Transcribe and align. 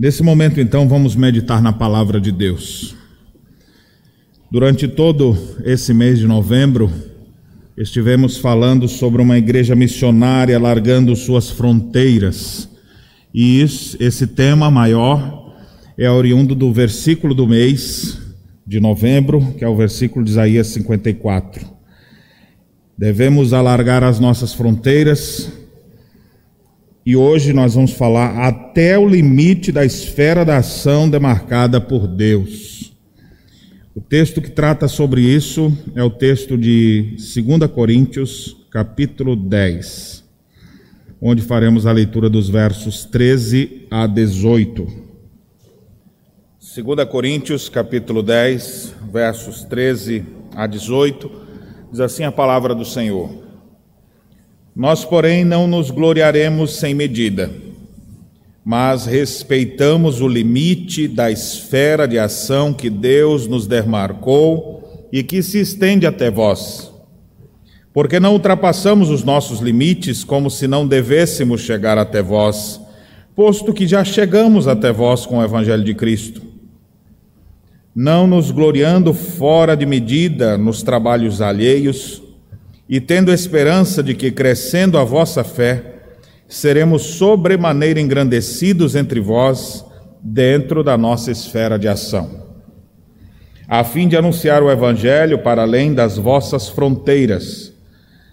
Nesse 0.00 0.22
momento, 0.22 0.58
então, 0.58 0.88
vamos 0.88 1.14
meditar 1.14 1.60
na 1.60 1.74
palavra 1.74 2.18
de 2.18 2.32
Deus. 2.32 2.96
Durante 4.50 4.88
todo 4.88 5.36
esse 5.62 5.92
mês 5.92 6.18
de 6.18 6.26
novembro, 6.26 6.90
estivemos 7.76 8.38
falando 8.38 8.88
sobre 8.88 9.20
uma 9.20 9.36
igreja 9.36 9.74
missionária 9.74 10.58
largando 10.58 11.14
suas 11.14 11.50
fronteiras. 11.50 12.66
E 13.34 13.60
isso, 13.60 13.98
esse 14.00 14.26
tema 14.26 14.70
maior 14.70 15.54
é 15.98 16.10
oriundo 16.10 16.54
do 16.54 16.72
versículo 16.72 17.34
do 17.34 17.46
mês 17.46 18.18
de 18.66 18.80
novembro, 18.80 19.52
que 19.58 19.64
é 19.66 19.68
o 19.68 19.76
versículo 19.76 20.24
de 20.24 20.30
Isaías 20.30 20.68
54. 20.68 21.66
Devemos 22.96 23.52
alargar 23.52 24.02
as 24.02 24.18
nossas 24.18 24.54
fronteiras 24.54 25.59
e 27.10 27.16
hoje 27.16 27.52
nós 27.52 27.74
vamos 27.74 27.90
falar 27.90 28.46
até 28.46 28.96
o 28.96 29.04
limite 29.04 29.72
da 29.72 29.84
esfera 29.84 30.44
da 30.44 30.58
ação 30.58 31.10
demarcada 31.10 31.80
por 31.80 32.06
Deus. 32.06 32.92
O 33.92 34.00
texto 34.00 34.40
que 34.40 34.48
trata 34.48 34.86
sobre 34.86 35.20
isso 35.20 35.76
é 35.96 36.04
o 36.04 36.10
texto 36.10 36.56
de 36.56 37.16
2 37.16 37.68
Coríntios, 37.72 38.64
capítulo 38.70 39.34
10, 39.34 40.22
onde 41.20 41.42
faremos 41.42 41.84
a 41.84 41.90
leitura 41.90 42.30
dos 42.30 42.48
versos 42.48 43.04
13 43.04 43.88
a 43.90 44.06
18. 44.06 44.86
2 46.60 47.08
Coríntios, 47.08 47.68
capítulo 47.68 48.22
10, 48.22 48.94
versos 49.12 49.64
13 49.64 50.24
a 50.54 50.64
18, 50.64 51.28
diz 51.90 51.98
assim 51.98 52.22
a 52.22 52.30
palavra 52.30 52.72
do 52.72 52.84
Senhor. 52.84 53.49
Nós, 54.74 55.04
porém, 55.04 55.44
não 55.44 55.66
nos 55.66 55.90
gloriaremos 55.90 56.76
sem 56.76 56.94
medida, 56.94 57.50
mas 58.64 59.04
respeitamos 59.04 60.20
o 60.20 60.28
limite 60.28 61.08
da 61.08 61.30
esfera 61.30 62.06
de 62.06 62.18
ação 62.18 62.72
que 62.72 62.88
Deus 62.88 63.46
nos 63.46 63.66
demarcou 63.66 65.08
e 65.12 65.22
que 65.22 65.42
se 65.42 65.58
estende 65.58 66.06
até 66.06 66.30
vós. 66.30 66.92
Porque 67.92 68.20
não 68.20 68.34
ultrapassamos 68.34 69.10
os 69.10 69.24
nossos 69.24 69.60
limites 69.60 70.22
como 70.22 70.48
se 70.48 70.68
não 70.68 70.86
devêssemos 70.86 71.62
chegar 71.62 71.98
até 71.98 72.22
vós, 72.22 72.80
posto 73.34 73.72
que 73.72 73.86
já 73.86 74.04
chegamos 74.04 74.68
até 74.68 74.92
vós 74.92 75.26
com 75.26 75.38
o 75.38 75.42
Evangelho 75.42 75.82
de 75.82 75.94
Cristo. 75.94 76.42
Não 77.94 78.26
nos 78.26 78.52
gloriando 78.52 79.12
fora 79.12 79.76
de 79.76 79.84
medida 79.84 80.56
nos 80.56 80.82
trabalhos 80.82 81.40
alheios, 81.40 82.22
e 82.90 83.00
tendo 83.00 83.32
esperança 83.32 84.02
de 84.02 84.14
que, 84.14 84.32
crescendo 84.32 84.98
a 84.98 85.04
vossa 85.04 85.44
fé, 85.44 85.94
seremos 86.48 87.02
sobremaneira 87.02 88.00
engrandecidos 88.00 88.96
entre 88.96 89.20
vós, 89.20 89.86
dentro 90.20 90.82
da 90.82 90.98
nossa 90.98 91.30
esfera 91.30 91.78
de 91.78 91.86
ação, 91.86 92.48
a 93.68 93.84
fim 93.84 94.08
de 94.08 94.16
anunciar 94.16 94.60
o 94.60 94.70
Evangelho 94.70 95.38
para 95.38 95.62
além 95.62 95.94
das 95.94 96.18
vossas 96.18 96.68
fronteiras, 96.68 97.72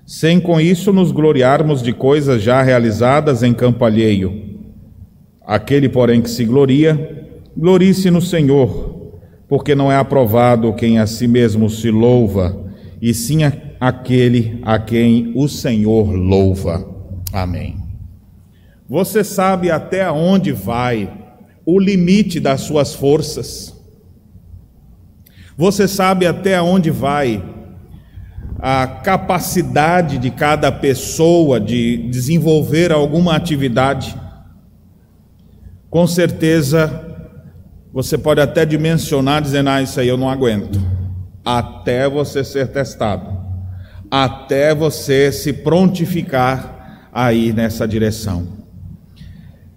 sem 0.08 0.40
com 0.40 0.60
isso 0.60 0.92
nos 0.92 1.12
gloriarmos 1.12 1.84
de 1.84 1.94
coisas 1.94 2.42
já 2.42 2.64
realizadas 2.64 3.44
em 3.44 3.54
campo 3.54 3.86
alheio. 3.86 4.58
Aquele, 5.46 5.88
porém, 5.88 6.20
que 6.20 6.30
se 6.30 6.44
gloria, 6.44 7.28
glorie-se 7.56 8.10
no 8.10 8.22
Senhor, 8.22 9.14
porque 9.48 9.76
não 9.76 9.92
é 9.92 9.98
aprovado 9.98 10.74
quem 10.74 10.98
a 10.98 11.06
si 11.06 11.28
mesmo 11.28 11.70
se 11.70 11.92
louva, 11.92 12.66
e 13.00 13.14
sim 13.14 13.44
a 13.44 13.67
aquele 13.80 14.60
a 14.64 14.80
quem 14.80 15.32
o 15.36 15.48
Senhor 15.48 16.12
louva. 16.12 16.88
Amém. 17.32 17.78
Você 18.88 19.24
sabe 19.24 19.70
até 19.70 20.10
onde 20.10 20.52
vai 20.52 21.12
o 21.66 21.80
limite 21.80 22.40
das 22.40 22.62
suas 22.62 22.94
forças. 22.94 23.76
Você 25.58 25.88
sabe 25.88 26.26
até 26.26 26.62
onde 26.62 26.90
vai 26.90 27.44
a 28.60 28.88
capacidade 28.88 30.18
de 30.18 30.32
cada 30.32 30.72
pessoa 30.72 31.60
de 31.60 31.98
desenvolver 32.10 32.92
alguma 32.92 33.36
atividade. 33.36 34.16
Com 35.90 36.08
certeza, 36.08 37.06
você 37.94 38.18
pode 38.18 38.40
até 38.40 38.66
dimensionar 38.66 39.42
dizendo: 39.42 39.70
Ah, 39.70 39.82
isso 39.82 40.00
aí 40.00 40.08
eu 40.08 40.18
não 40.18 40.30
aguento, 40.30 40.80
até 41.44 42.08
você 42.10 42.44
ser 42.44 42.70
testado 42.70 43.37
até 44.10 44.74
você 44.74 45.32
se 45.32 45.52
prontificar 45.52 47.10
a 47.12 47.34
ir 47.34 47.54
nessa 47.54 47.88
direção. 47.88 48.48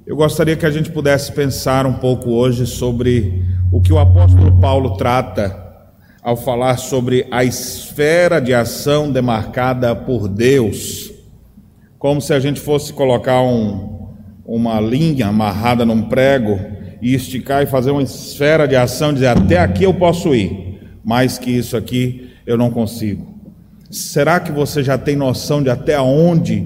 Eu 0.06 0.16
gostaria 0.16 0.56
que 0.56 0.66
a 0.66 0.70
gente 0.70 0.90
pudesse 0.90 1.32
pensar 1.32 1.86
um 1.86 1.94
pouco 1.94 2.30
hoje 2.30 2.66
sobre 2.66 3.44
o 3.70 3.80
que 3.80 3.92
o 3.92 3.98
apóstolo 3.98 4.60
Paulo 4.60 4.96
trata 4.96 5.68
ao 6.22 6.36
falar 6.36 6.76
sobre 6.76 7.26
a 7.30 7.44
esfera 7.44 8.40
de 8.40 8.52
ação 8.52 9.10
demarcada 9.10 9.94
por 9.94 10.28
Deus, 10.28 11.12
como 11.98 12.20
se 12.20 12.34
a 12.34 12.40
gente 12.40 12.60
fosse 12.60 12.92
colocar 12.92 13.40
um, 13.40 14.08
uma 14.44 14.80
linha 14.80 15.28
amarrada 15.28 15.86
num 15.86 16.02
prego 16.02 16.58
e 17.00 17.14
esticar 17.14 17.62
e 17.62 17.66
fazer 17.66 17.90
uma 17.90 18.02
esfera 18.02 18.66
de 18.66 18.76
ação, 18.76 19.12
dizer 19.12 19.28
até 19.28 19.58
aqui 19.58 19.84
eu 19.84 19.94
posso 19.94 20.34
ir, 20.34 20.80
mais 21.04 21.38
que 21.38 21.50
isso 21.50 21.76
aqui 21.76 22.30
eu 22.46 22.58
não 22.58 22.70
consigo. 22.70 23.29
Será 23.90 24.38
que 24.38 24.52
você 24.52 24.84
já 24.84 24.96
tem 24.96 25.16
noção 25.16 25.60
de 25.60 25.68
até 25.68 26.00
onde 26.00 26.64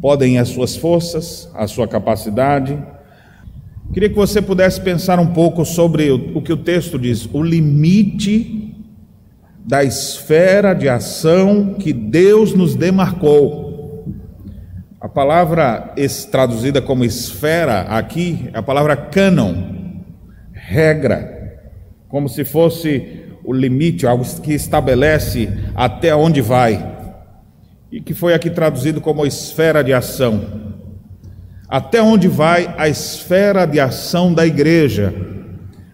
podem 0.00 0.36
ir 0.36 0.38
as 0.38 0.50
suas 0.50 0.76
forças, 0.76 1.50
a 1.52 1.66
sua 1.66 1.88
capacidade? 1.88 2.78
Queria 3.92 4.08
que 4.08 4.14
você 4.14 4.40
pudesse 4.40 4.80
pensar 4.80 5.18
um 5.18 5.32
pouco 5.32 5.64
sobre 5.64 6.12
o 6.12 6.40
que 6.40 6.52
o 6.52 6.56
texto 6.56 6.96
diz, 6.96 7.28
o 7.32 7.42
limite 7.42 8.72
da 9.66 9.82
esfera 9.82 10.72
de 10.72 10.88
ação 10.88 11.74
que 11.74 11.92
Deus 11.92 12.54
nos 12.54 12.76
demarcou. 12.76 14.04
A 15.00 15.08
palavra 15.08 15.92
traduzida 16.30 16.80
como 16.80 17.04
esfera 17.04 17.80
aqui 17.80 18.48
é 18.52 18.58
a 18.58 18.62
palavra 18.62 18.94
canon, 18.94 19.54
regra, 20.52 21.58
como 22.08 22.28
se 22.28 22.44
fosse 22.44 23.29
o 23.44 23.52
limite, 23.52 24.06
algo 24.06 24.24
que 24.42 24.52
estabelece 24.52 25.48
até 25.74 26.14
onde 26.14 26.40
vai, 26.40 26.96
e 27.90 28.00
que 28.00 28.14
foi 28.14 28.34
aqui 28.34 28.50
traduzido 28.50 29.00
como 29.00 29.26
esfera 29.26 29.82
de 29.82 29.92
ação. 29.92 30.70
Até 31.68 32.02
onde 32.02 32.28
vai 32.28 32.74
a 32.76 32.88
esfera 32.88 33.64
de 33.64 33.78
ação 33.78 34.34
da 34.34 34.46
igreja? 34.46 35.14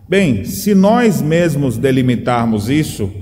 Bem, 0.08 0.44
se 0.44 0.74
nós 0.74 1.20
mesmos 1.20 1.76
delimitarmos 1.76 2.70
isso, 2.70 3.12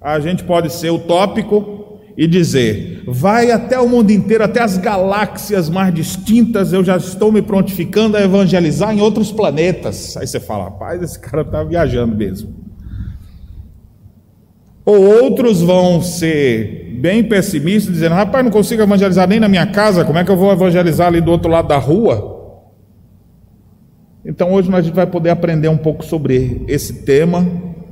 a 0.00 0.20
gente 0.20 0.44
pode 0.44 0.72
ser 0.72 0.90
utópico 0.90 2.00
e 2.16 2.26
dizer: 2.26 3.02
vai 3.06 3.50
até 3.50 3.78
o 3.78 3.88
mundo 3.88 4.10
inteiro, 4.10 4.44
até 4.44 4.60
as 4.60 4.76
galáxias 4.76 5.70
mais 5.70 5.94
distintas, 5.94 6.72
eu 6.72 6.84
já 6.84 6.96
estou 6.96 7.30
me 7.30 7.40
prontificando 7.40 8.16
a 8.16 8.22
evangelizar 8.22 8.92
em 8.92 9.00
outros 9.00 9.30
planetas. 9.30 10.16
Aí 10.16 10.26
você 10.26 10.40
fala: 10.40 10.64
rapaz, 10.64 11.02
esse 11.02 11.18
cara 11.18 11.42
está 11.42 11.62
viajando 11.62 12.14
mesmo. 12.16 12.67
Ou 14.88 15.22
outros 15.22 15.60
vão 15.60 16.00
ser 16.00 16.96
bem 16.98 17.22
pessimistas, 17.22 17.92
dizendo: 17.92 18.14
rapaz, 18.14 18.42
não 18.42 18.50
consigo 18.50 18.80
evangelizar 18.80 19.28
nem 19.28 19.38
na 19.38 19.46
minha 19.46 19.66
casa, 19.66 20.02
como 20.02 20.18
é 20.18 20.24
que 20.24 20.30
eu 20.30 20.36
vou 20.36 20.50
evangelizar 20.50 21.08
ali 21.08 21.20
do 21.20 21.30
outro 21.30 21.50
lado 21.50 21.68
da 21.68 21.76
rua? 21.76 22.64
Então 24.24 24.50
hoje 24.50 24.72
a 24.72 24.80
gente 24.80 24.94
vai 24.94 25.06
poder 25.06 25.28
aprender 25.28 25.68
um 25.68 25.76
pouco 25.76 26.02
sobre 26.02 26.64
esse 26.66 27.02
tema 27.02 27.46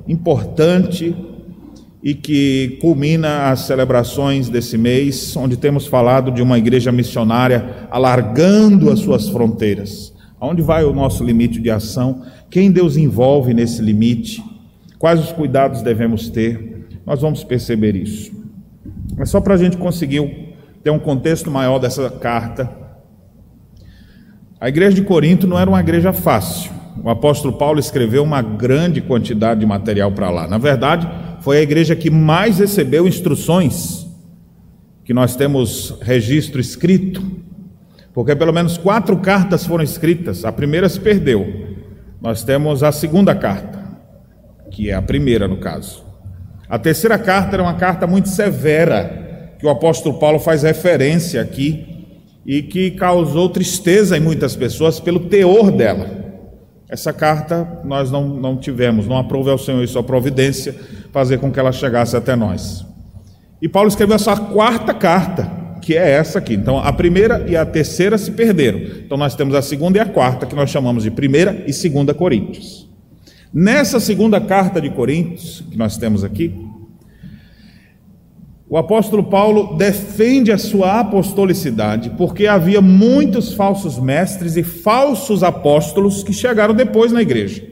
importante 0.08 1.14
e 2.02 2.14
que 2.14 2.78
culmina 2.80 3.50
as 3.50 3.60
celebrações 3.60 4.48
desse 4.48 4.78
mês, 4.78 5.36
onde 5.36 5.58
temos 5.58 5.86
falado 5.86 6.30
de 6.30 6.40
uma 6.40 6.56
igreja 6.56 6.90
missionária 6.90 7.86
alargando 7.90 8.90
as 8.90 9.00
suas 9.00 9.28
fronteiras. 9.28 10.14
Aonde 10.40 10.62
vai 10.62 10.82
o 10.82 10.94
nosso 10.94 11.22
limite 11.22 11.60
de 11.60 11.68
ação? 11.68 12.22
Quem 12.48 12.70
Deus 12.70 12.96
envolve 12.96 13.52
nesse 13.52 13.82
limite? 13.82 14.42
Quais 14.98 15.20
os 15.20 15.30
cuidados 15.30 15.82
devemos 15.82 16.30
ter? 16.30 16.75
Nós 17.06 17.22
vamos 17.22 17.44
perceber 17.44 17.94
isso. 17.94 18.32
Mas 19.16 19.30
só 19.30 19.40
para 19.40 19.54
a 19.54 19.56
gente 19.56 19.76
conseguir 19.76 20.54
ter 20.82 20.90
um 20.90 20.98
contexto 20.98 21.50
maior 21.50 21.78
dessa 21.78 22.10
carta, 22.10 22.68
a 24.60 24.68
igreja 24.68 24.96
de 24.96 25.02
Corinto 25.02 25.46
não 25.46 25.58
era 25.58 25.70
uma 25.70 25.80
igreja 25.80 26.12
fácil. 26.12 26.72
O 27.02 27.08
apóstolo 27.08 27.56
Paulo 27.56 27.78
escreveu 27.78 28.22
uma 28.22 28.42
grande 28.42 29.00
quantidade 29.00 29.60
de 29.60 29.66
material 29.66 30.10
para 30.10 30.30
lá. 30.30 30.48
Na 30.48 30.58
verdade, 30.58 31.08
foi 31.40 31.58
a 31.58 31.62
igreja 31.62 31.94
que 31.94 32.10
mais 32.10 32.58
recebeu 32.58 33.06
instruções, 33.06 34.06
que 35.04 35.14
nós 35.14 35.36
temos 35.36 35.96
registro 36.02 36.60
escrito, 36.60 37.22
porque 38.12 38.34
pelo 38.34 38.52
menos 38.52 38.78
quatro 38.78 39.16
cartas 39.18 39.66
foram 39.66 39.84
escritas. 39.84 40.44
A 40.44 40.50
primeira 40.50 40.88
se 40.88 40.98
perdeu. 40.98 41.76
Nós 42.20 42.42
temos 42.42 42.82
a 42.82 42.90
segunda 42.90 43.34
carta, 43.34 44.00
que 44.70 44.90
é 44.90 44.94
a 44.94 45.02
primeira 45.02 45.46
no 45.46 45.58
caso. 45.58 46.05
A 46.68 46.78
terceira 46.78 47.18
carta 47.18 47.56
era 47.56 47.62
uma 47.62 47.74
carta 47.74 48.06
muito 48.06 48.28
severa, 48.28 49.54
que 49.58 49.66
o 49.66 49.70
apóstolo 49.70 50.18
Paulo 50.18 50.38
faz 50.38 50.62
referência 50.62 51.40
aqui, 51.40 51.96
e 52.46 52.62
que 52.62 52.92
causou 52.92 53.48
tristeza 53.48 54.16
em 54.16 54.20
muitas 54.20 54.54
pessoas 54.54 55.00
pelo 55.00 55.20
teor 55.20 55.72
dela. 55.72 56.24
Essa 56.88 57.12
carta 57.12 57.80
nós 57.84 58.10
não, 58.10 58.28
não 58.28 58.56
tivemos, 58.56 59.08
não 59.08 59.18
aprove 59.18 59.50
ao 59.50 59.58
Senhor 59.58 59.82
e 59.82 59.88
sua 59.88 60.04
providência 60.04 60.74
fazer 61.12 61.38
com 61.38 61.50
que 61.50 61.58
ela 61.58 61.72
chegasse 61.72 62.16
até 62.16 62.36
nós. 62.36 62.86
E 63.60 63.68
Paulo 63.68 63.88
escreveu 63.88 64.14
a 64.14 64.18
sua 64.18 64.36
quarta 64.36 64.94
carta, 64.94 65.50
que 65.82 65.96
é 65.96 66.10
essa 66.10 66.38
aqui. 66.38 66.54
Então, 66.54 66.78
a 66.78 66.92
primeira 66.92 67.44
e 67.48 67.56
a 67.56 67.66
terceira 67.66 68.16
se 68.16 68.30
perderam. 68.30 68.78
Então, 68.78 69.16
nós 69.16 69.34
temos 69.34 69.54
a 69.54 69.62
segunda 69.62 69.98
e 69.98 70.00
a 70.00 70.06
quarta, 70.06 70.46
que 70.46 70.54
nós 70.54 70.70
chamamos 70.70 71.02
de 71.02 71.10
primeira 71.10 71.64
e 71.66 71.72
segunda 71.72 72.14
Coríntios. 72.14 72.85
Nessa 73.58 73.98
segunda 73.98 74.38
carta 74.38 74.82
de 74.82 74.90
Coríntios, 74.90 75.64
que 75.70 75.78
nós 75.78 75.96
temos 75.96 76.22
aqui, 76.22 76.54
o 78.68 78.76
apóstolo 78.76 79.24
Paulo 79.24 79.78
defende 79.78 80.52
a 80.52 80.58
sua 80.58 81.00
apostolicidade, 81.00 82.10
porque 82.18 82.46
havia 82.46 82.82
muitos 82.82 83.54
falsos 83.54 83.98
mestres 83.98 84.58
e 84.58 84.62
falsos 84.62 85.42
apóstolos 85.42 86.22
que 86.22 86.34
chegaram 86.34 86.74
depois 86.74 87.12
na 87.12 87.22
igreja. 87.22 87.66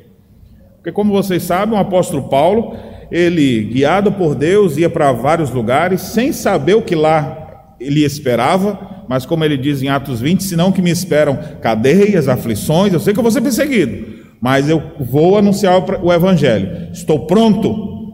Porque, 0.76 0.90
como 0.90 1.12
vocês 1.12 1.42
sabem, 1.42 1.76
o 1.76 1.78
apóstolo 1.78 2.30
Paulo, 2.30 2.78
ele, 3.10 3.64
guiado 3.64 4.10
por 4.10 4.34
Deus, 4.34 4.78
ia 4.78 4.88
para 4.88 5.12
vários 5.12 5.50
lugares, 5.50 6.00
sem 6.00 6.32
saber 6.32 6.76
o 6.76 6.82
que 6.82 6.94
lá 6.94 7.74
ele 7.78 8.02
esperava, 8.02 9.04
mas 9.06 9.26
como 9.26 9.44
ele 9.44 9.58
diz 9.58 9.82
em 9.82 9.90
Atos 9.90 10.22
20, 10.22 10.44
senão 10.44 10.72
que 10.72 10.80
me 10.80 10.90
esperam 10.90 11.38
cadeias, 11.60 12.26
aflições, 12.26 12.94
eu 12.94 13.00
sei 13.00 13.12
que 13.12 13.18
eu 13.18 13.22
vou 13.22 13.30
ser 13.30 13.42
perseguido, 13.42 14.13
mas 14.44 14.68
eu 14.68 14.82
vou 15.00 15.38
anunciar 15.38 15.82
o 16.02 16.12
evangelho. 16.12 16.90
Estou 16.92 17.20
pronto 17.20 18.12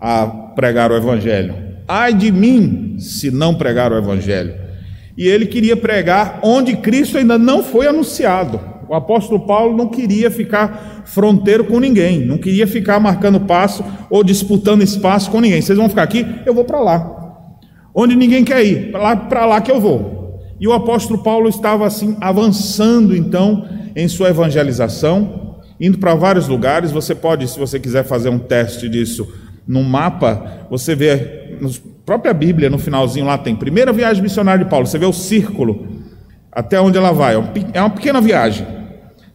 a 0.00 0.26
pregar 0.54 0.90
o 0.90 0.96
evangelho. 0.96 1.54
Ai 1.86 2.14
de 2.14 2.32
mim 2.32 2.96
se 2.98 3.30
não 3.30 3.54
pregar 3.54 3.92
o 3.92 3.98
Evangelho. 3.98 4.54
E 5.16 5.28
ele 5.28 5.44
queria 5.44 5.76
pregar 5.76 6.40
onde 6.42 6.74
Cristo 6.76 7.18
ainda 7.18 7.36
não 7.36 7.62
foi 7.62 7.86
anunciado. 7.86 8.58
O 8.88 8.94
apóstolo 8.94 9.46
Paulo 9.46 9.76
não 9.76 9.88
queria 9.88 10.30
ficar 10.30 11.02
fronteiro 11.04 11.64
com 11.64 11.78
ninguém, 11.78 12.24
não 12.24 12.38
queria 12.38 12.66
ficar 12.66 12.98
marcando 12.98 13.40
passo 13.40 13.84
ou 14.08 14.24
disputando 14.24 14.82
espaço 14.82 15.30
com 15.30 15.38
ninguém. 15.38 15.60
Vocês 15.60 15.76
vão 15.76 15.90
ficar 15.90 16.04
aqui? 16.04 16.24
Eu 16.46 16.54
vou 16.54 16.64
para 16.64 16.80
lá. 16.80 17.44
Onde 17.94 18.16
ninguém 18.16 18.42
quer 18.42 18.64
ir, 18.64 18.90
para 18.90 19.00
lá, 19.00 19.46
lá 19.46 19.60
que 19.60 19.70
eu 19.70 19.78
vou. 19.78 20.40
E 20.58 20.66
o 20.66 20.72
apóstolo 20.72 21.22
Paulo 21.22 21.46
estava 21.46 21.86
assim 21.86 22.16
avançando 22.22 23.14
então 23.14 23.68
em 23.94 24.08
sua 24.08 24.30
evangelização, 24.30 25.47
indo 25.80 25.98
para 25.98 26.14
vários 26.14 26.48
lugares. 26.48 26.90
Você 26.90 27.14
pode, 27.14 27.46
se 27.48 27.58
você 27.58 27.78
quiser 27.78 28.04
fazer 28.04 28.28
um 28.28 28.38
teste 28.38 28.88
disso 28.88 29.32
no 29.66 29.82
mapa, 29.84 30.66
você 30.70 30.94
vê 30.94 31.56
na 31.60 31.68
própria 32.06 32.32
Bíblia, 32.32 32.70
no 32.70 32.78
finalzinho 32.78 33.26
lá 33.26 33.36
tem 33.36 33.54
primeira 33.54 33.92
viagem 33.92 34.22
missionária 34.22 34.64
de 34.64 34.70
Paulo, 34.70 34.86
você 34.86 34.98
vê 34.98 35.04
o 35.04 35.12
círculo 35.12 35.86
até 36.50 36.80
onde 36.80 36.96
ela 36.96 37.12
vai, 37.12 37.34
é 37.72 37.80
uma 37.80 37.90
pequena 37.90 38.20
viagem. 38.20 38.66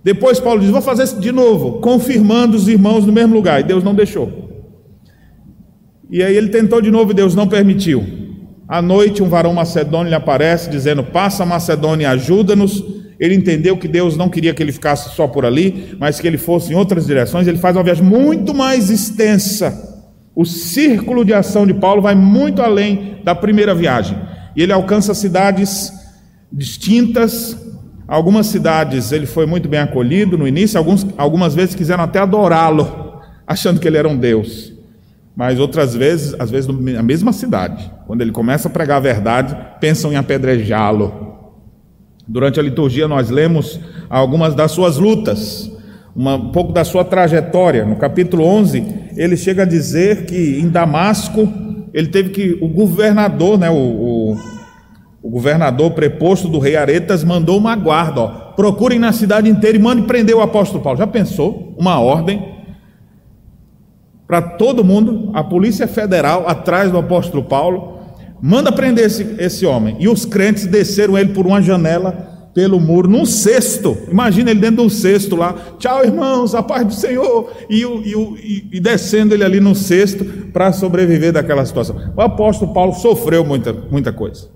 Depois 0.04 0.40
Paulo 0.40 0.60
diz: 0.60 0.69
Vou 0.69 0.81
fazer 0.81 1.06
de 1.19 1.31
novo, 1.31 1.80
confirmando 1.80 2.57
os 2.57 2.68
irmãos 2.68 3.06
no 3.06 3.13
mesmo 3.13 3.34
lugar, 3.34 3.62
e 3.62 3.63
Deus 3.63 3.84
não 3.84 3.95
deixou. 3.95 4.44
E 6.10 6.22
aí 6.22 6.36
ele 6.36 6.50
tentou 6.50 6.81
de 6.81 6.92
novo 6.92 7.12
e 7.12 7.16
Deus 7.16 7.34
não 7.34 7.48
permitiu. 7.48 8.06
À 8.68 8.81
noite, 8.81 9.24
um 9.24 9.30
varão 9.30 9.54
macedônio 9.54 10.10
lhe 10.10 10.16
aparece, 10.16 10.69
dizendo: 10.69 11.04
Passa 11.04 11.45
Macedônia, 11.45 12.10
ajuda-nos. 12.10 12.84
Ele 13.23 13.35
entendeu 13.35 13.77
que 13.77 13.87
Deus 13.87 14.17
não 14.17 14.27
queria 14.27 14.53
que 14.53 14.61
ele 14.61 14.71
ficasse 14.71 15.15
só 15.15 15.27
por 15.27 15.45
ali, 15.45 15.95
mas 15.99 16.19
que 16.19 16.27
ele 16.27 16.37
fosse 16.37 16.73
em 16.73 16.75
outras 16.75 17.05
direções. 17.05 17.47
Ele 17.47 17.57
faz 17.57 17.75
uma 17.75 17.83
viagem 17.83 18.03
muito 18.03 18.53
mais 18.53 18.89
extensa 18.89 19.93
o 20.35 20.45
círculo 20.45 21.23
de 21.23 21.33
ação 21.33 21.65
de 21.65 21.73
Paulo 21.73 22.01
vai 22.01 22.15
muito 22.15 22.61
além 22.61 23.17
da 23.23 23.35
primeira 23.35 23.75
viagem. 23.75 24.17
E 24.55 24.63
ele 24.63 24.73
alcança 24.73 25.13
cidades 25.13 25.93
distintas. 26.51 27.57
Algumas 28.07 28.47
cidades 28.47 29.11
ele 29.11 29.25
foi 29.25 29.45
muito 29.45 29.69
bem 29.69 29.79
acolhido 29.79 30.37
no 30.37 30.47
início, 30.47 30.77
alguns, 30.77 31.05
algumas 31.17 31.55
vezes 31.55 31.75
quiseram 31.75 32.03
até 32.03 32.19
adorá-lo, 32.19 33.21
achando 33.47 33.79
que 33.79 33.87
ele 33.87 33.97
era 33.97 34.07
um 34.07 34.17
Deus. 34.17 34.73
Mas 35.35 35.59
outras 35.59 35.95
vezes, 35.95 36.35
às 36.37 36.51
vezes 36.51 36.67
na 36.67 37.01
mesma 37.01 37.31
cidade, 37.31 37.91
quando 38.05 38.21
ele 38.21 38.31
começa 38.31 38.67
a 38.67 38.71
pregar 38.71 38.97
a 38.97 39.01
verdade, 39.01 39.55
pensam 39.79 40.11
em 40.11 40.15
apedrejá-lo. 40.15 41.43
Durante 42.27 42.59
a 42.59 42.63
liturgia 42.63 43.07
nós 43.07 43.29
lemos 43.29 43.79
algumas 44.09 44.55
das 44.55 44.71
suas 44.71 44.97
lutas, 44.97 45.71
uma, 46.15 46.35
um 46.35 46.51
pouco 46.51 46.71
da 46.71 46.83
sua 46.83 47.03
trajetória. 47.03 47.85
No 47.85 47.95
capítulo 47.97 48.45
11, 48.45 49.11
ele 49.17 49.35
chega 49.35 49.63
a 49.63 49.65
dizer 49.65 50.25
que 50.25 50.59
em 50.59 50.69
Damasco, 50.69 51.47
ele 51.93 52.07
teve 52.07 52.29
que, 52.29 52.57
o 52.61 52.67
governador, 52.67 53.59
né, 53.59 53.69
o, 53.69 53.75
o, 53.75 54.37
o 55.21 55.29
governador 55.29 55.91
preposto 55.91 56.47
do 56.47 56.59
rei 56.59 56.75
Aretas 56.75 57.23
mandou 57.23 57.57
uma 57.57 57.75
guarda, 57.75 58.21
ó, 58.21 58.27
procurem 58.55 58.99
na 58.99 59.11
cidade 59.11 59.49
inteira 59.49 59.77
e 59.77 59.81
mandem 59.81 60.05
prender 60.05 60.35
o 60.35 60.41
apóstolo 60.41 60.81
Paulo. 60.81 60.99
Já 60.99 61.07
pensou? 61.07 61.75
Uma 61.77 61.99
ordem 61.99 62.53
para 64.25 64.41
todo 64.41 64.83
mundo, 64.83 65.29
a 65.33 65.43
Polícia 65.43 65.87
Federal 65.87 66.47
atrás 66.47 66.89
do 66.89 66.97
apóstolo 66.97 67.43
Paulo, 67.43 67.93
manda 68.45 68.74
prender 68.74 69.06
esse, 69.06 69.36
esse 69.40 69.66
homem. 69.66 69.95
E 70.01 70.10
os 70.10 70.25
crentes 70.25 70.66
desceram 70.66 71.18
ele 71.18 71.30
por 71.30 71.48
uma 71.48 71.62
janela 71.62 72.51
pelo 72.54 72.78
muro, 72.78 73.07
num 73.07 73.25
cesto. 73.25 73.98
Imagina 74.12 74.51
ele 74.51 74.60
dentro 74.60 74.75
de 74.75 74.81
um 74.81 74.90
cesto 74.90 75.34
lá. 75.38 75.56
Tchau, 75.80 76.04
irmãos, 76.04 76.54
a 76.54 76.62
paz 76.62 76.86
do 76.86 76.94
Senhor. 76.94 77.50
E, 77.69 77.84
e, 77.84 78.13
e, 78.13 78.68
e 78.74 78.80
descendo 78.81 79.34
ele 79.34 79.45
ali 79.45 79.62
no 79.62 79.74
cesto 79.74 80.25
para 80.51 80.74
sobreviver 80.74 81.31
daquela 81.31 81.66
situação. 81.66 81.95
O 82.18 82.22
apóstolo 82.22 82.74
Paulo 82.74 82.94
sofreu 82.94 83.45
muita, 83.45 83.72
muita 83.72 84.12
coisa. 84.12 84.50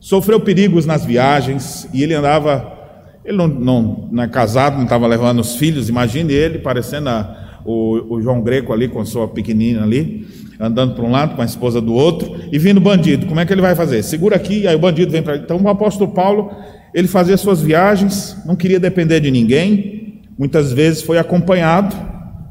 Sofreu 0.00 0.40
perigos 0.40 0.86
nas 0.86 1.04
viagens 1.04 1.86
e 1.92 2.02
ele 2.02 2.14
andava. 2.14 2.80
Ele 3.22 3.36
não, 3.36 3.46
não, 3.46 4.08
não 4.10 4.22
é 4.22 4.26
casado, 4.26 4.76
não 4.76 4.84
estava 4.84 5.06
levando 5.06 5.40
os 5.40 5.54
filhos. 5.56 5.90
Imagine 5.90 6.32
ele 6.32 6.58
parecendo 6.60 7.10
a, 7.10 7.60
o, 7.62 8.14
o 8.16 8.22
João 8.22 8.40
Greco 8.40 8.72
ali 8.72 8.88
com 8.88 9.04
sua 9.04 9.28
pequenina 9.28 9.82
ali, 9.82 10.26
andando 10.62 10.94
para 10.94 11.04
um 11.04 11.10
lado 11.10 11.34
com 11.34 11.42
a 11.42 11.44
esposa 11.44 11.80
do 11.80 11.92
outro 11.92 12.36
e 12.52 12.58
vindo 12.58 12.80
bandido. 12.80 13.26
Como 13.26 13.40
é 13.40 13.44
que 13.44 13.52
ele 13.52 13.60
vai 13.60 13.74
fazer? 13.74 14.02
Segura 14.04 14.36
aqui, 14.36 14.66
aí 14.68 14.76
o 14.76 14.78
bandido 14.78 15.10
vem 15.10 15.20
para. 15.20 15.36
Então 15.36 15.60
o 15.60 15.68
apóstolo 15.68 16.12
Paulo 16.12 16.52
ele 16.94 17.08
fazia 17.08 17.36
suas 17.36 17.60
viagens, 17.60 18.36
não 18.46 18.54
queria 18.54 18.78
depender 18.78 19.18
de 19.18 19.30
ninguém, 19.30 20.20
muitas 20.38 20.72
vezes 20.72 21.02
foi 21.02 21.18
acompanhado 21.18 21.96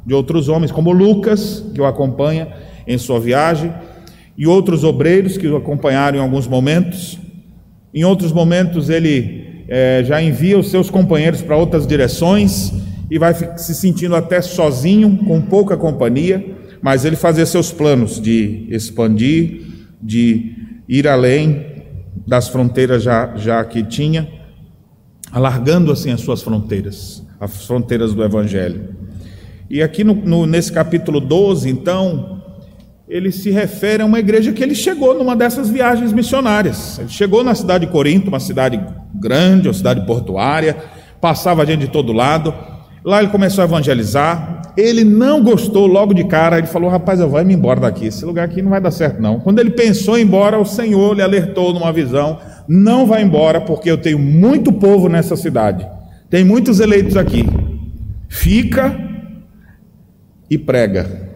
de 0.06 0.14
outros 0.14 0.50
homens, 0.50 0.72
como 0.72 0.92
Lucas, 0.92 1.64
que 1.74 1.80
o 1.80 1.86
acompanha 1.86 2.48
em 2.88 2.98
sua 2.98 3.20
viagem, 3.20 3.72
e 4.38 4.48
outros 4.48 4.84
obreiros 4.84 5.38
que 5.38 5.48
o 5.48 5.56
acompanharam 5.56 6.18
em 6.18 6.22
alguns 6.22 6.48
momentos. 6.48 7.20
Em 7.94 8.04
outros 8.04 8.32
momentos, 8.32 8.90
ele 8.90 9.64
é, 9.68 10.04
já 10.04 10.22
envia 10.22 10.58
os 10.58 10.72
seus 10.72 10.90
companheiros 10.90 11.42
para 11.44 11.56
outras 11.56 11.86
direções 11.86 12.74
e 13.12 13.20
vai 13.20 13.34
se 13.58 13.76
sentindo 13.76 14.16
até 14.16 14.42
sozinho, 14.42 15.18
com 15.28 15.40
pouca 15.42 15.78
companhia, 15.78 16.44
mas 16.82 17.06
ele 17.06 17.16
fazia 17.16 17.46
seus 17.46 17.72
planos 17.72 18.20
de 18.20 18.66
expandir, 18.70 19.62
de 20.02 20.56
ir 20.88 21.08
além, 21.08 21.72
das 22.28 22.48
fronteiras 22.48 23.04
já, 23.04 23.36
já 23.36 23.64
que 23.64 23.84
tinha, 23.84 24.28
alargando 25.32 25.92
assim 25.92 26.12
as 26.12 26.22
suas 26.22 26.42
fronteiras, 26.42 27.26
as 27.40 27.66
fronteiras 27.66 28.14
do 28.14 28.24
Evangelho. 28.24 28.96
E 29.70 29.82
aqui 29.82 30.04
no, 30.04 30.14
no, 30.14 30.46
nesse 30.46 30.72
capítulo 30.72 31.20
12, 31.20 31.70
então, 31.70 32.42
ele 33.08 33.32
se 33.32 33.50
refere 33.50 34.04
a 34.04 34.06
uma 34.06 34.20
igreja 34.20 34.52
que 34.52 34.64
ele 34.64 34.76
chegou 34.76 35.18
numa 35.18 35.36
dessas 35.36 35.70
viagens 35.70 36.12
missionárias. 36.12 37.00
Ele 37.00 37.10
chegou 37.10 37.44
na 37.44 37.56
cidade 37.56 37.86
de 37.86 37.92
Corinto, 37.92 38.28
uma 38.28 38.40
cidade 38.40 38.80
grande, 39.14 39.68
uma 39.68 39.74
cidade 39.74 40.06
portuária, 40.06 40.76
passava 41.20 41.66
gente 41.66 41.82
de 41.82 41.88
todo 41.88 42.12
lado. 42.12 42.54
Lá 43.04 43.20
ele 43.20 43.32
começou 43.32 43.64
a 43.64 43.66
evangelizar, 43.66 44.74
ele 44.78 45.04
não 45.04 45.44
gostou 45.44 45.88
logo 45.88 46.14
de 46.14 46.24
cara, 46.24 46.60
ele 46.60 46.68
falou: 46.68 46.90
Rapaz, 46.90 47.20
eu 47.20 47.28
vou 47.28 47.44
me 47.44 47.54
embora 47.54 47.80
daqui, 47.80 48.06
esse 48.06 48.24
lugar 48.24 48.46
aqui 48.46 48.62
não 48.62 48.70
vai 48.70 48.80
dar 48.80 48.92
certo, 48.92 49.20
não. 49.20 49.40
Quando 49.40 49.60
ele 49.60 49.72
pensou 49.72 50.18
em 50.18 50.22
ir 50.22 50.24
embora, 50.26 50.60
o 50.60 50.66
Senhor 50.66 51.16
lhe 51.16 51.22
alertou 51.22 51.74
numa 51.74 51.92
visão: 51.92 52.38
Não 52.68 53.08
vai 53.08 53.24
embora, 53.24 53.60
porque 53.60 53.90
eu 53.90 53.98
tenho 53.98 54.20
muito 54.20 54.72
povo 54.72 55.10
nessa 55.10 55.36
cidade, 55.36 55.88
tem 56.30 56.44
muitos 56.44 56.80
eleitos 56.80 57.18
aqui. 57.18 57.44
Fica 58.30 58.96
e 60.50 60.58
prega. 60.58 61.32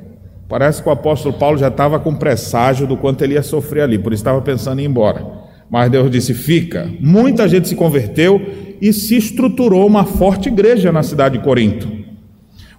Parece 0.48 0.84
que 0.84 0.88
o 0.88 0.92
apóstolo 0.92 1.34
Paulo 1.34 1.58
já 1.58 1.70
estava 1.70 2.00
com 2.00 2.14
presságio 2.14 2.86
do 2.86 2.96
quanto 2.96 3.24
ele 3.24 3.34
ia 3.34 3.42
sofrer 3.42 3.82
ali, 3.82 3.98
por 3.98 4.14
isso 4.14 4.22
estava 4.22 4.40
pensando 4.42 4.80
em 4.80 4.84
ir 4.84 4.88
embora. 4.88 5.26
Mas 5.70 5.90
Deus 5.90 6.12
disse: 6.12 6.34
Fica. 6.34 6.88
Muita 7.00 7.48
gente 7.48 7.68
se 7.68 7.76
converteu 7.76 8.40
e 8.82 8.92
se 8.94 9.16
estruturou 9.16 9.86
uma 9.86 10.06
forte 10.06 10.50
igreja 10.50 10.92
na 10.92 11.04
cidade 11.04 11.38
de 11.38 11.44
Corinto. 11.44 11.88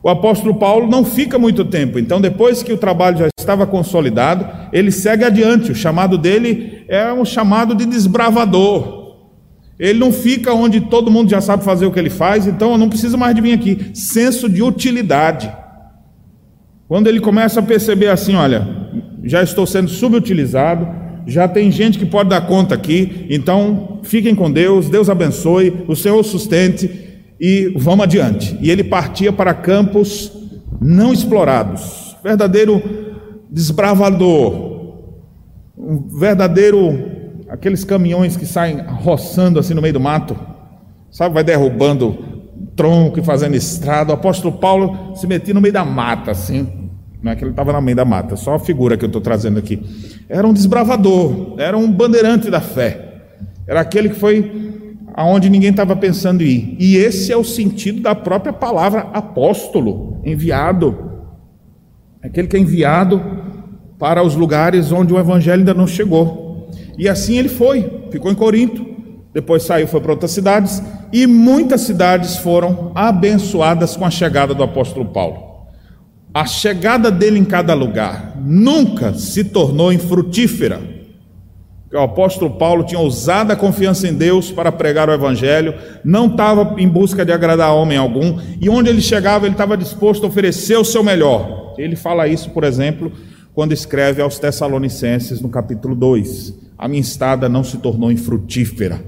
O 0.02 0.08
apóstolo 0.08 0.54
Paulo 0.54 0.88
não 0.88 1.04
fica 1.04 1.38
muito 1.38 1.64
tempo, 1.64 1.98
então, 1.98 2.20
depois 2.20 2.62
que 2.62 2.72
o 2.72 2.78
trabalho 2.78 3.18
já 3.18 3.28
estava 3.38 3.66
consolidado, 3.66 4.46
ele 4.72 4.92
segue 4.92 5.24
adiante. 5.24 5.72
O 5.72 5.74
chamado 5.74 6.16
dele 6.16 6.84
é 6.88 7.12
um 7.12 7.24
chamado 7.24 7.74
de 7.74 7.84
desbravador. 7.84 9.16
Ele 9.78 9.98
não 9.98 10.12
fica 10.12 10.52
onde 10.54 10.80
todo 10.80 11.10
mundo 11.10 11.28
já 11.28 11.40
sabe 11.40 11.64
fazer 11.64 11.86
o 11.86 11.90
que 11.90 11.98
ele 11.98 12.08
faz, 12.08 12.46
então 12.46 12.72
eu 12.72 12.78
não 12.78 12.88
preciso 12.88 13.18
mais 13.18 13.34
de 13.34 13.40
vir 13.40 13.52
aqui. 13.52 13.90
Senso 13.94 14.48
de 14.48 14.62
utilidade. 14.62 15.52
Quando 16.88 17.08
ele 17.08 17.20
começa 17.20 17.60
a 17.60 17.62
perceber 17.62 18.08
assim: 18.08 18.36
olha, 18.36 18.66
já 19.24 19.42
estou 19.42 19.66
sendo 19.66 19.88
subutilizado, 19.88 20.88
já 21.26 21.48
tem 21.48 21.70
gente 21.70 21.98
que 21.98 22.06
pode 22.06 22.30
dar 22.30 22.46
conta 22.46 22.74
aqui, 22.74 23.26
então 23.28 23.98
fiquem 24.02 24.34
com 24.34 24.50
Deus, 24.50 24.88
Deus 24.88 25.10
abençoe, 25.10 25.84
o 25.88 25.96
Senhor 25.96 26.22
sustente. 26.22 27.04
e 27.38 27.74
vamos 27.76 28.04
adiante. 28.04 28.56
E 28.62 28.70
ele 28.70 28.82
partia 28.82 29.30
para 29.30 29.52
campos 29.52 30.32
não 30.80 31.12
explorados, 31.12 32.16
verdadeiro 32.22 32.82
desbravador, 33.50 34.94
um 35.76 36.18
verdadeiro 36.18 37.16
aqueles 37.48 37.84
caminhões 37.84 38.36
que 38.36 38.46
saem 38.46 38.80
roçando 38.80 39.58
assim 39.58 39.74
no 39.74 39.82
meio 39.82 39.94
do 39.94 40.00
mato, 40.00 40.36
sabe, 41.10 41.34
vai 41.34 41.44
derrubando 41.44 42.18
tronco 42.74 43.18
e 43.18 43.22
fazendo 43.22 43.54
estrada. 43.54 44.12
O 44.12 44.14
apóstolo 44.14 44.58
Paulo 44.58 45.16
se 45.16 45.26
metia 45.26 45.54
no 45.54 45.60
meio 45.60 45.72
da 45.72 45.84
mata, 45.84 46.30
assim, 46.30 46.85
não 47.26 47.32
é 47.32 47.36
que 47.36 47.42
ele 47.42 47.50
estava 47.50 47.72
no 47.72 47.82
meio 47.82 47.96
da 47.96 48.04
mata, 48.04 48.36
só 48.36 48.54
a 48.54 48.58
figura 48.58 48.96
que 48.96 49.04
eu 49.04 49.08
estou 49.08 49.20
trazendo 49.20 49.58
aqui. 49.58 49.82
Era 50.28 50.46
um 50.46 50.52
desbravador, 50.52 51.56
era 51.58 51.76
um 51.76 51.90
bandeirante 51.90 52.48
da 52.48 52.60
fé, 52.60 53.24
era 53.66 53.80
aquele 53.80 54.10
que 54.10 54.14
foi 54.14 54.72
aonde 55.12 55.50
ninguém 55.50 55.70
estava 55.70 55.96
pensando 55.96 56.42
em 56.42 56.46
ir. 56.46 56.76
E 56.78 56.96
esse 56.96 57.32
é 57.32 57.36
o 57.36 57.42
sentido 57.42 58.00
da 58.00 58.14
própria 58.14 58.52
palavra 58.52 59.08
apóstolo, 59.12 60.20
enviado. 60.24 60.96
Aquele 62.22 62.46
que 62.46 62.56
é 62.56 62.60
enviado 62.60 63.20
para 63.98 64.22
os 64.22 64.36
lugares 64.36 64.92
onde 64.92 65.12
o 65.12 65.18
evangelho 65.18 65.60
ainda 65.60 65.74
não 65.74 65.86
chegou. 65.86 66.70
E 66.96 67.08
assim 67.08 67.38
ele 67.38 67.48
foi, 67.48 68.08
ficou 68.10 68.30
em 68.30 68.36
Corinto, 68.36 68.86
depois 69.34 69.64
saiu, 69.64 69.88
foi 69.88 70.00
para 70.00 70.12
outras 70.12 70.30
cidades, 70.30 70.80
e 71.12 71.26
muitas 71.26 71.80
cidades 71.80 72.36
foram 72.36 72.92
abençoadas 72.94 73.96
com 73.96 74.04
a 74.04 74.10
chegada 74.10 74.54
do 74.54 74.62
apóstolo 74.62 75.06
Paulo. 75.06 75.55
A 76.36 76.44
chegada 76.44 77.10
dele 77.10 77.38
em 77.38 77.44
cada 77.44 77.72
lugar 77.72 78.34
nunca 78.36 79.14
se 79.14 79.42
tornou 79.42 79.90
infrutífera 79.90 80.96
o 81.96 82.02
apóstolo 82.02 82.50
Paulo 82.50 82.84
tinha 82.84 83.00
ousada 83.00 83.56
confiança 83.56 84.08
em 84.08 84.14
Deus 84.14 84.50
para 84.50 84.72
pregar 84.72 85.08
o 85.08 85.12
evangelho, 85.12 85.74
não 86.04 86.26
estava 86.26 86.74
em 86.80 86.88
busca 86.88 87.24
de 87.24 87.32
agradar 87.32 87.74
homem 87.74 87.96
algum, 87.96 88.38
e 88.60 88.68
onde 88.68 88.90
ele 88.90 89.00
chegava, 89.00 89.46
ele 89.46 89.54
estava 89.54 89.76
disposto 89.76 90.24
a 90.24 90.28
oferecer 90.28 90.76
o 90.76 90.84
seu 90.84 91.02
melhor. 91.02 91.74
Ele 91.78 91.96
fala 91.96 92.28
isso, 92.28 92.50
por 92.50 92.64
exemplo, 92.64 93.12
quando 93.54 93.72
escreve 93.72 94.20
aos 94.20 94.38
Tessalonicenses 94.38 95.40
no 95.40 95.48
capítulo 95.48 95.94
2: 95.94 96.54
A 96.76 96.88
minha 96.88 97.00
estada 97.00 97.48
não 97.48 97.62
se 97.62 97.78
tornou 97.78 98.10
infrutífera. 98.10 99.02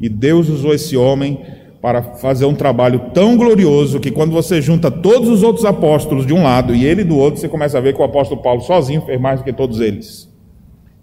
E 0.00 0.08
Deus 0.08 0.48
usou 0.48 0.72
esse 0.72 0.96
homem 0.96 1.44
para 1.80 2.02
fazer 2.02 2.44
um 2.44 2.54
trabalho 2.54 3.10
tão 3.14 3.36
glorioso 3.36 4.00
que 4.00 4.10
quando 4.10 4.32
você 4.32 4.60
junta 4.60 4.90
todos 4.90 5.28
os 5.28 5.42
outros 5.42 5.64
apóstolos 5.64 6.26
de 6.26 6.34
um 6.34 6.42
lado 6.42 6.74
e 6.74 6.84
ele 6.84 7.02
do 7.02 7.16
outro, 7.16 7.40
você 7.40 7.48
começa 7.48 7.78
a 7.78 7.80
ver 7.80 7.94
que 7.94 8.00
o 8.00 8.04
apóstolo 8.04 8.42
Paulo 8.42 8.60
sozinho 8.60 9.00
fez 9.02 9.18
mais 9.18 9.40
do 9.40 9.44
que 9.44 9.52
todos 9.52 9.80
eles. 9.80 10.28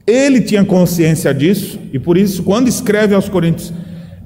Ele 0.06 0.40
tinha 0.40 0.64
consciência 0.64 1.34
disso 1.34 1.80
e 1.92 1.98
por 1.98 2.18
isso, 2.18 2.44
quando 2.44 2.68
escreve 2.68 3.16
aos 3.16 3.28
Coríntios, 3.28 3.74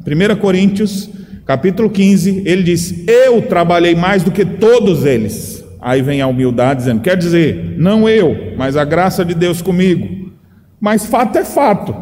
1 0.05 0.35
Coríntios, 0.39 1.09
capítulo 1.45 1.89
15, 1.89 2.43
ele 2.45 2.63
diz: 2.63 3.07
Eu 3.07 3.41
trabalhei 3.43 3.95
mais 3.95 4.21
do 4.21 4.31
que 4.31 4.45
todos 4.45 5.05
eles. 5.05 5.63
Aí 5.79 6.01
vem 6.01 6.21
a 6.21 6.27
humildade 6.27 6.81
dizendo: 6.81 7.01
Quer 7.01 7.17
dizer, 7.17 7.75
não 7.77 8.07
eu, 8.07 8.53
mas 8.57 8.77
a 8.77 8.83
graça 8.83 9.23
de 9.25 9.33
Deus 9.33 9.61
comigo. 9.61 10.31
Mas 10.79 11.05
fato 11.05 11.37
é 11.37 11.45
fato. 11.45 11.95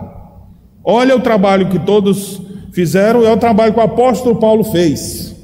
Olha 0.83 1.15
o 1.15 1.21
trabalho 1.21 1.69
que 1.69 1.79
todos 1.79 2.41
fizeram, 2.79 3.25
é 3.25 3.31
o 3.31 3.37
trabalho 3.37 3.73
que 3.73 3.79
o 3.79 3.83
apóstolo 3.83 4.35
Paulo 4.35 4.63
fez. 4.63 5.35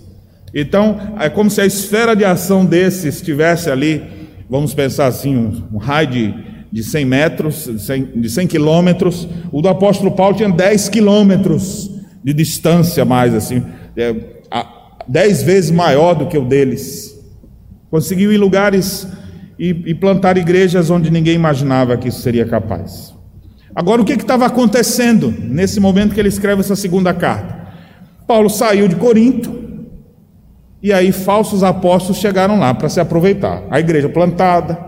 Então, 0.53 0.97
é 1.19 1.29
como 1.29 1.49
se 1.49 1.59
a 1.59 1.65
esfera 1.65 2.15
de 2.15 2.23
ação 2.23 2.65
desses 2.65 3.15
estivesse 3.15 3.69
ali, 3.69 4.03
vamos 4.49 4.73
pensar 4.73 5.07
assim, 5.07 5.35
um 5.71 5.77
raio 5.77 6.07
de 6.07 6.55
de 6.75 6.83
100 6.83 7.05
metros, 7.05 7.69
de 8.13 8.29
100 8.29 8.47
quilômetros. 8.47 9.25
O 9.49 9.61
do 9.61 9.69
apóstolo 9.69 10.11
Paulo 10.11 10.35
tinha 10.35 10.49
10 10.49 10.89
quilômetros 10.89 11.89
de 12.21 12.33
distância 12.33 13.05
mais, 13.05 13.33
assim, 13.33 13.63
é, 13.95 14.13
10 15.07 15.43
vezes 15.43 15.71
maior 15.71 16.15
do 16.15 16.27
que 16.27 16.37
o 16.37 16.43
deles. 16.43 17.17
Conseguiu 17.89 18.29
ir 18.29 18.35
em 18.35 18.39
lugares 18.39 19.07
e, 19.57 19.69
e 19.85 19.95
plantar 19.95 20.37
igrejas 20.37 20.89
onde 20.89 21.09
ninguém 21.09 21.35
imaginava 21.35 21.95
que 21.95 22.09
isso 22.09 22.19
seria 22.19 22.45
capaz. 22.45 23.14
Agora, 23.75 24.01
o 24.01 24.05
que 24.05 24.13
estava 24.13 24.45
acontecendo 24.45 25.33
nesse 25.37 25.81
momento 25.81 26.13
que 26.13 26.19
ele 26.19 26.29
escreve 26.29 26.61
essa 26.61 26.77
segunda 26.77 27.13
carta? 27.13 27.67
Paulo 28.25 28.49
saiu 28.49 28.87
de 28.87 28.95
Corinto, 28.95 29.65
e 30.81 30.93
aí 30.93 31.11
falsos 31.11 31.61
apóstolos 31.61 32.17
chegaram 32.17 32.57
lá 32.57 32.73
para 32.73 32.87
se 32.87 32.99
aproveitar. 32.99 33.63
A 33.69 33.79
igreja 33.79 34.07
plantada, 34.07 34.79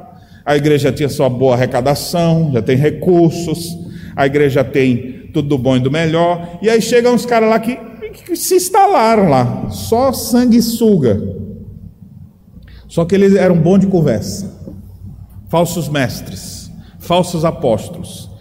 a 0.45 0.55
igreja 0.55 0.91
tinha 0.91 1.09
sua 1.09 1.27
boa 1.27 1.55
arrecadação, 1.55 2.51
já 2.53 2.61
tem 2.61 2.77
recursos, 2.77 3.77
a 4.15 4.25
igreja 4.25 4.63
tem 4.63 5.29
tudo 5.33 5.49
do 5.49 5.57
bom 5.57 5.75
e 5.75 5.79
do 5.79 5.91
melhor, 5.91 6.57
e 6.61 6.69
aí 6.69 6.81
chegam 6.81 7.13
uns 7.13 7.25
caras 7.25 7.49
lá 7.49 7.59
que, 7.59 7.75
que 7.75 8.35
se 8.37 8.55
instalaram 8.55 9.27
lá, 9.27 9.69
só 9.69 10.13
sanguessuga. 10.13 11.21
Só 12.87 13.03
que 13.03 13.13
eles 13.13 13.35
eram 13.35 13.57
bons 13.57 13.79
de 13.79 13.87
conversa, 13.87 14.55
falsos 15.49 15.89
mestres, 15.89 16.71
falsos 16.99 17.43
apóstolos. 17.43 18.36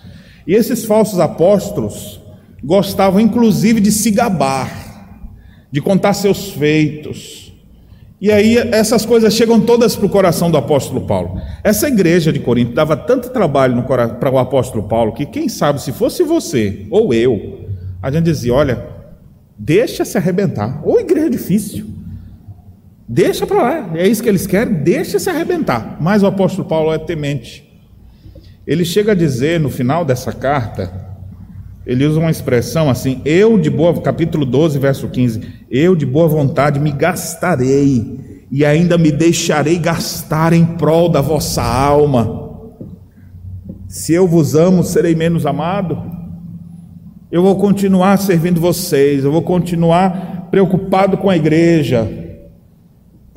E 0.46 0.54
esses 0.54 0.84
falsos 0.84 1.18
apóstolos 1.18 2.20
gostavam 2.62 3.20
inclusive 3.20 3.80
de 3.80 3.92
se 3.92 4.10
gabar, 4.10 5.18
de 5.70 5.80
contar 5.80 6.14
seus 6.14 6.50
feitos, 6.50 7.46
e 8.18 8.32
aí 8.32 8.56
essas 8.56 9.04
coisas 9.04 9.34
chegam 9.34 9.60
todas 9.60 9.94
para 9.94 10.06
o 10.06 10.08
coração 10.08 10.50
do 10.50 10.56
apóstolo 10.56 11.02
Paulo. 11.02 11.38
Essa 11.62 11.86
igreja 11.88 12.32
de 12.32 12.40
Corinto 12.40 12.72
dava 12.72 12.96
tanto 12.96 13.28
trabalho 13.28 13.82
para 13.82 14.32
o 14.32 14.38
apóstolo 14.38 14.84
Paulo 14.84 15.12
que 15.12 15.26
quem 15.26 15.48
sabe 15.48 15.82
se 15.82 15.92
fosse 15.92 16.22
você 16.22 16.86
ou 16.90 17.12
eu, 17.12 17.60
a 18.02 18.10
gente 18.10 18.24
dizia, 18.24 18.54
olha, 18.54 18.86
deixa 19.58 20.04
se 20.04 20.16
arrebentar. 20.16 20.80
Ou 20.82 20.98
igreja 20.98 21.28
difícil. 21.28 21.86
Deixa 23.06 23.46
para 23.46 23.62
lá, 23.62 23.90
é 23.94 24.08
isso 24.08 24.22
que 24.22 24.28
eles 24.28 24.46
querem, 24.46 24.74
deixa 24.74 25.18
se 25.18 25.28
arrebentar. 25.28 25.98
Mas 26.00 26.22
o 26.22 26.26
apóstolo 26.26 26.66
Paulo 26.66 26.92
é 26.92 26.98
temente. 26.98 27.65
Ele 28.66 28.84
chega 28.84 29.12
a 29.12 29.14
dizer 29.14 29.60
no 29.60 29.70
final 29.70 30.04
dessa 30.04 30.32
carta, 30.32 30.90
ele 31.86 32.04
usa 32.04 32.18
uma 32.18 32.32
expressão 32.32 32.90
assim, 32.90 33.22
eu 33.24 33.56
de 33.56 33.70
boa, 33.70 34.00
capítulo 34.00 34.44
12, 34.44 34.76
verso 34.80 35.08
15, 35.08 35.40
eu 35.70 35.94
de 35.94 36.04
boa 36.04 36.26
vontade 36.26 36.80
me 36.80 36.90
gastarei 36.90 38.44
e 38.50 38.64
ainda 38.64 38.98
me 38.98 39.12
deixarei 39.12 39.78
gastar 39.78 40.52
em 40.52 40.64
prol 40.64 41.08
da 41.08 41.20
vossa 41.20 41.62
alma. 41.62 42.44
Se 43.86 44.12
eu 44.12 44.26
vos 44.26 44.56
amo, 44.56 44.82
serei 44.82 45.14
menos 45.14 45.46
amado. 45.46 46.14
Eu 47.30 47.42
vou 47.42 47.56
continuar 47.56 48.16
servindo 48.18 48.60
vocês, 48.60 49.24
eu 49.24 49.30
vou 49.30 49.42
continuar 49.42 50.48
preocupado 50.50 51.16
com 51.16 51.30
a 51.30 51.36
igreja. 51.36 52.08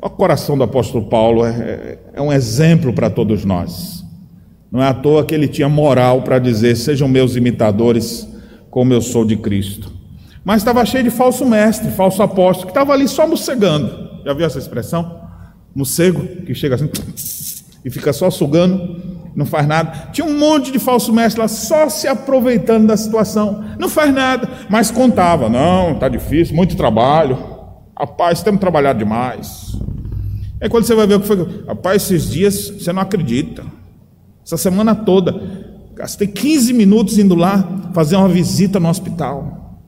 O 0.02 0.10
coração 0.10 0.58
do 0.58 0.64
apóstolo 0.64 1.08
Paulo 1.08 1.44
é, 1.44 1.50
é, 1.50 1.98
é 2.14 2.20
um 2.20 2.32
exemplo 2.32 2.92
para 2.92 3.08
todos 3.08 3.44
nós. 3.44 3.99
Não 4.70 4.82
é 4.82 4.88
à 4.88 4.94
toa 4.94 5.24
que 5.24 5.34
ele 5.34 5.48
tinha 5.48 5.68
moral 5.68 6.22
para 6.22 6.38
dizer: 6.38 6.76
sejam 6.76 7.08
meus 7.08 7.36
imitadores 7.36 8.28
como 8.70 8.92
eu 8.92 9.00
sou 9.00 9.24
de 9.24 9.36
Cristo. 9.36 9.92
Mas 10.44 10.58
estava 10.58 10.84
cheio 10.84 11.04
de 11.04 11.10
falso 11.10 11.44
mestre, 11.44 11.90
falso 11.90 12.22
apóstolo, 12.22 12.66
que 12.66 12.70
estava 12.70 12.92
ali 12.92 13.06
só 13.08 13.26
mocegando. 13.26 14.10
Já 14.24 14.32
viu 14.32 14.46
essa 14.46 14.58
expressão? 14.58 15.20
Morcego, 15.74 16.26
que 16.44 16.54
chega 16.54 16.74
assim 16.74 16.88
e 17.84 17.90
fica 17.90 18.12
só 18.12 18.30
sugando, 18.30 18.96
não 19.34 19.46
faz 19.46 19.66
nada. 19.66 20.10
Tinha 20.12 20.26
um 20.26 20.38
monte 20.38 20.70
de 20.70 20.78
falso 20.78 21.12
mestre 21.12 21.40
lá 21.40 21.48
só 21.48 21.88
se 21.88 22.06
aproveitando 22.06 22.86
da 22.86 22.96
situação. 22.96 23.64
Não 23.78 23.88
faz 23.88 24.12
nada, 24.12 24.48
mas 24.68 24.90
contava. 24.90 25.48
Não, 25.48 25.92
está 25.92 26.08
difícil, 26.08 26.54
muito 26.54 26.76
trabalho. 26.76 27.38
Rapaz, 27.98 28.42
temos 28.42 28.60
trabalhado 28.60 28.98
demais. 28.98 29.78
É 30.60 30.68
quando 30.68 30.84
você 30.84 30.94
vai 30.94 31.06
ver 31.06 31.14
o 31.14 31.20
que 31.20 31.26
foi. 31.26 31.64
Rapaz, 31.66 32.02
esses 32.02 32.30
dias 32.30 32.68
você 32.68 32.92
não 32.92 33.02
acredita. 33.02 33.64
Essa 34.50 34.56
semana 34.56 34.96
toda. 34.96 35.40
Gastei 35.94 36.26
15 36.26 36.72
minutos 36.72 37.18
indo 37.18 37.36
lá 37.36 37.88
fazer 37.94 38.16
uma 38.16 38.28
visita 38.28 38.80
no 38.80 38.88
hospital. 38.88 39.78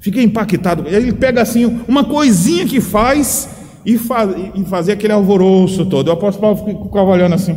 Fiquei 0.00 0.24
impactado. 0.24 0.88
Ele 0.88 1.12
pega 1.12 1.40
assim 1.40 1.64
uma 1.86 2.04
coisinha 2.04 2.66
que 2.66 2.80
faz 2.80 3.48
e, 3.86 3.96
faz, 3.96 4.34
e 4.56 4.64
fazer 4.64 4.92
aquele 4.92 5.12
alvoroço 5.12 5.86
todo. 5.86 6.08
O 6.08 6.12
apóstolo 6.12 6.56
Paulo 6.56 6.84
ficava 6.84 7.10
olhando 7.10 7.36
assim. 7.36 7.56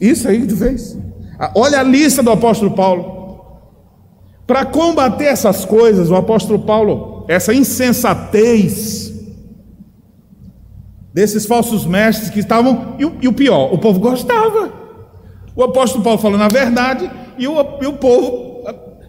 Isso 0.00 0.28
aí 0.28 0.42
que 0.42 0.46
tu 0.46 0.56
fez. 0.56 0.96
Ah, 1.36 1.50
olha 1.56 1.80
a 1.80 1.82
lista 1.82 2.22
do 2.22 2.30
apóstolo 2.30 2.70
Paulo. 2.76 3.16
Para 4.46 4.64
combater 4.64 5.24
essas 5.24 5.64
coisas, 5.64 6.10
o 6.10 6.14
apóstolo 6.14 6.60
Paulo, 6.60 7.24
essa 7.26 7.52
insensatez, 7.52 9.05
desses 11.16 11.46
falsos 11.46 11.86
mestres 11.86 12.28
que 12.28 12.40
estavam, 12.40 12.94
e 12.98 13.04
o, 13.06 13.16
e 13.22 13.26
o, 13.26 13.32
pior, 13.32 13.72
o 13.72 13.78
povo 13.78 13.98
gostava. 13.98 14.70
O 15.56 15.64
apóstolo 15.64 16.04
Paulo 16.04 16.18
falou 16.18 16.36
na 16.36 16.46
verdade, 16.46 17.10
e 17.38 17.48
o, 17.48 17.54
e 17.80 17.86
o 17.86 17.94
povo, 17.94 18.62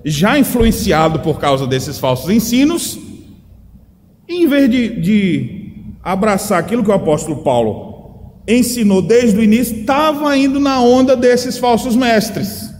já 0.06 0.40
influenciado 0.40 1.20
por 1.20 1.38
causa 1.38 1.68
desses 1.68 2.00
falsos 2.00 2.30
ensinos, 2.30 2.98
em 4.26 4.48
vez 4.48 4.72
de, 4.72 5.02
de 5.02 5.84
abraçar 6.02 6.58
aquilo 6.60 6.82
que 6.82 6.90
o 6.90 6.94
apóstolo 6.94 7.44
Paulo 7.44 8.38
ensinou 8.48 9.02
desde 9.02 9.38
o 9.38 9.44
início, 9.44 9.82
estava 9.82 10.38
indo 10.38 10.62
na 10.62 10.80
onda 10.80 11.14
desses 11.14 11.58
falsos 11.58 11.94
mestres. 11.94 12.74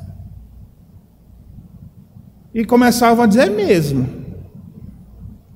e 2.56 2.64
começavam 2.64 3.26
a 3.26 3.28
dizer: 3.28 3.50
mesmo, 3.50 4.08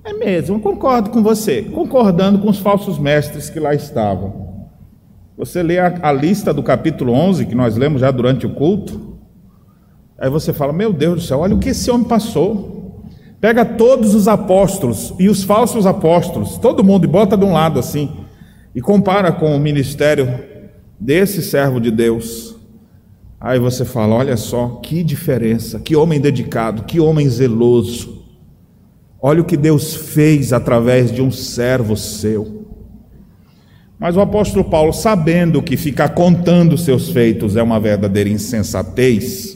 é 0.03 0.13
mesmo, 0.13 0.59
concordo 0.59 1.09
com 1.09 1.21
você, 1.21 1.61
concordando 1.61 2.39
com 2.39 2.49
os 2.49 2.59
falsos 2.59 2.97
mestres 2.97 3.49
que 3.49 3.59
lá 3.59 3.73
estavam. 3.73 4.51
Você 5.37 5.61
lê 5.63 5.79
a, 5.79 5.93
a 6.01 6.11
lista 6.11 6.53
do 6.53 6.63
capítulo 6.63 7.13
11, 7.13 7.45
que 7.45 7.55
nós 7.55 7.75
lemos 7.75 8.01
já 8.01 8.11
durante 8.11 8.45
o 8.45 8.53
culto, 8.53 9.17
aí 10.17 10.29
você 10.29 10.53
fala: 10.53 10.73
Meu 10.73 10.91
Deus 10.91 11.15
do 11.15 11.21
céu, 11.21 11.39
olha 11.39 11.55
o 11.55 11.59
que 11.59 11.69
esse 11.69 11.89
homem 11.89 12.07
passou. 12.07 12.79
Pega 13.39 13.65
todos 13.65 14.13
os 14.13 14.27
apóstolos 14.27 15.15
e 15.17 15.27
os 15.27 15.43
falsos 15.43 15.87
apóstolos, 15.87 16.57
todo 16.59 16.83
mundo, 16.83 17.05
e 17.05 17.07
bota 17.07 17.35
de 17.35 17.43
um 17.43 17.53
lado 17.53 17.79
assim, 17.79 18.11
e 18.75 18.81
compara 18.81 19.31
com 19.31 19.55
o 19.55 19.59
ministério 19.59 20.27
desse 20.99 21.41
servo 21.41 21.81
de 21.81 21.89
Deus. 21.89 22.55
Aí 23.39 23.57
você 23.57 23.83
fala: 23.83 24.15
olha 24.15 24.37
só, 24.37 24.79
que 24.83 25.03
diferença, 25.03 25.79
que 25.79 25.95
homem 25.95 26.21
dedicado, 26.21 26.83
que 26.83 26.99
homem 26.99 27.27
zeloso. 27.27 28.20
Olha 29.21 29.41
o 29.41 29.45
que 29.45 29.55
Deus 29.55 29.95
fez 29.95 30.51
através 30.51 31.11
de 31.11 31.21
um 31.21 31.29
servo 31.29 31.95
seu. 31.95 32.61
Mas 33.99 34.17
o 34.17 34.21
apóstolo 34.21 34.65
Paulo, 34.65 34.91
sabendo 34.91 35.61
que 35.61 35.77
ficar 35.77 36.09
contando 36.09 36.75
seus 36.75 37.11
feitos 37.11 37.55
é 37.55 37.61
uma 37.61 37.79
verdadeira 37.79 38.27
insensatez, 38.27 39.55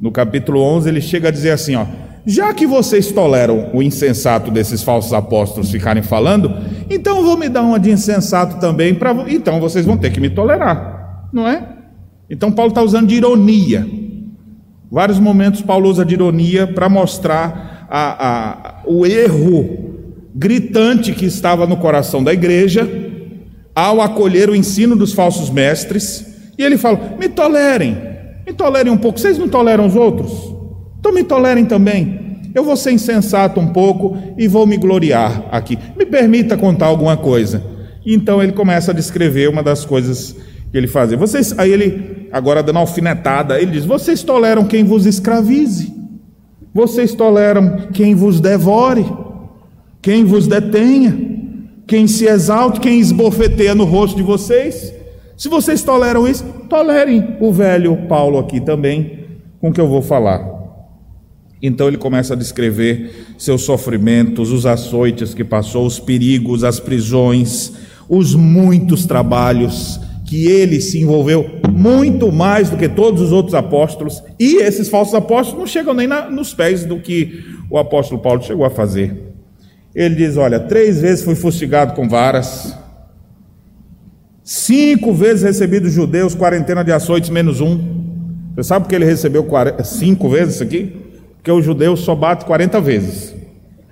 no 0.00 0.12
capítulo 0.12 0.60
11 0.60 0.88
ele 0.88 1.00
chega 1.00 1.26
a 1.26 1.32
dizer 1.32 1.50
assim: 1.50 1.74
ó, 1.74 1.84
já 2.24 2.54
que 2.54 2.68
vocês 2.68 3.10
toleram 3.10 3.70
o 3.74 3.82
insensato 3.82 4.50
desses 4.50 4.80
falsos 4.82 5.12
apóstolos 5.12 5.72
ficarem 5.72 6.02
falando, 6.02 6.54
então 6.88 7.24
vou 7.24 7.36
me 7.36 7.48
dar 7.48 7.62
uma 7.62 7.80
de 7.80 7.90
insensato 7.90 8.60
também, 8.60 8.94
para 8.94 9.12
então 9.28 9.58
vocês 9.58 9.84
vão 9.84 9.96
ter 9.96 10.12
que 10.12 10.20
me 10.20 10.30
tolerar, 10.30 11.28
não 11.32 11.48
é? 11.48 11.66
Então 12.30 12.52
Paulo 12.52 12.70
está 12.70 12.82
usando 12.82 13.08
de 13.08 13.16
ironia. 13.16 13.84
Vários 14.88 15.18
momentos 15.18 15.60
Paulo 15.62 15.90
usa 15.90 16.04
de 16.04 16.14
ironia 16.14 16.66
para 16.66 16.88
mostrar 16.88 17.73
a, 17.88 18.28
a, 18.28 18.82
o 18.86 19.06
erro 19.06 19.94
gritante 20.34 21.12
que 21.12 21.26
estava 21.26 21.66
no 21.66 21.76
coração 21.76 22.22
da 22.22 22.32
igreja 22.32 22.88
ao 23.74 24.00
acolher 24.00 24.48
o 24.48 24.54
ensino 24.54 24.94
dos 24.96 25.12
falsos 25.12 25.50
mestres. 25.50 26.26
E 26.58 26.62
ele 26.62 26.78
fala: 26.78 27.16
me 27.18 27.28
tolerem, 27.28 27.96
me 28.46 28.52
tolerem 28.52 28.92
um 28.92 28.96
pouco. 28.96 29.18
Vocês 29.18 29.38
não 29.38 29.48
toleram 29.48 29.86
os 29.86 29.96
outros? 29.96 30.32
Então 30.98 31.12
me 31.12 31.24
tolerem 31.24 31.64
também. 31.64 32.22
Eu 32.54 32.64
vou 32.64 32.76
ser 32.76 32.92
insensato 32.92 33.58
um 33.58 33.68
pouco 33.68 34.16
e 34.38 34.46
vou 34.46 34.66
me 34.66 34.76
gloriar 34.76 35.44
aqui. 35.50 35.76
Me 35.96 36.06
permita 36.06 36.56
contar 36.56 36.86
alguma 36.86 37.16
coisa. 37.16 37.62
Então 38.06 38.42
ele 38.42 38.52
começa 38.52 38.92
a 38.92 38.94
descrever 38.94 39.48
uma 39.48 39.62
das 39.62 39.84
coisas 39.84 40.36
que 40.70 40.78
ele 40.78 40.86
fazia. 40.86 41.16
Vocês, 41.16 41.58
aí 41.58 41.72
ele, 41.72 42.28
agora 42.30 42.62
dando 42.62 42.78
alfinetada, 42.78 43.60
ele 43.60 43.72
diz: 43.72 43.84
Vocês 43.84 44.22
toleram 44.22 44.64
quem 44.64 44.84
vos 44.84 45.04
escravize, 45.04 45.92
vocês 46.74 47.14
toleram 47.14 47.86
quem 47.92 48.16
vos 48.16 48.40
devore, 48.40 49.06
quem 50.02 50.24
vos 50.24 50.48
detenha, 50.48 51.16
quem 51.86 52.08
se 52.08 52.26
exalte, 52.26 52.80
quem 52.80 52.98
esbofeteia 52.98 53.76
no 53.76 53.84
rosto 53.84 54.16
de 54.16 54.24
vocês. 54.24 54.92
Se 55.36 55.48
vocês 55.48 55.82
toleram 55.82 56.26
isso, 56.26 56.44
tolerem 56.68 57.36
o 57.40 57.52
velho 57.52 57.96
Paulo 58.08 58.38
aqui 58.38 58.60
também, 58.60 59.20
com 59.60 59.72
que 59.72 59.80
eu 59.80 59.86
vou 59.86 60.02
falar. 60.02 60.52
Então 61.62 61.86
ele 61.86 61.96
começa 61.96 62.34
a 62.34 62.36
descrever 62.36 63.34
seus 63.38 63.62
sofrimentos, 63.62 64.50
os 64.50 64.66
açoites 64.66 65.32
que 65.32 65.44
passou, 65.44 65.86
os 65.86 66.00
perigos, 66.00 66.64
as 66.64 66.80
prisões, 66.80 67.72
os 68.08 68.34
muitos 68.34 69.06
trabalhos 69.06 70.00
que 70.26 70.46
ele 70.46 70.80
se 70.80 71.00
envolveu 71.00 71.63
muito 71.74 72.30
mais 72.30 72.70
do 72.70 72.76
que 72.76 72.88
todos 72.88 73.20
os 73.20 73.32
outros 73.32 73.54
apóstolos, 73.54 74.22
e 74.38 74.62
esses 74.62 74.88
falsos 74.88 75.14
apóstolos 75.14 75.58
não 75.58 75.66
chegam 75.66 75.92
nem 75.92 76.06
na, 76.06 76.30
nos 76.30 76.54
pés 76.54 76.84
do 76.84 77.00
que 77.00 77.44
o 77.68 77.76
apóstolo 77.76 78.20
Paulo 78.20 78.42
chegou 78.42 78.64
a 78.64 78.70
fazer. 78.70 79.34
Ele 79.92 80.14
diz: 80.14 80.36
Olha, 80.36 80.60
três 80.60 81.00
vezes 81.00 81.24
fui 81.24 81.34
fustigado 81.34 81.94
com 81.94 82.08
varas, 82.08 82.76
cinco 84.44 85.12
vezes 85.12 85.42
recebi 85.42 85.80
dos 85.80 85.92
judeus 85.92 86.34
quarentena 86.34 86.84
de 86.84 86.92
açoites 86.92 87.30
menos 87.30 87.60
um. 87.60 88.04
Você 88.54 88.68
sabe 88.68 88.86
que 88.86 88.94
ele 88.94 89.04
recebeu 89.04 89.44
cinco 89.82 90.28
vezes 90.28 90.54
isso 90.54 90.62
aqui? 90.62 90.96
Porque 91.36 91.50
o 91.50 91.60
judeu 91.60 91.96
só 91.96 92.14
bate 92.14 92.44
40 92.44 92.80
vezes. 92.80 93.34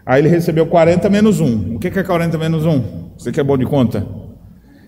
Aí 0.06 0.20
ele 0.20 0.28
recebeu 0.28 0.66
40 0.66 1.10
menos 1.10 1.40
um. 1.40 1.74
O 1.74 1.78
que 1.80 1.88
é 1.88 2.02
40 2.02 2.38
menos 2.38 2.64
um? 2.64 3.10
Você 3.18 3.32
que 3.32 3.40
é 3.40 3.42
bom 3.42 3.58
de 3.58 3.66
conta? 3.66 4.21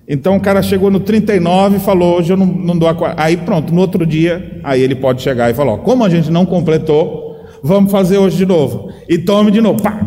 Então 0.06 0.36
o 0.36 0.40
cara 0.40 0.62
chegou 0.62 0.90
no 0.90 1.00
39 1.00 1.76
e 1.76 1.80
falou: 1.80 2.18
Hoje 2.18 2.32
eu 2.32 2.36
não, 2.36 2.46
não 2.46 2.78
dou 2.78 2.88
a. 2.88 3.14
Aí 3.16 3.36
pronto, 3.36 3.72
no 3.74 3.80
outro 3.80 4.06
dia, 4.06 4.60
aí 4.62 4.82
ele 4.82 4.94
pode 4.94 5.22
chegar 5.22 5.50
e 5.50 5.54
falar: 5.54 5.72
ó, 5.72 5.78
Como 5.78 6.04
a 6.04 6.08
gente 6.08 6.30
não 6.30 6.44
completou, 6.44 7.36
vamos 7.62 7.90
fazer 7.90 8.18
hoje 8.18 8.36
de 8.36 8.46
novo. 8.46 8.90
E 9.08 9.18
tome 9.18 9.50
de 9.50 9.60
novo. 9.60 9.82
Pá! 9.82 10.06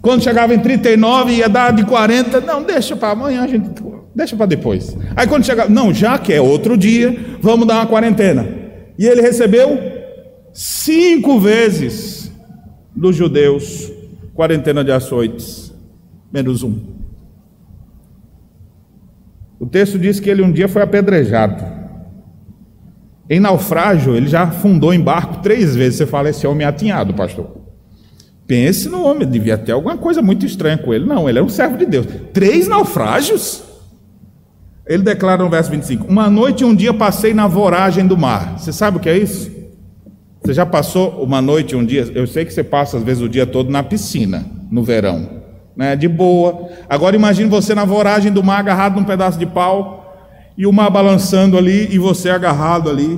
Quando 0.00 0.22
chegava 0.22 0.54
em 0.54 0.58
39 0.58 1.32
ia 1.32 1.48
dar 1.48 1.72
de 1.72 1.84
40, 1.84 2.40
não, 2.40 2.62
deixa 2.62 2.96
para 2.96 3.10
amanhã, 3.10 3.42
a 3.42 3.48
gente 3.48 3.68
deixa 4.14 4.36
para 4.36 4.46
depois. 4.46 4.96
Aí 5.16 5.26
quando 5.26 5.44
chegava, 5.44 5.68
não, 5.68 5.92
já 5.92 6.18
que 6.18 6.32
é 6.32 6.40
outro 6.40 6.76
dia, 6.76 7.36
vamos 7.40 7.66
dar 7.66 7.74
uma 7.74 7.86
quarentena. 7.86 8.48
E 8.98 9.06
ele 9.06 9.20
recebeu 9.20 9.78
cinco 10.52 11.38
vezes 11.38 12.32
dos 12.94 13.14
judeus 13.14 13.92
quarentena 14.34 14.84
de 14.84 14.92
açoites, 14.92 15.74
menos 16.32 16.62
um. 16.62 16.97
O 19.58 19.66
texto 19.66 19.98
diz 19.98 20.20
que 20.20 20.30
ele 20.30 20.42
um 20.42 20.52
dia 20.52 20.68
foi 20.68 20.82
apedrejado. 20.82 21.64
Em 23.28 23.40
naufrágio, 23.40 24.14
ele 24.14 24.28
já 24.28 24.44
afundou 24.44 24.94
em 24.94 25.00
barco 25.00 25.42
três 25.42 25.74
vezes. 25.74 25.96
Você 25.98 26.06
fala, 26.06 26.30
esse 26.30 26.46
homem 26.46 26.64
é 26.64 26.68
atinhado, 26.68 27.12
pastor. 27.12 27.58
Pense 28.46 28.88
no 28.88 29.04
homem, 29.04 29.28
devia 29.28 29.58
ter 29.58 29.72
alguma 29.72 29.98
coisa 29.98 30.22
muito 30.22 30.46
estranha 30.46 30.78
com 30.78 30.94
ele. 30.94 31.04
Não, 31.04 31.28
ele 31.28 31.38
é 31.38 31.42
um 31.42 31.48
servo 31.48 31.76
de 31.76 31.84
Deus. 31.84 32.06
Três 32.32 32.66
naufrágios? 32.66 33.62
Ele 34.86 35.02
declara 35.02 35.42
no 35.42 35.50
verso 35.50 35.70
25: 35.70 36.06
Uma 36.06 36.30
noite 36.30 36.62
e 36.62 36.64
um 36.64 36.74
dia 36.74 36.94
passei 36.94 37.34
na 37.34 37.46
voragem 37.46 38.06
do 38.06 38.16
mar. 38.16 38.58
Você 38.58 38.72
sabe 38.72 38.96
o 38.96 39.00
que 39.00 39.08
é 39.10 39.18
isso? 39.18 39.50
Você 40.42 40.54
já 40.54 40.64
passou 40.64 41.22
uma 41.22 41.42
noite 41.42 41.72
e 41.72 41.76
um 41.76 41.84
dia? 41.84 42.10
Eu 42.14 42.26
sei 42.26 42.46
que 42.46 42.54
você 42.54 42.64
passa 42.64 42.96
às 42.96 43.02
vezes 43.02 43.22
o 43.22 43.28
dia 43.28 43.44
todo 43.44 43.70
na 43.70 43.82
piscina, 43.82 44.46
no 44.70 44.82
verão 44.82 45.37
né, 45.78 45.94
de 45.94 46.08
boa. 46.08 46.70
Agora 46.90 47.14
imagine 47.14 47.48
você 47.48 47.72
na 47.72 47.84
voragem 47.84 48.32
do 48.32 48.42
mar 48.42 48.58
agarrado 48.58 48.96
num 48.96 49.04
pedaço 49.04 49.38
de 49.38 49.46
pau 49.46 50.26
e 50.58 50.66
o 50.66 50.72
mar 50.72 50.90
balançando 50.90 51.56
ali 51.56 51.86
e 51.94 51.98
você 52.00 52.30
agarrado 52.30 52.90
ali. 52.90 53.16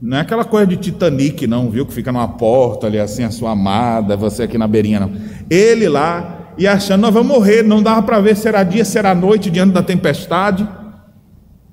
Não 0.00 0.18
é 0.18 0.20
aquela 0.20 0.44
coisa 0.44 0.66
de 0.66 0.76
Titanic, 0.76 1.46
não, 1.46 1.70
viu? 1.70 1.86
Que 1.86 1.94
fica 1.94 2.12
numa 2.12 2.28
porta 2.28 2.86
ali 2.86 3.00
assim, 3.00 3.24
a 3.24 3.30
sua 3.30 3.52
amada, 3.52 4.14
você 4.14 4.42
aqui 4.42 4.58
na 4.58 4.68
beirinha, 4.68 5.00
não. 5.00 5.10
Ele 5.48 5.88
lá 5.88 6.52
e 6.58 6.66
achando, 6.66 7.00
nós 7.00 7.14
vamos 7.14 7.28
morrer, 7.28 7.62
não 7.62 7.82
dava 7.82 8.02
para 8.02 8.20
ver 8.20 8.36
se 8.36 8.46
era 8.46 8.62
dia, 8.62 8.84
se 8.84 8.98
era 8.98 9.14
noite, 9.14 9.50
diante 9.50 9.72
da 9.72 9.82
tempestade. 9.82 10.68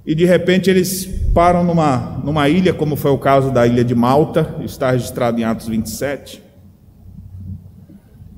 E 0.05 0.15
de 0.15 0.23
repente 0.23 0.69
eles 0.69 1.05
param 1.33 1.65
numa, 1.65 2.21
numa 2.23 2.47
ilha, 2.47 2.73
como 2.73 2.95
foi 2.95 3.11
o 3.11 3.17
caso 3.17 3.51
da 3.51 3.67
ilha 3.67 3.83
de 3.83 3.93
Malta, 3.93 4.55
está 4.61 4.91
registrado 4.91 5.37
em 5.37 5.43
Atos 5.43 5.67
27. 5.67 6.44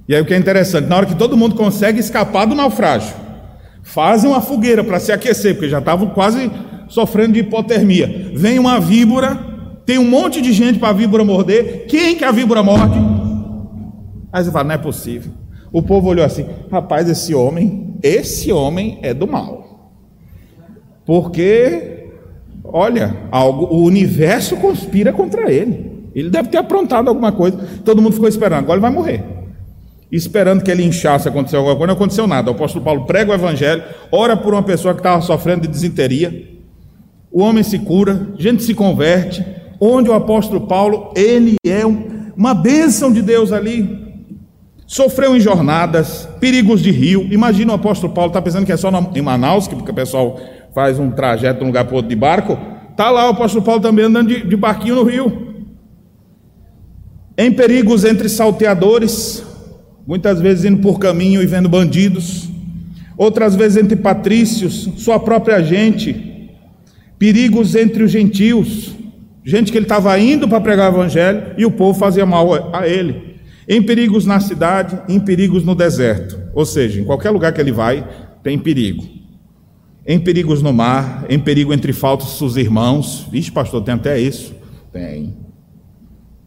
E 0.08 0.16
aí 0.16 0.22
o 0.22 0.26
que 0.26 0.34
é 0.34 0.38
interessante, 0.38 0.88
na 0.88 0.96
hora 0.96 1.06
que 1.06 1.16
todo 1.16 1.36
mundo 1.36 1.56
consegue 1.56 2.00
escapar 2.00 2.46
do 2.46 2.56
naufrágio, 2.56 3.14
fazem 3.84 4.30
uma 4.30 4.40
fogueira 4.40 4.84
para 4.84 5.00
se 5.00 5.12
aquecer, 5.12 5.56
porque 5.56 5.68
já 5.68 5.80
estavam 5.80 6.10
quase 6.10 6.50
sofrendo 6.88 7.34
de 7.34 7.40
hipotermia. 7.40 8.32
Vem 8.34 8.58
uma 8.58 8.80
víbora, 8.80 9.38
tem 9.86 9.98
um 9.98 10.10
monte 10.10 10.42
de 10.42 10.54
gente 10.54 10.80
para 10.80 10.90
a 10.90 10.94
víbora 10.94 11.26
morder. 11.26 11.88
Quem 11.88 12.16
que 12.16 12.24
a 12.24 12.32
víbora 12.32 12.64
morde? 12.64 12.98
Aí 14.32 14.44
você 14.44 14.52
fala, 14.52 14.64
não 14.70 14.76
é 14.76 14.78
possível. 14.78 15.34
O 15.74 15.82
povo 15.82 16.08
olhou 16.08 16.24
assim, 16.24 16.46
rapaz, 16.72 17.10
esse 17.10 17.36
homem, 17.36 17.98
esse 18.02 18.50
homem 18.50 19.00
é 19.02 19.14
do 19.14 19.28
mal. 19.28 19.92
Porque, 21.06 22.08
olha, 22.64 23.14
algo, 23.30 23.66
o 23.66 23.84
universo 23.84 24.56
conspira 24.56 25.12
contra 25.12 25.52
ele. 25.52 26.08
Ele 26.16 26.30
deve 26.30 26.48
ter 26.48 26.58
aprontado 26.58 27.10
alguma 27.10 27.34
coisa. 27.34 27.58
Todo 27.84 28.02
mundo 28.02 28.14
ficou 28.14 28.30
esperando, 28.30 28.64
agora 28.64 28.76
ele 28.76 28.82
vai 28.82 28.92
morrer 28.92 29.37
esperando 30.12 30.64
que 30.64 30.72
ele 30.72 30.84
inchasse, 30.84 31.28
aconteceu 31.28 31.60
alguma 31.60 31.76
coisa, 31.76 31.88
não 31.88 31.96
aconteceu 31.96 32.28
nada. 32.28 32.50
O 32.50 32.54
apóstolo 32.54 32.84
Paulo 32.84 33.06
prega 33.06 33.32
o 33.32 33.36
evangelho, 33.36 33.84
ora 34.12 34.38
por 34.38 34.54
uma 34.54 34.64
pessoa 34.64 34.94
que 34.94 35.00
estava 35.00 35.22
sofrendo 35.22 35.62
de 35.62 35.68
desinteria, 35.68 36.58
o 37.32 37.42
homem 37.42 37.64
se 37.64 37.78
cura, 37.80 38.30
gente 38.38 38.64
se 38.64 38.74
converte, 38.74 39.46
onde 39.80 40.10
o 40.10 40.14
apóstolo 40.14 40.66
Paulo, 40.66 41.14
ele 41.16 41.56
é 41.66 41.86
um, 41.86 42.32
uma 42.36 42.54
bênção 42.54 43.12
de 43.12 43.22
Deus 43.22 43.52
ali, 43.52 44.08
sofreu 44.86 45.36
em 45.36 45.40
jornadas, 45.40 46.28
perigos 46.40 46.82
de 46.82 46.92
rio, 46.92 47.28
imagina 47.30 47.74
o 47.74 47.76
apóstolo 47.76 48.14
Paulo, 48.14 48.30
está 48.30 48.42
pensando 48.42 48.66
que 48.66 48.72
é 48.72 48.78
só 48.78 48.90
em 49.14 49.22
Manaus, 49.22 49.68
que 49.68 49.76
o 49.76 49.94
pessoal 49.94 50.40
faz 50.74 50.98
um 50.98 51.12
trajeto 51.12 51.60
de 51.60 51.64
um 51.66 51.68
lugar 51.68 51.86
para 51.86 51.96
outro 51.96 52.10
de 52.10 52.16
barco, 52.16 52.58
está 52.92 53.12
lá 53.12 53.28
o 53.28 53.32
apóstolo 53.32 53.64
Paulo 53.64 53.82
também 53.82 54.06
andando 54.06 54.30
de, 54.30 54.48
de 54.48 54.56
barquinho 54.56 54.96
no 54.96 55.04
rio, 55.04 55.48
em 57.38 57.52
perigos 57.52 58.04
entre 58.04 58.30
salteadores, 58.30 59.44
muitas 60.08 60.42
vezes 60.42 60.66
indo 60.66 60.82
por 60.82 60.98
caminho 60.98 61.44
e 61.44 61.46
vendo 61.46 61.70
bandidos, 61.70 62.50
outras 63.16 63.54
vezes 63.54 63.78
entre 63.78 63.98
patrícios, 63.98 64.90
sua 64.98 65.20
própria 65.20 65.62
gente, 65.62 66.50
perigos 67.20 67.76
entre 67.76 68.04
os 68.04 68.12
gentios, 68.12 68.96
Gente 69.48 69.72
que 69.72 69.78
ele 69.78 69.86
estava 69.86 70.20
indo 70.20 70.46
para 70.46 70.60
pregar 70.60 70.92
o 70.92 70.96
evangelho 70.96 71.54
e 71.58 71.66
o 71.66 71.72
povo 71.72 71.98
fazia 71.98 72.26
mal 72.26 72.76
a 72.76 72.86
ele. 72.86 73.38
Em 73.66 73.82
perigos 73.82 74.26
na 74.26 74.42
cidade, 74.42 75.00
em 75.08 75.22
perigos 75.22 75.64
no 75.64 75.74
deserto. 75.74 76.38
Ou 76.54 76.66
seja, 76.66 77.00
em 77.00 77.06
qualquer 77.06 77.30
lugar 77.30 77.54
que 77.54 77.62
ele 77.62 77.72
vai, 77.72 78.06
tem 78.44 78.60
perigo. 78.60 79.08
Em 80.06 80.20
perigos 80.20 80.62
no 80.62 80.74
mar, 80.74 81.26
em 81.30 81.40
perigo 81.40 81.74
entre 81.74 81.94
falsos 81.94 82.58
irmãos. 82.58 83.26
Vixe, 83.32 83.50
pastor, 83.50 83.82
tem 83.84 83.94
até 83.94 84.20
isso. 84.20 84.54
Tem. 84.92 85.38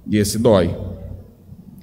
E 0.07 0.19
esse 0.19 0.39
dói. 0.39 0.77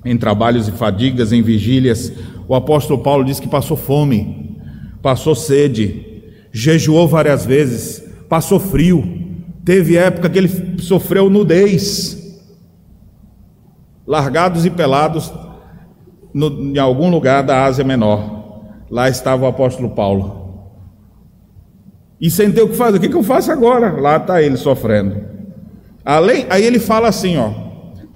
Em 0.06 0.18
trabalhos 0.18 0.68
e 0.68 0.72
fadigas, 0.72 1.32
em 1.32 1.42
vigílias. 1.42 2.12
O 2.48 2.56
apóstolo 2.56 3.02
Paulo 3.02 3.26
diz 3.26 3.40
que 3.40 3.48
passou 3.48 3.76
fome, 3.76 4.58
passou 5.02 5.36
sede, 5.36 6.24
jejuou 6.52 7.08
várias 7.08 7.46
vezes, 7.46 8.04
passou 8.30 8.60
frio 8.60 9.18
Teve 9.68 9.98
época 9.98 10.30
que 10.30 10.38
ele 10.38 10.80
sofreu 10.80 11.30
nudez, 11.30 12.40
largados 14.08 14.66
e 14.66 14.70
pelados 14.70 15.30
no, 16.34 16.74
em 16.74 16.80
algum 16.80 17.10
lugar 17.10 17.44
da 17.44 17.66
Ásia 17.66 17.84
Menor. 17.84 18.62
Lá 18.90 19.10
estava 19.10 19.44
o 19.44 19.46
apóstolo 19.46 19.90
Paulo. 19.90 20.72
E 22.22 22.32
sem 22.32 22.50
ter 22.50 22.62
o 22.62 22.70
que 22.70 22.78
fazer, 22.78 22.98
o 22.98 23.02
que, 23.02 23.10
que 23.10 23.16
eu 23.16 23.24
faço 23.24 23.52
agora? 23.52 23.92
Lá 24.00 24.16
está 24.16 24.42
ele 24.42 24.56
sofrendo. 24.56 25.22
Além, 26.06 26.46
aí 26.50 26.64
ele 26.64 26.80
fala 26.80 27.10
assim, 27.10 27.36
ó, 27.36 27.52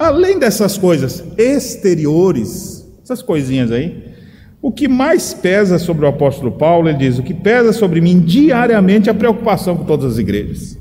além 0.01 0.39
dessas 0.39 0.77
coisas 0.77 1.23
exteriores, 1.37 2.87
essas 3.03 3.21
coisinhas 3.21 3.71
aí, 3.71 4.11
o 4.61 4.71
que 4.71 4.87
mais 4.87 5.33
pesa 5.33 5.79
sobre 5.79 6.05
o 6.05 6.07
apóstolo 6.07 6.51
Paulo, 6.51 6.89
ele 6.89 6.97
diz: 6.97 7.17
o 7.17 7.23
que 7.23 7.33
pesa 7.33 7.73
sobre 7.73 8.01
mim 8.01 8.19
diariamente 8.19 9.09
é 9.09 9.11
a 9.11 9.15
preocupação 9.15 9.77
com 9.77 9.85
todas 9.85 10.13
as 10.13 10.17
igrejas. 10.17 10.77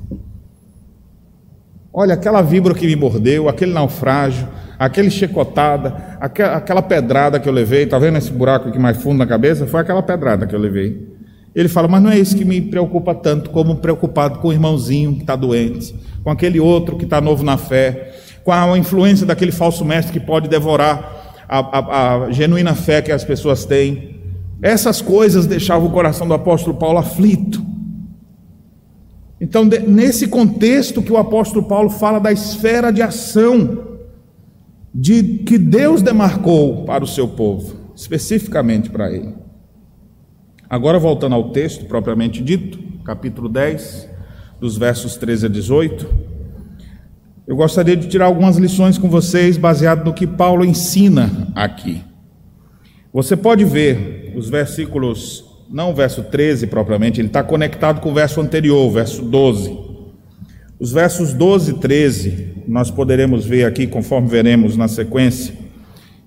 Olha, 1.92 2.14
aquela 2.14 2.40
víbora 2.40 2.74
que 2.74 2.86
me 2.86 2.94
mordeu, 2.94 3.48
aquele 3.48 3.72
naufrágio, 3.72 4.48
aquele 4.78 5.10
chicotada, 5.10 6.16
aquela 6.20 6.82
pedrada 6.82 7.40
que 7.40 7.48
eu 7.48 7.52
levei, 7.52 7.82
está 7.82 7.98
vendo 7.98 8.16
esse 8.16 8.30
buraco 8.30 8.68
aqui 8.68 8.78
mais 8.78 8.96
fundo 8.96 9.18
na 9.18 9.26
cabeça? 9.26 9.66
Foi 9.66 9.80
aquela 9.80 10.02
pedrada 10.02 10.46
que 10.46 10.54
eu 10.54 10.60
levei. 10.60 11.08
Ele 11.52 11.68
fala, 11.68 11.88
mas 11.88 12.00
não 12.00 12.10
é 12.10 12.18
isso 12.18 12.36
que 12.36 12.44
me 12.44 12.60
preocupa 12.60 13.12
tanto, 13.12 13.50
como 13.50 13.76
preocupado 13.76 14.38
com 14.38 14.48
o 14.48 14.52
irmãozinho 14.52 15.14
que 15.14 15.22
está 15.22 15.34
doente, 15.34 15.92
com 16.22 16.30
aquele 16.30 16.60
outro 16.60 16.96
que 16.96 17.04
está 17.04 17.20
novo 17.20 17.42
na 17.42 17.56
fé, 17.56 18.14
com 18.50 18.74
a 18.74 18.78
influência 18.78 19.24
daquele 19.24 19.52
falso 19.52 19.84
mestre 19.84 20.12
que 20.12 20.20
pode 20.20 20.48
devorar 20.48 21.44
a, 21.48 21.58
a, 21.58 22.24
a 22.24 22.30
genuína 22.32 22.74
fé 22.74 23.00
que 23.00 23.12
as 23.12 23.24
pessoas 23.24 23.64
têm. 23.64 24.20
Essas 24.60 25.00
coisas 25.00 25.46
deixavam 25.46 25.88
o 25.88 25.92
coração 25.92 26.26
do 26.26 26.34
apóstolo 26.34 26.76
Paulo 26.76 26.98
aflito. 26.98 27.64
Então, 29.40 29.64
nesse 29.64 30.26
contexto 30.26 31.00
que 31.00 31.12
o 31.12 31.16
apóstolo 31.16 31.64
Paulo 31.66 31.88
fala 31.88 32.18
da 32.18 32.30
esfera 32.30 32.92
de 32.92 33.00
ação 33.00 33.98
de 34.92 35.22
que 35.44 35.56
Deus 35.56 36.02
demarcou 36.02 36.84
para 36.84 37.04
o 37.04 37.06
seu 37.06 37.28
povo, 37.28 37.92
especificamente 37.94 38.90
para 38.90 39.10
ele. 39.10 39.34
Agora 40.68 40.98
voltando 40.98 41.34
ao 41.34 41.50
texto 41.50 41.86
propriamente 41.86 42.42
dito, 42.42 42.78
capítulo 43.04 43.48
10, 43.48 44.08
dos 44.60 44.76
versos 44.76 45.16
13 45.16 45.46
a 45.46 45.48
18, 45.48 46.29
eu 47.50 47.56
gostaria 47.56 47.96
de 47.96 48.06
tirar 48.06 48.26
algumas 48.26 48.56
lições 48.58 48.96
com 48.96 49.10
vocês 49.10 49.56
baseado 49.56 50.04
no 50.04 50.14
que 50.14 50.24
Paulo 50.24 50.64
ensina 50.64 51.48
aqui. 51.52 52.00
Você 53.12 53.36
pode 53.36 53.64
ver 53.64 54.32
os 54.36 54.48
versículos 54.48 55.44
não 55.68 55.90
o 55.90 55.92
verso 55.92 56.22
13 56.22 56.68
propriamente, 56.68 57.20
ele 57.20 57.26
está 57.26 57.42
conectado 57.42 58.00
com 58.00 58.12
o 58.12 58.14
verso 58.14 58.40
anterior, 58.40 58.86
o 58.86 58.92
verso 58.92 59.22
12. 59.22 59.76
Os 60.78 60.92
versos 60.92 61.32
12 61.32 61.72
e 61.72 61.74
13, 61.74 62.48
nós 62.68 62.88
poderemos 62.88 63.44
ver 63.44 63.64
aqui, 63.64 63.84
conforme 63.84 64.28
veremos 64.28 64.76
na 64.76 64.86
sequência, 64.86 65.52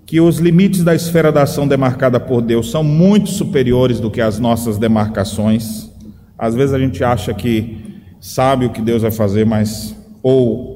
que 0.06 0.20
os 0.20 0.40
limites 0.40 0.84
da 0.84 0.94
esfera 0.94 1.32
da 1.32 1.44
ação 1.44 1.66
demarcada 1.66 2.20
por 2.20 2.42
Deus 2.42 2.70
são 2.70 2.84
muito 2.84 3.30
superiores 3.30 3.98
do 4.02 4.12
que 4.12 4.20
as 4.20 4.40
nossas 4.40 4.78
demarcações. 4.78 5.90
Às 6.38 6.54
vezes 6.54 6.74
a 6.74 6.80
gente 6.80 7.02
acha 7.02 7.34
que 7.34 7.78
sabe 8.20 8.66
o 8.66 8.72
que 8.72 8.82
Deus 8.82 9.04
vai 9.04 9.12
fazer, 9.12 9.46
mas 9.46 9.96
ou 10.22 10.73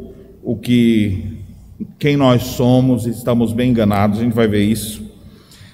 o 0.47 0.55
que 0.55 1.41
quem 1.99 2.15
nós 2.15 2.41
somos, 2.41 3.05
estamos 3.05 3.51
bem 3.51 3.71
enganados, 3.71 4.17
a 4.17 4.23
gente 4.23 4.31
vai 4.31 4.47
ver 4.47 4.63
isso. 4.63 5.03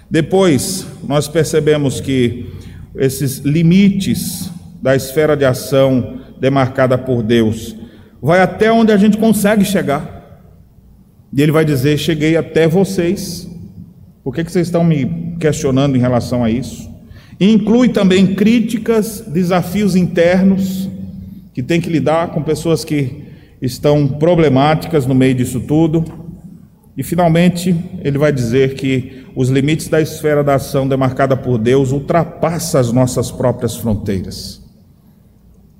Depois, 0.09 0.87
nós 1.07 1.27
percebemos 1.27 2.01
que 2.01 2.47
esses 2.95 3.37
limites 3.37 4.49
da 4.81 4.95
esfera 4.95 5.37
de 5.37 5.45
ação 5.45 6.21
demarcada 6.39 6.97
por 6.97 7.21
Deus, 7.21 7.75
vai 8.19 8.41
até 8.41 8.71
onde 8.71 8.91
a 8.91 8.97
gente 8.97 9.15
consegue 9.15 9.63
chegar. 9.63 10.41
E 11.31 11.39
ele 11.39 11.51
vai 11.51 11.63
dizer: 11.63 11.99
Cheguei 11.99 12.35
até 12.35 12.67
vocês. 12.67 13.47
Por 14.23 14.33
que, 14.33 14.43
que 14.43 14.51
vocês 14.51 14.65
estão 14.65 14.83
me 14.83 15.35
questionando 15.39 15.95
em 15.95 15.99
relação 15.99 16.43
a 16.43 16.49
isso? 16.49 16.91
E 17.39 17.47
inclui 17.51 17.89
também 17.89 18.33
críticas, 18.33 19.23
desafios 19.27 19.95
internos, 19.95 20.89
que 21.53 21.61
tem 21.61 21.79
que 21.79 21.91
lidar 21.91 22.29
com 22.29 22.41
pessoas 22.41 22.83
que 22.83 23.22
estão 23.63 24.05
problemáticas 24.05 25.05
no 25.05 25.15
meio 25.15 25.35
disso 25.35 25.61
tudo. 25.61 26.03
E 26.97 27.01
finalmente, 27.01 27.73
ele 28.03 28.17
vai 28.17 28.31
dizer 28.31 28.75
que 28.75 29.23
os 29.33 29.47
limites 29.47 29.87
da 29.87 30.01
esfera 30.01 30.43
da 30.43 30.55
ação 30.55 30.85
demarcada 30.85 31.37
por 31.37 31.57
Deus 31.57 31.93
ultrapassam 31.93 32.81
as 32.81 32.91
nossas 32.91 33.31
próprias 33.31 33.77
fronteiras. 33.77 34.61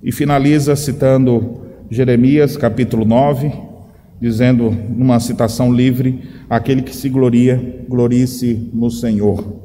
E 0.01 0.13
finaliza 0.13 0.77
citando 0.77 1.61
Jeremias 1.91 2.55
capítulo 2.55 3.03
9, 3.03 3.51
dizendo 4.19 4.71
numa 4.71 5.19
citação 5.19 5.71
livre: 5.71 6.21
aquele 6.49 6.81
que 6.81 6.95
se 6.95 7.09
gloria, 7.09 7.83
glorie-se 7.87 8.71
no 8.73 8.89
Senhor. 8.89 9.61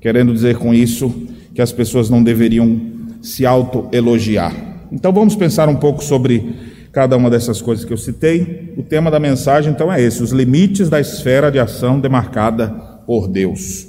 Querendo 0.00 0.32
dizer 0.32 0.56
com 0.58 0.72
isso 0.72 1.12
que 1.52 1.60
as 1.60 1.72
pessoas 1.72 2.08
não 2.08 2.22
deveriam 2.22 2.80
se 3.20 3.44
autoelogiar. 3.44 4.54
Então 4.92 5.12
vamos 5.12 5.34
pensar 5.34 5.68
um 5.68 5.76
pouco 5.76 6.02
sobre 6.02 6.54
cada 6.98 7.16
uma 7.16 7.30
dessas 7.30 7.62
coisas 7.62 7.84
que 7.84 7.92
eu 7.92 7.96
citei. 7.96 8.74
O 8.76 8.82
tema 8.82 9.08
da 9.08 9.20
mensagem 9.20 9.70
então 9.70 9.92
é 9.92 10.02
esse: 10.02 10.20
os 10.20 10.32
limites 10.32 10.90
da 10.90 10.98
esfera 10.98 11.48
de 11.48 11.56
ação 11.56 12.00
demarcada 12.00 12.70
por 13.06 13.28
Deus. 13.28 13.86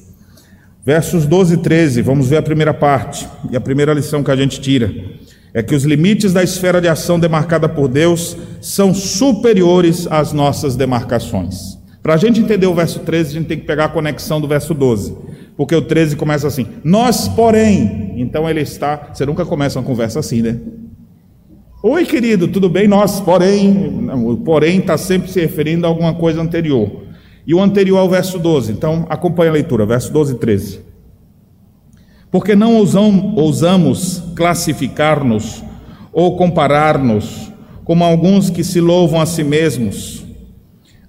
Versos 0.85 1.25
12 1.25 1.55
e 1.55 1.57
13, 1.57 2.03
vamos 2.03 2.29
ver 2.29 2.37
a 2.37 2.41
primeira 2.43 2.71
parte. 2.71 3.27
E 3.49 3.57
a 3.57 3.59
primeira 3.59 3.95
lição 3.95 4.23
que 4.23 4.29
a 4.29 4.35
gente 4.35 4.61
tira 4.61 4.93
é 5.55 5.63
que 5.63 5.73
os 5.73 5.85
limites 5.85 6.33
da 6.33 6.43
esfera 6.43 6.79
de 6.79 6.87
ação 6.87 7.19
demarcada 7.19 7.67
por 7.67 7.87
Deus 7.87 8.37
são 8.61 8.93
superiores 8.93 10.05
às 10.11 10.31
nossas 10.31 10.75
demarcações. 10.75 11.79
Para 12.03 12.13
a 12.13 12.17
gente 12.17 12.39
entender 12.39 12.67
o 12.67 12.75
verso 12.75 12.99
13, 12.99 13.29
a 13.29 13.33
gente 13.39 13.47
tem 13.47 13.57
que 13.57 13.65
pegar 13.65 13.85
a 13.85 13.89
conexão 13.89 14.39
do 14.39 14.47
verso 14.47 14.75
12. 14.75 15.17
Porque 15.57 15.73
o 15.73 15.81
13 15.81 16.15
começa 16.15 16.45
assim: 16.45 16.67
Nós, 16.83 17.27
porém. 17.27 18.13
Então 18.17 18.47
ele 18.47 18.61
está. 18.61 19.09
Você 19.11 19.25
nunca 19.25 19.47
começa 19.47 19.79
uma 19.79 19.85
conversa 19.85 20.19
assim, 20.19 20.43
né? 20.43 20.59
Oi, 21.81 22.05
querido, 22.05 22.45
tudo 22.49 22.67
bem? 22.67 22.89
Nós, 22.89 23.21
porém, 23.21 24.09
o 24.25 24.35
porém 24.35 24.79
está 24.79 24.97
sempre 24.97 25.31
se 25.31 25.39
referindo 25.39 25.85
a 25.85 25.89
alguma 25.89 26.13
coisa 26.13 26.41
anterior. 26.41 27.03
E 27.47 27.53
o 27.53 27.61
anterior 27.61 27.99
ao 27.99 28.09
verso 28.09 28.37
12. 28.37 28.73
Então, 28.73 29.05
acompanhe 29.09 29.49
a 29.49 29.53
leitura, 29.53 29.85
verso 29.85 30.11
12 30.11 30.33
e 30.33 30.37
13. 30.39 30.81
Porque 32.29 32.53
não 32.53 32.75
ousamos 32.75 34.21
classificar-nos 34.35 35.63
ou 36.11 36.35
comparar-nos 36.35 37.49
como 37.85 38.03
alguns 38.03 38.49
que 38.49 38.61
se 38.61 38.81
louvam 38.81 39.21
a 39.21 39.25
si 39.25 39.41
mesmos, 39.45 40.25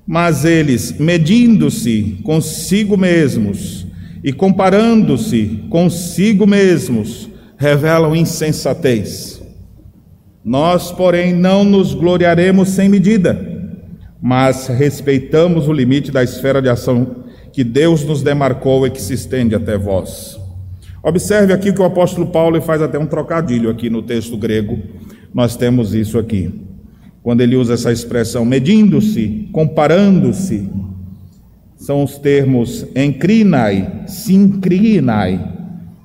mas 0.07 0.45
eles, 0.45 0.97
medindo-se 1.01 2.21
consigo 2.23 2.97
mesmos 2.97 3.89
e 4.23 4.33
comparando-se 4.33 5.65
consigo 5.69 6.47
mesmos, 6.47 7.29
revelam 7.59 8.15
insensatez. 8.15 9.40
Nós, 10.45 10.91
porém, 10.91 11.35
não 11.35 11.65
nos 11.65 11.95
gloriaremos 11.95 12.71
sem 12.71 12.89
medida, 12.89 13.39
mas 14.21 14.69
respeitamos 14.69 15.69
o 15.69 15.73
limite 15.73 16.11
da 16.11 16.23
esfera 16.23 16.63
de 16.63 16.69
ação 16.69 17.25
que 17.53 17.63
Deus 17.63 18.05
nos 18.05 18.23
demarcou 18.23 18.87
e 18.87 18.91
que 18.91 19.01
se 19.01 19.15
estende 19.15 19.55
até 19.55 19.77
vós. 19.77 20.39
Observe 21.03 21.53
aqui 21.53 21.73
que 21.73 21.81
o 21.81 21.85
apóstolo 21.85 22.27
Paulo 22.27 22.61
faz 22.61 22.83
até 22.83 22.99
um 22.99 23.07
trocadilho 23.07 23.71
aqui 23.71 23.89
no 23.89 24.03
texto 24.03 24.37
grego. 24.37 24.79
Nós 25.33 25.57
temos 25.57 25.95
isso 25.95 26.19
aqui. 26.19 26.53
Quando 27.23 27.41
ele 27.41 27.57
usa 27.57 27.75
essa 27.75 27.93
expressão 27.93 28.45
medindo-se, 28.45 29.49
comparando-se, 29.53 30.69
são 31.77 32.03
os 32.03 32.19
termos 32.19 32.87
encrinai, 32.95 34.05
sincrinai, 34.07 35.41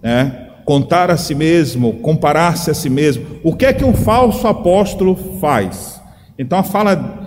né? 0.02 0.44
Contar 0.65 1.10
a 1.10 1.15
si 1.15 1.34
mesmo, 1.34 1.93
comparar-se 1.93 2.71
a 2.71 2.73
si 2.73 2.89
mesmo. 2.89 3.23
O 3.43 3.56
que 3.56 3.65
é 3.65 3.71
que 3.71 3.86
um 3.86 3.93
falso 3.93 4.47
apóstolo 4.47 5.15
faz? 5.39 6.01
Então 6.38 6.58
a 6.60 6.63
fala 6.63 7.23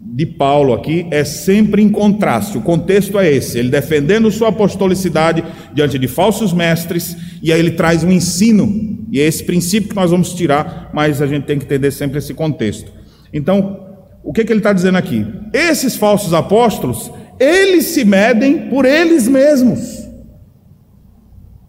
de 0.00 0.24
Paulo 0.24 0.72
aqui 0.72 1.06
é 1.10 1.24
sempre 1.24 1.82
em 1.82 1.88
contraste. 1.90 2.56
O 2.56 2.62
contexto 2.62 3.18
é 3.18 3.30
esse: 3.30 3.58
ele 3.58 3.68
defendendo 3.68 4.30
sua 4.30 4.48
apostolicidade 4.48 5.44
diante 5.74 5.98
de 5.98 6.08
falsos 6.08 6.52
mestres, 6.52 7.16
e 7.42 7.52
aí 7.52 7.58
ele 7.58 7.72
traz 7.72 8.04
um 8.04 8.10
ensino, 8.10 9.04
e 9.10 9.20
é 9.20 9.24
esse 9.24 9.44
princípio 9.44 9.90
que 9.90 9.96
nós 9.96 10.10
vamos 10.12 10.32
tirar, 10.32 10.90
mas 10.94 11.20
a 11.20 11.26
gente 11.26 11.44
tem 11.44 11.58
que 11.58 11.64
entender 11.64 11.90
sempre 11.90 12.18
esse 12.18 12.32
contexto. 12.32 12.90
Então, 13.32 13.84
O 14.26 14.32
que, 14.32 14.44
que 14.44 14.52
ele 14.52 14.58
está 14.58 14.72
dizendo 14.72 14.98
aqui? 14.98 15.24
Esses 15.52 15.94
falsos 15.94 16.34
apóstolos, 16.34 17.12
eles 17.38 17.84
se 17.84 18.04
medem 18.04 18.68
por 18.68 18.84
eles 18.84 19.28
mesmos. 19.28 20.05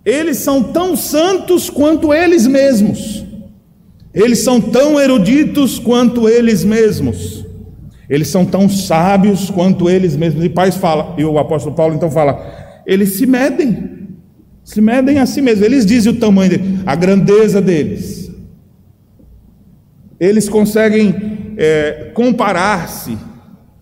Eles 0.08 0.38
são 0.38 0.64
tão 0.64 0.96
santos 0.96 1.70
quanto 1.70 2.14
eles 2.14 2.48
mesmos. 2.48 3.26
Eles 4.14 4.40
são 4.40 4.62
tão 4.62 4.98
eruditos 4.98 5.80
quanto 5.80 6.30
eles 6.30 6.64
mesmos. 6.64 7.46
Eles 8.10 8.30
são 8.30 8.46
tão 8.46 8.70
sábios 8.70 9.50
quanto 9.50 9.90
eles 9.90 10.16
mesmos. 10.16 10.46
E 10.46 10.48
Pai 10.48 10.72
fala, 10.72 11.14
e 11.18 11.26
o 11.26 11.38
apóstolo 11.38 11.76
Paulo 11.76 11.94
então 11.94 12.10
fala, 12.10 12.82
eles 12.86 13.18
se 13.18 13.26
medem, 13.26 14.08
se 14.64 14.80
medem 14.80 15.20
a 15.20 15.26
si 15.26 15.42
mesmos. 15.42 15.66
Eles 15.66 15.86
dizem 15.86 16.14
o 16.14 16.16
tamanho 16.16 16.52
dele, 16.52 16.80
a 16.86 16.96
grandeza 16.96 17.62
deles. 17.62 18.32
Eles 20.18 20.48
conseguem 20.48 21.54
é, 21.58 22.12
comparar-se. 22.14 23.18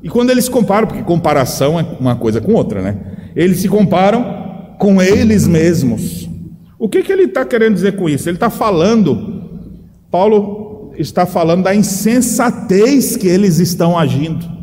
E 0.02 0.10
quando 0.10 0.32
eles 0.32 0.50
comparam, 0.50 0.88
porque 0.88 1.04
comparação 1.04 1.80
é 1.80 1.86
uma 2.00 2.16
coisa 2.16 2.42
com 2.42 2.56
outra, 2.56 2.82
né? 2.82 2.98
Eles 3.36 3.60
se 3.60 3.70
comparam 3.70 4.45
com 4.78 5.02
eles 5.02 5.48
mesmos. 5.48 6.30
O 6.78 6.90
que, 6.90 7.04
que 7.04 7.12
ele 7.12 7.24
está 7.24 7.46
querendo 7.46 7.76
dizer 7.76 7.96
com 7.96 8.10
isso? 8.10 8.30
Ele 8.30 8.38
está 8.38 8.50
falando, 8.50 9.44
Paulo 10.12 10.94
está 10.98 11.26
falando 11.26 11.64
da 11.64 11.76
insensatez 11.76 13.16
que 13.16 13.28
eles 13.28 13.60
estão 13.60 13.98
agindo. 13.98 14.56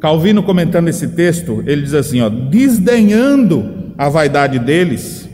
Calvino, 0.00 0.42
comentando 0.42 0.88
esse 0.88 1.08
texto, 1.08 1.62
ele 1.66 1.82
diz 1.82 1.94
assim: 1.94 2.20
ó, 2.20 2.28
desdenhando 2.28 3.92
a 3.96 4.08
vaidade 4.08 4.58
deles, 4.58 5.28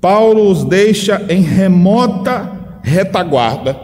Paulo 0.00 0.48
os 0.48 0.64
deixa 0.64 1.24
em 1.28 1.42
remota 1.42 2.78
retaguarda, 2.82 3.76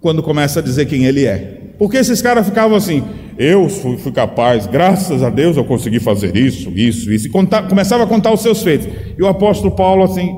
quando 0.00 0.22
começa 0.22 0.60
a 0.60 0.62
dizer 0.62 0.86
quem 0.86 1.04
ele 1.04 1.24
é. 1.24 1.72
Porque 1.78 1.96
esses 1.96 2.20
caras 2.20 2.46
ficavam 2.46 2.76
assim: 2.76 3.02
eu 3.38 3.68
fui, 3.68 3.96
fui, 3.96 4.10
capaz, 4.10 4.66
graças 4.66 5.22
a 5.22 5.30
Deus 5.30 5.56
eu 5.56 5.64
consegui 5.64 6.00
fazer 6.00 6.36
isso, 6.36 6.70
isso, 6.70 7.10
isso. 7.12 7.28
E 7.28 7.30
contar, 7.30 7.68
começava 7.68 8.02
a 8.02 8.06
contar 8.06 8.32
os 8.32 8.40
seus 8.40 8.62
feitos. 8.62 8.88
E 9.16 9.22
o 9.22 9.28
apóstolo 9.28 9.76
Paulo, 9.76 10.02
assim, 10.02 10.36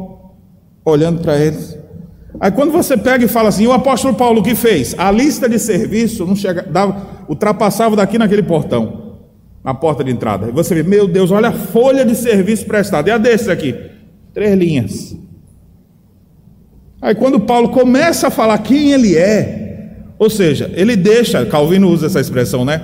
olhando 0.84 1.22
para 1.22 1.38
eles. 1.38 1.78
Aí 2.38 2.50
quando 2.50 2.70
você 2.70 2.96
pega 2.96 3.24
e 3.24 3.28
fala 3.28 3.48
assim, 3.48 3.66
o 3.66 3.72
apóstolo 3.72 4.14
Paulo 4.14 4.40
o 4.40 4.42
que 4.42 4.54
fez? 4.54 4.94
A 4.98 5.10
lista 5.10 5.48
de 5.48 5.58
serviço 5.58 6.26
não 6.26 6.36
chega, 6.36 6.62
dava, 6.62 7.24
ultrapassava 7.26 7.96
daqui 7.96 8.18
naquele 8.18 8.42
portão, 8.42 9.16
na 9.64 9.72
porta 9.72 10.04
de 10.04 10.10
entrada. 10.10 10.48
E 10.48 10.52
você 10.52 10.74
vê, 10.74 10.82
meu 10.82 11.08
Deus, 11.08 11.30
olha 11.30 11.48
a 11.48 11.52
folha 11.52 12.04
de 12.04 12.14
serviço 12.14 12.66
prestado. 12.66 13.08
E 13.08 13.10
a 13.10 13.18
desse 13.18 13.50
aqui? 13.50 13.74
Três 14.34 14.54
linhas. 14.56 15.16
Aí 17.00 17.14
quando 17.14 17.40
Paulo 17.40 17.70
começa 17.70 18.28
a 18.28 18.30
falar 18.30 18.58
quem 18.58 18.92
ele 18.92 19.16
é, 19.16 19.59
ou 20.20 20.28
seja, 20.28 20.70
ele 20.74 20.96
deixa, 20.96 21.46
Calvino 21.46 21.88
usa 21.88 22.04
essa 22.04 22.20
expressão, 22.20 22.62
né? 22.62 22.82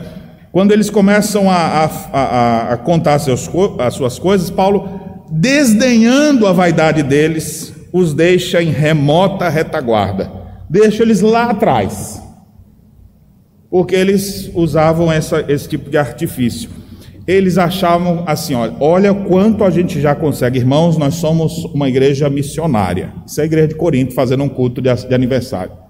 Quando 0.51 0.73
eles 0.73 0.89
começam 0.89 1.51
a, 1.51 1.55
a, 1.55 1.85
a, 2.11 2.73
a 2.73 2.77
contar 2.79 3.19
seus, 3.19 3.47
as 3.79 3.93
suas 3.93 4.19
coisas, 4.19 4.49
Paulo, 4.49 4.89
desdenhando 5.31 6.47
a 6.47 6.53
vaidade 6.53 7.03
deles, 7.03 7.75
os 7.93 8.15
deixa 8.15 8.63
em 8.63 8.71
remota 8.71 9.51
retaguarda, 9.51 10.33
deixa 10.67 11.03
eles 11.03 11.21
lá 11.21 11.51
atrás, 11.51 12.23
porque 13.71 13.95
eles 13.95 14.51
usavam 14.55 15.13
essa, 15.13 15.45
esse 15.47 15.69
tipo 15.69 15.91
de 15.91 15.99
artifício. 15.99 16.71
Eles 17.27 17.59
achavam 17.59 18.25
assim: 18.27 18.55
olha, 18.55 18.75
olha 18.81 19.13
quanto 19.13 19.63
a 19.63 19.69
gente 19.69 20.01
já 20.01 20.15
consegue, 20.15 20.59
irmãos. 20.59 20.97
Nós 20.97 21.17
somos 21.17 21.67
uma 21.67 21.87
igreja 21.87 22.31
missionária. 22.31 23.13
Isso 23.27 23.41
é 23.41 23.43
a 23.43 23.47
igreja 23.47 23.69
de 23.69 23.75
Corinto 23.75 24.15
fazendo 24.15 24.43
um 24.43 24.49
culto 24.49 24.81
de, 24.81 24.95
de 24.95 25.15
aniversário. 25.15 25.86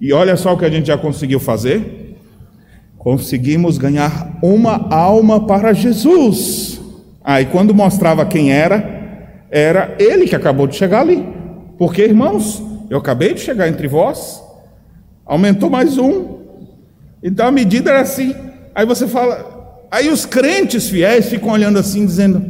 E 0.00 0.12
olha 0.12 0.36
só 0.36 0.54
o 0.54 0.58
que 0.58 0.64
a 0.64 0.70
gente 0.70 0.86
já 0.86 0.98
conseguiu 0.98 1.40
fazer. 1.40 2.16
Conseguimos 2.98 3.78
ganhar 3.78 4.38
uma 4.42 4.88
alma 4.92 5.46
para 5.46 5.72
Jesus. 5.72 6.80
Aí, 7.22 7.46
quando 7.46 7.74
mostrava 7.74 8.24
quem 8.26 8.52
era, 8.52 9.46
era 9.50 9.94
ele 9.98 10.26
que 10.26 10.36
acabou 10.36 10.66
de 10.66 10.76
chegar 10.76 11.00
ali. 11.00 11.26
Porque, 11.78 12.02
irmãos, 12.02 12.62
eu 12.90 12.98
acabei 12.98 13.34
de 13.34 13.40
chegar 13.40 13.68
entre 13.68 13.88
vós, 13.88 14.42
aumentou 15.24 15.70
mais 15.70 15.98
um. 15.98 16.38
Então 17.22 17.46
a 17.46 17.50
medida 17.50 17.90
era 17.90 18.00
assim. 18.00 18.34
Aí 18.74 18.84
você 18.84 19.08
fala, 19.08 19.86
aí 19.90 20.08
os 20.08 20.26
crentes 20.26 20.88
fiéis 20.88 21.28
ficam 21.28 21.50
olhando 21.50 21.78
assim, 21.78 22.04
dizendo: 22.04 22.40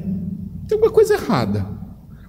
tem 0.67 0.77
alguma 0.77 0.91
coisa 0.91 1.15
errada. 1.15 1.67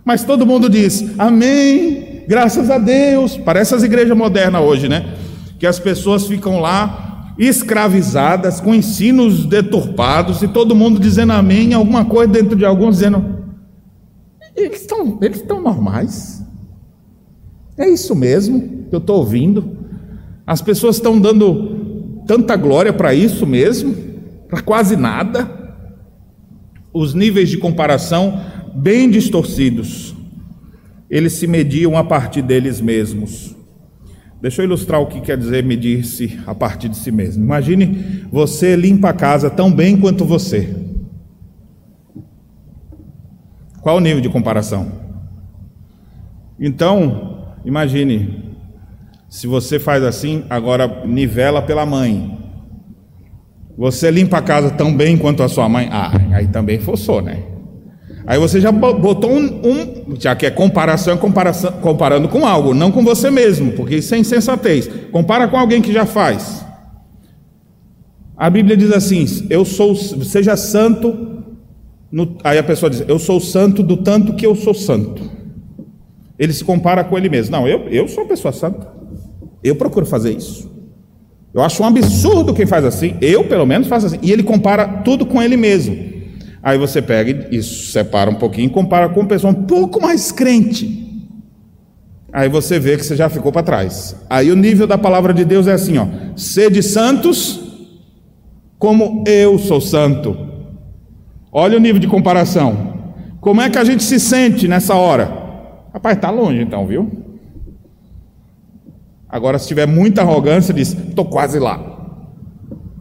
Mas 0.04 0.24
todo 0.24 0.46
mundo 0.46 0.70
diz: 0.70 1.04
Amém, 1.18 1.95
graças 2.28 2.70
a 2.70 2.78
Deus. 2.78 3.38
Parece 3.38 3.76
as 3.76 3.84
igrejas 3.84 4.16
modernas 4.16 4.62
hoje, 4.62 4.88
né? 4.90 5.16
Que 5.60 5.68
as 5.68 5.80
pessoas 5.80 6.28
ficam 6.28 6.60
lá 6.60 7.34
escravizadas, 7.38 8.62
com 8.62 8.74
ensinos 8.74 9.46
deturpados, 9.46 10.42
e 10.42 10.48
todo 10.48 10.76
mundo 10.76 11.00
dizendo 11.00 11.34
amém, 11.34 11.74
alguma 11.74 12.06
coisa 12.06 12.32
dentro 12.32 12.56
de 12.56 12.66
alguns 12.66 12.96
dizendo. 12.96 13.36
Eles 14.56 14.82
estão 14.82 15.18
eles 15.22 15.44
normais. 15.46 16.44
É 17.78 17.90
isso 17.90 18.16
mesmo 18.16 18.86
que 18.90 18.96
eu 18.96 19.00
estou 19.00 19.18
ouvindo. 19.18 19.78
As 20.48 20.62
pessoas 20.62 20.96
estão 20.96 21.20
dando 21.20 22.24
tanta 22.26 22.56
glória 22.56 22.94
para 22.94 23.14
isso 23.14 23.46
mesmo, 23.46 23.94
para 24.48 24.62
quase 24.62 24.96
nada. 24.96 25.52
Os 26.94 27.14
níveis 27.14 27.50
de 27.50 27.58
comparação 27.58 28.40
bem 28.74 29.10
distorcidos 29.10 30.15
eles 31.10 31.34
se 31.34 31.48
mediam 31.48 31.96
a 31.98 32.04
partir 32.04 32.42
deles 32.42 32.82
mesmos. 32.82 33.56
Deixa 34.42 34.62
eu 34.62 34.66
ilustrar 34.66 35.02
o 35.02 35.08
que 35.08 35.22
quer 35.22 35.38
dizer 35.38 35.64
medir-se 35.64 36.40
a 36.46 36.54
partir 36.54 36.90
de 36.90 36.98
si 36.98 37.12
mesmo. 37.12 37.44
Imagine 37.44 38.28
você 38.32 38.76
limpa 38.76 39.10
a 39.10 39.14
casa 39.14 39.50
tão 39.50 39.72
bem 39.72 39.98
quanto 39.98 40.26
você. 40.26 40.76
Qual 43.82 43.98
o 43.98 44.00
nível 44.00 44.22
de 44.22 44.30
comparação? 44.30 44.92
Então, 46.60 47.56
imagine, 47.64 48.56
se 49.30 49.48
você 49.48 49.80
faz 49.80 50.04
assim, 50.04 50.44
agora 50.50 51.06
nivela 51.06 51.62
pela 51.62 51.86
mãe. 51.86 52.40
Você 53.78 54.10
limpa 54.10 54.38
a 54.38 54.42
casa 54.42 54.70
tão 54.72 54.96
bem 54.96 55.18
quanto 55.18 55.44
a 55.44 55.50
sua 55.50 55.68
mãe? 55.68 55.90
Ah, 55.92 56.12
aí 56.34 56.48
também 56.48 56.80
forçou, 56.80 57.22
né? 57.22 57.55
Aí 58.28 58.40
você 58.40 58.60
já 58.60 58.72
botou 58.72 59.32
um, 59.32 59.46
um, 59.64 60.16
já 60.20 60.36
que 60.36 60.48
é 60.48 60.52
comparação, 60.52 61.14
é 61.14 61.18
comparação, 61.18 61.72
comparando 61.74 62.28
com 62.28 62.46
algo, 62.46 62.74
não 62.74 62.92
com 62.92 63.04
você 63.04 63.30
mesmo, 63.30 63.74
porque 63.74 63.98
isso 63.98 64.16
é 64.16 64.18
insensatez. 64.18 64.90
Compara 65.12 65.48
com 65.48 65.58
alguém 65.58 65.82
que 65.82 65.94
já 65.94 66.08
faz. 66.08 66.66
A 68.36 68.50
Bíblia 68.50 68.76
diz 68.76 68.92
assim: 68.92 69.26
eu 69.50 69.64
sou, 69.64 69.96
seja 69.96 70.58
santo. 70.58 71.44
No, 72.12 72.36
aí 72.44 72.58
a 72.58 72.64
pessoa 72.64 72.90
diz: 72.90 73.04
eu 73.08 73.20
sou 73.20 73.40
santo 73.40 73.84
do 73.84 73.98
tanto 73.98 74.34
que 74.34 74.46
eu 74.46 74.56
sou 74.56 74.74
santo. 74.74 75.30
Ele 76.38 76.52
se 76.52 76.64
compara 76.64 77.04
com 77.04 77.18
ele 77.18 77.30
mesmo. 77.30 77.52
Não, 77.52 77.68
eu, 77.68 77.88
eu 77.90 78.08
sou 78.08 78.24
uma 78.24 78.30
pessoa 78.30 78.52
santa. 78.52 78.88
Eu 79.64 79.76
procuro 79.76 80.06
fazer 80.06 80.36
isso. 80.36 80.70
Eu 81.54 81.62
acho 81.62 81.82
um 81.82 81.86
absurdo 81.86 82.54
quem 82.54 82.66
faz 82.66 82.84
assim. 82.84 83.16
Eu, 83.22 83.46
pelo 83.46 83.66
menos, 83.66 83.88
faço 83.88 84.08
assim. 84.08 84.20
E 84.22 84.32
ele 84.32 84.44
compara 84.44 84.86
tudo 85.04 85.26
com 85.26 85.42
ele 85.42 85.56
mesmo. 85.56 86.15
Aí 86.66 86.80
você 86.80 87.00
pega 87.00 87.48
e 87.52 87.62
separa 87.62 88.28
um 88.28 88.34
pouquinho 88.34 88.66
e 88.66 88.72
compara 88.72 89.08
com 89.08 89.20
uma 89.20 89.30
pessoa 89.30 89.54
um 89.54 89.66
pouco 89.66 90.02
mais 90.02 90.32
crente. 90.32 91.30
Aí 92.34 92.50
você 92.50 92.80
vê 92.80 92.98
que 92.98 93.06
você 93.06 93.16
já 93.16 93.30
ficou 93.30 93.52
para 93.52 93.62
trás. 93.62 94.16
Aí 94.28 94.52
o 94.52 94.56
nível 94.56 94.88
da 94.88 94.98
palavra 94.98 95.32
de 95.32 95.46
Deus 95.46 95.68
é 95.68 95.74
assim, 95.74 96.00
ó: 96.00 96.08
sede 96.36 96.82
santos 96.82 97.60
como 98.80 99.24
eu 99.28 99.60
sou 99.60 99.80
santo. 99.80 100.36
Olha 101.52 101.78
o 101.78 101.80
nível 101.80 102.00
de 102.00 102.08
comparação. 102.08 102.96
Como 103.40 103.62
é 103.62 103.70
que 103.70 103.78
a 103.78 103.84
gente 103.84 104.04
se 104.04 104.20
sente 104.20 104.68
nessa 104.68 104.96
hora? 104.96 105.26
Rapaz, 105.94 106.16
está 106.16 106.32
longe 106.32 106.64
então, 106.64 106.88
viu? 106.88 107.12
Agora, 109.30 109.60
se 109.60 109.68
tiver 109.68 109.86
muita 109.86 110.22
arrogância, 110.24 110.74
diz: 110.74 110.98
estou 110.98 111.26
quase 111.26 111.60
lá. 111.60 111.80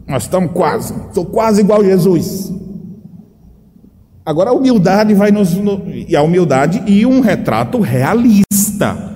Nós 0.07 0.21
estamos 0.21 0.51
quase, 0.51 0.93
estou 1.07 1.25
quase 1.25 1.61
igual 1.61 1.83
Jesus. 1.83 2.53
Agora 4.25 4.49
a 4.49 4.53
humildade 4.53 5.13
vai 5.13 5.29
nos. 5.29 5.55
E 6.07 6.15
a 6.15 6.21
humildade 6.23 6.81
e 6.87 7.05
um 7.05 7.19
retrato 7.19 7.79
realista 7.79 9.13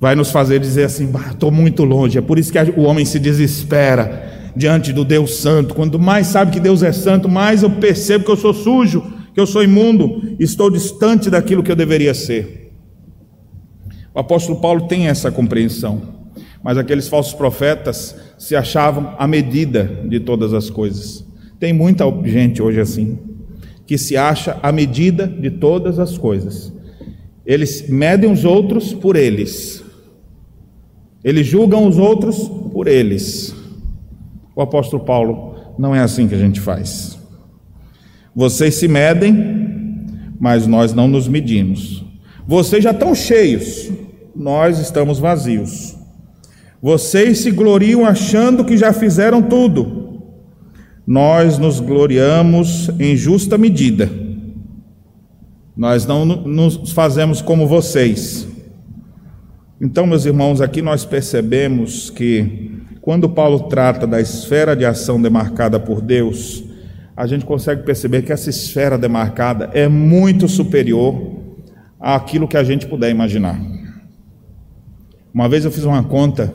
vai 0.00 0.14
nos 0.14 0.30
fazer 0.30 0.58
dizer 0.58 0.84
assim: 0.84 1.12
estou 1.30 1.50
muito 1.50 1.84
longe. 1.84 2.16
É 2.16 2.22
por 2.22 2.38
isso 2.38 2.50
que 2.50 2.58
o 2.58 2.84
homem 2.84 3.04
se 3.04 3.18
desespera 3.18 4.50
diante 4.56 4.94
do 4.94 5.04
Deus 5.04 5.36
Santo. 5.36 5.74
Quanto 5.74 5.98
mais 5.98 6.28
sabe 6.28 6.52
que 6.52 6.60
Deus 6.60 6.82
é 6.82 6.90
santo, 6.90 7.28
mais 7.28 7.62
eu 7.62 7.70
percebo 7.70 8.24
que 8.24 8.30
eu 8.30 8.36
sou 8.36 8.54
sujo, 8.54 9.04
que 9.34 9.40
eu 9.40 9.46
sou 9.46 9.62
imundo, 9.62 10.34
estou 10.40 10.70
distante 10.70 11.28
daquilo 11.28 11.62
que 11.62 11.70
eu 11.70 11.76
deveria 11.76 12.14
ser. 12.14 12.72
O 14.14 14.18
apóstolo 14.18 14.58
Paulo 14.58 14.88
tem 14.88 15.06
essa 15.06 15.30
compreensão, 15.30 16.00
mas 16.62 16.78
aqueles 16.78 17.08
falsos 17.08 17.34
profetas 17.34 18.16
se 18.38 18.56
achavam 18.56 19.14
à 19.18 19.28
medida 19.28 19.84
de 20.08 20.18
todas 20.18 20.54
as 20.54 20.70
coisas. 20.70 21.24
Tem 21.60 21.74
muita 21.74 22.04
gente 22.24 22.62
hoje 22.62 22.80
assim 22.80 23.27
que 23.88 23.96
se 23.96 24.18
acha 24.18 24.58
a 24.62 24.70
medida 24.70 25.26
de 25.26 25.50
todas 25.50 25.98
as 25.98 26.18
coisas. 26.18 26.70
Eles 27.46 27.88
medem 27.88 28.30
os 28.30 28.44
outros 28.44 28.92
por 28.92 29.16
eles. 29.16 29.82
Eles 31.24 31.46
julgam 31.46 31.88
os 31.88 31.96
outros 31.96 32.36
por 32.70 32.86
eles. 32.86 33.56
O 34.54 34.60
apóstolo 34.60 35.02
Paulo 35.02 35.56
não 35.78 35.94
é 35.94 36.00
assim 36.00 36.28
que 36.28 36.34
a 36.34 36.38
gente 36.38 36.60
faz. 36.60 37.18
Vocês 38.36 38.74
se 38.74 38.86
medem, 38.86 40.04
mas 40.38 40.66
nós 40.66 40.92
não 40.92 41.08
nos 41.08 41.26
medimos. 41.26 42.04
Vocês 42.46 42.84
já 42.84 42.90
estão 42.90 43.14
cheios, 43.14 43.90
nós 44.36 44.78
estamos 44.78 45.18
vazios. 45.18 45.96
Vocês 46.80 47.38
se 47.38 47.50
gloriam 47.50 48.04
achando 48.04 48.66
que 48.66 48.76
já 48.76 48.92
fizeram 48.92 49.40
tudo. 49.40 49.97
Nós 51.08 51.56
nos 51.56 51.80
gloriamos 51.80 52.90
em 53.00 53.16
justa 53.16 53.56
medida. 53.56 54.10
Nós 55.74 56.04
não 56.04 56.26
nos 56.26 56.92
fazemos 56.92 57.40
como 57.40 57.66
vocês. 57.66 58.46
Então, 59.80 60.06
meus 60.06 60.26
irmãos, 60.26 60.60
aqui 60.60 60.82
nós 60.82 61.06
percebemos 61.06 62.10
que 62.10 62.82
quando 63.00 63.26
Paulo 63.26 63.70
trata 63.70 64.06
da 64.06 64.20
esfera 64.20 64.76
de 64.76 64.84
ação 64.84 65.18
demarcada 65.18 65.80
por 65.80 66.02
Deus, 66.02 66.62
a 67.16 67.26
gente 67.26 67.46
consegue 67.46 67.84
perceber 67.84 68.20
que 68.20 68.30
essa 68.30 68.50
esfera 68.50 68.98
demarcada 68.98 69.70
é 69.72 69.88
muito 69.88 70.46
superior 70.46 71.38
àquilo 71.98 72.46
que 72.46 72.58
a 72.58 72.62
gente 72.62 72.86
puder 72.86 73.08
imaginar. 73.08 73.58
Uma 75.32 75.48
vez 75.48 75.64
eu 75.64 75.70
fiz 75.70 75.84
uma 75.84 76.04
conta 76.04 76.52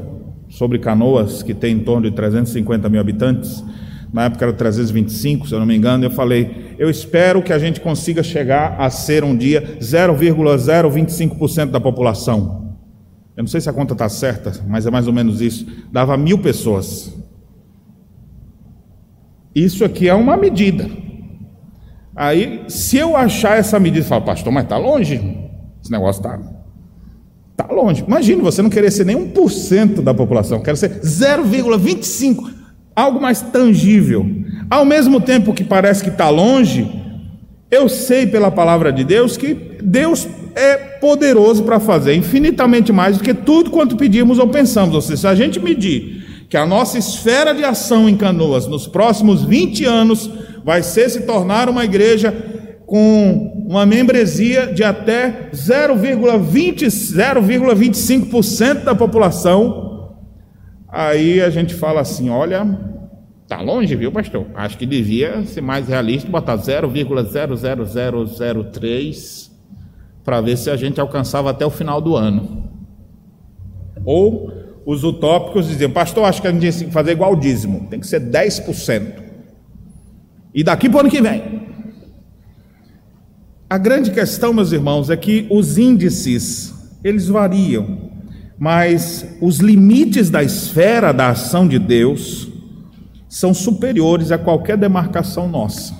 sobre 0.47 0.77
Canoas, 0.77 1.41
que 1.41 1.55
tem 1.55 1.77
em 1.77 1.79
torno 1.79 2.07
de 2.07 2.15
350 2.15 2.87
mil 2.87 3.01
habitantes, 3.01 3.63
na 4.13 4.25
época 4.25 4.45
era 4.45 4.53
325, 4.53 5.47
se 5.47 5.53
eu 5.53 5.59
não 5.59 5.65
me 5.65 5.75
engano, 5.75 6.05
eu 6.05 6.11
falei, 6.11 6.75
eu 6.77 6.87
espero 6.89 7.41
que 7.41 7.51
a 7.51 7.57
gente 7.57 7.81
consiga 7.81 8.21
chegar 8.21 8.79
a 8.79 8.89
ser 8.89 9.23
um 9.23 9.35
dia 9.35 9.77
0,025% 9.81 11.71
da 11.71 11.81
população. 11.81 12.77
Eu 13.35 13.41
não 13.41 13.47
sei 13.47 13.59
se 13.59 13.67
a 13.67 13.73
conta 13.73 13.93
está 13.93 14.07
certa, 14.07 14.53
mas 14.67 14.85
é 14.85 14.91
mais 14.91 15.07
ou 15.07 15.13
menos 15.13 15.41
isso. 15.41 15.65
Dava 15.91 16.15
mil 16.15 16.37
pessoas. 16.37 17.11
Isso 19.55 19.83
aqui 19.83 20.07
é 20.07 20.13
uma 20.13 20.37
medida. 20.37 20.87
Aí, 22.15 22.63
se 22.67 22.97
eu 22.97 23.17
achar 23.17 23.57
essa 23.57 23.79
medida, 23.79 24.05
eu 24.05 24.09
falo, 24.09 24.23
pastor, 24.23 24.53
mas 24.53 24.65
está 24.65 24.77
longe. 24.77 25.15
Esse 25.81 25.91
negócio 25.91 26.19
está 26.19 26.39
Está 27.53 27.71
longe. 27.71 28.03
Imagine 28.05 28.41
você 28.41 28.61
não 28.61 28.69
querer 28.69 28.91
ser 28.91 29.05
nem 29.05 29.15
1% 29.15 30.01
da 30.01 30.13
população, 30.13 30.61
quer 30.61 30.75
ser 30.75 30.99
0,25%, 31.01 32.62
algo 32.95 33.21
mais 33.21 33.41
tangível. 33.41 34.25
Ao 34.69 34.85
mesmo 34.85 35.19
tempo 35.19 35.53
que 35.53 35.63
parece 35.63 36.03
que 36.03 36.09
está 36.09 36.29
longe, 36.29 36.89
eu 37.69 37.89
sei 37.89 38.27
pela 38.27 38.51
palavra 38.51 38.91
de 38.91 39.03
Deus 39.03 39.35
que 39.35 39.53
Deus 39.81 40.27
é 40.55 40.77
poderoso 40.77 41.63
para 41.63 41.79
fazer 41.79 42.15
infinitamente 42.15 42.91
mais 42.91 43.17
do 43.17 43.23
que 43.23 43.33
tudo 43.33 43.71
quanto 43.71 43.97
pedimos 43.97 44.37
ou 44.39 44.47
pensamos. 44.47 44.93
Ou 44.93 45.01
seja, 45.01 45.17
se 45.17 45.27
a 45.27 45.35
gente 45.35 45.59
medir 45.59 46.45
que 46.49 46.57
a 46.57 46.65
nossa 46.65 46.97
esfera 46.99 47.53
de 47.53 47.63
ação 47.63 48.07
em 48.07 48.15
canoas 48.15 48.67
nos 48.67 48.85
próximos 48.85 49.43
20 49.43 49.85
anos 49.85 50.29
vai 50.63 50.83
ser 50.83 51.09
se 51.09 51.21
tornar 51.21 51.67
uma 51.67 51.83
igreja 51.83 52.31
com 52.85 53.65
uma 53.67 53.85
membresia 53.85 54.67
de 54.67 54.83
até 54.83 55.49
0,20, 55.51 56.85
0,25% 56.85 58.83
da 58.83 58.93
população, 58.93 59.92
aí 60.93 61.41
a 61.41 61.49
gente 61.49 61.73
fala 61.73 62.01
assim: 62.01 62.29
olha, 62.29 62.63
tá 63.47 63.59
longe, 63.59 63.95
viu, 63.95 64.11
pastor? 64.11 64.45
Acho 64.53 64.77
que 64.77 64.85
devia 64.85 65.43
ser 65.45 65.61
mais 65.61 65.87
realista, 65.87 66.29
botar 66.29 66.55
0,00003 66.57 69.51
para 70.23 70.39
ver 70.39 70.55
se 70.57 70.69
a 70.69 70.75
gente 70.75 71.01
alcançava 71.01 71.49
até 71.49 71.65
o 71.65 71.71
final 71.71 71.99
do 71.99 72.15
ano. 72.15 72.69
Ou 74.05 74.53
os 74.85 75.03
utópicos 75.03 75.67
diziam, 75.67 75.91
pastor, 75.91 76.25
acho 76.25 76.41
que 76.41 76.47
a 76.47 76.51
gente 76.51 76.77
tem 76.77 76.87
que 76.87 76.93
fazer 76.93 77.11
igual 77.11 77.33
o 77.33 77.35
dízimo, 77.35 77.87
tem 77.89 77.99
que 77.99 78.07
ser 78.07 78.21
10%. 78.21 79.23
E 80.53 80.63
daqui 80.63 80.87
para 80.87 80.97
o 80.97 80.99
ano 81.01 81.09
que 81.09 81.21
vem, 81.21 81.63
a 83.69 83.77
grande 83.77 84.11
questão, 84.11 84.53
meus 84.53 84.71
irmãos, 84.71 85.09
é 85.09 85.17
que 85.17 85.45
os 85.49 85.77
índices, 85.77 86.73
eles 87.03 87.27
variam, 87.27 88.12
mas 88.63 89.27
os 89.41 89.57
limites 89.57 90.29
da 90.29 90.41
esfera 90.41 91.11
da 91.11 91.31
ação 91.31 91.67
de 91.67 91.77
Deus 91.77 92.47
são 93.27 93.53
superiores 93.53 94.31
a 94.31 94.37
qualquer 94.37 94.77
demarcação 94.77 95.49
nossa. 95.49 95.93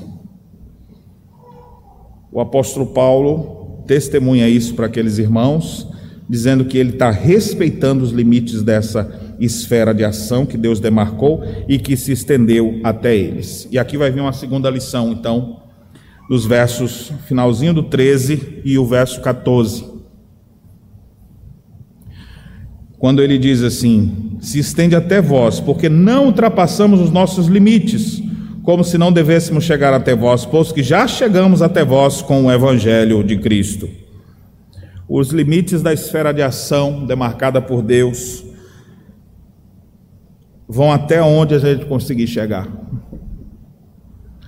O 2.32 2.40
apóstolo 2.40 2.86
Paulo 2.94 3.84
testemunha 3.86 4.48
isso 4.48 4.76
para 4.76 4.86
aqueles 4.86 5.18
irmãos, 5.18 5.90
dizendo 6.30 6.64
que 6.64 6.78
ele 6.78 6.92
está 6.92 7.12
respeitando 7.12 8.02
os 8.02 8.12
limites 8.12 8.64
dessa 8.64 9.14
esfera 9.42 9.94
de 9.94 10.06
ação 10.06 10.46
que 10.46 10.56
Deus 10.56 10.80
demarcou 10.80 11.44
e 11.68 11.78
que 11.78 11.98
se 11.98 12.14
estendeu 12.14 12.80
até 12.82 13.14
eles. 13.14 13.68
E 13.72 13.78
aqui 13.78 13.98
vai 13.98 14.10
vir 14.10 14.22
uma 14.22 14.32
segunda 14.32 14.70
lição, 14.70 15.12
então, 15.12 15.64
dos 16.30 16.46
versos 16.46 17.12
finalzinho 17.28 17.74
do 17.74 17.84
13 17.84 18.62
e 18.64 18.78
o 18.78 18.86
verso 18.86 19.20
14. 19.20 19.93
Quando 23.04 23.22
ele 23.22 23.38
diz 23.38 23.62
assim: 23.62 24.38
Se 24.40 24.60
estende 24.60 24.96
até 24.96 25.22
vós, 25.22 25.60
porque 25.60 25.90
não 25.90 26.28
ultrapassamos 26.28 27.02
os 27.02 27.12
nossos 27.12 27.48
limites, 27.48 28.24
como 28.64 28.82
se 28.82 28.98
não 28.98 29.12
devêssemos 29.12 29.66
chegar 29.66 29.94
até 29.94 30.16
vós, 30.16 30.46
posto 30.46 30.74
que 30.74 30.82
já 30.82 31.06
chegamos 31.06 31.62
até 31.62 31.84
vós 31.84 32.22
com 32.22 32.46
o 32.46 32.50
evangelho 32.50 33.22
de 33.22 33.38
Cristo. 33.40 33.90
Os 35.06 35.32
limites 35.32 35.82
da 35.82 35.92
esfera 35.92 36.32
de 36.32 36.42
ação 36.42 37.06
demarcada 37.06 37.62
por 37.62 37.82
Deus 37.82 38.42
vão 40.66 40.90
até 40.90 41.22
onde 41.22 41.56
a 41.56 41.60
gente 41.60 41.86
conseguir 41.86 42.28
chegar. 42.28 42.70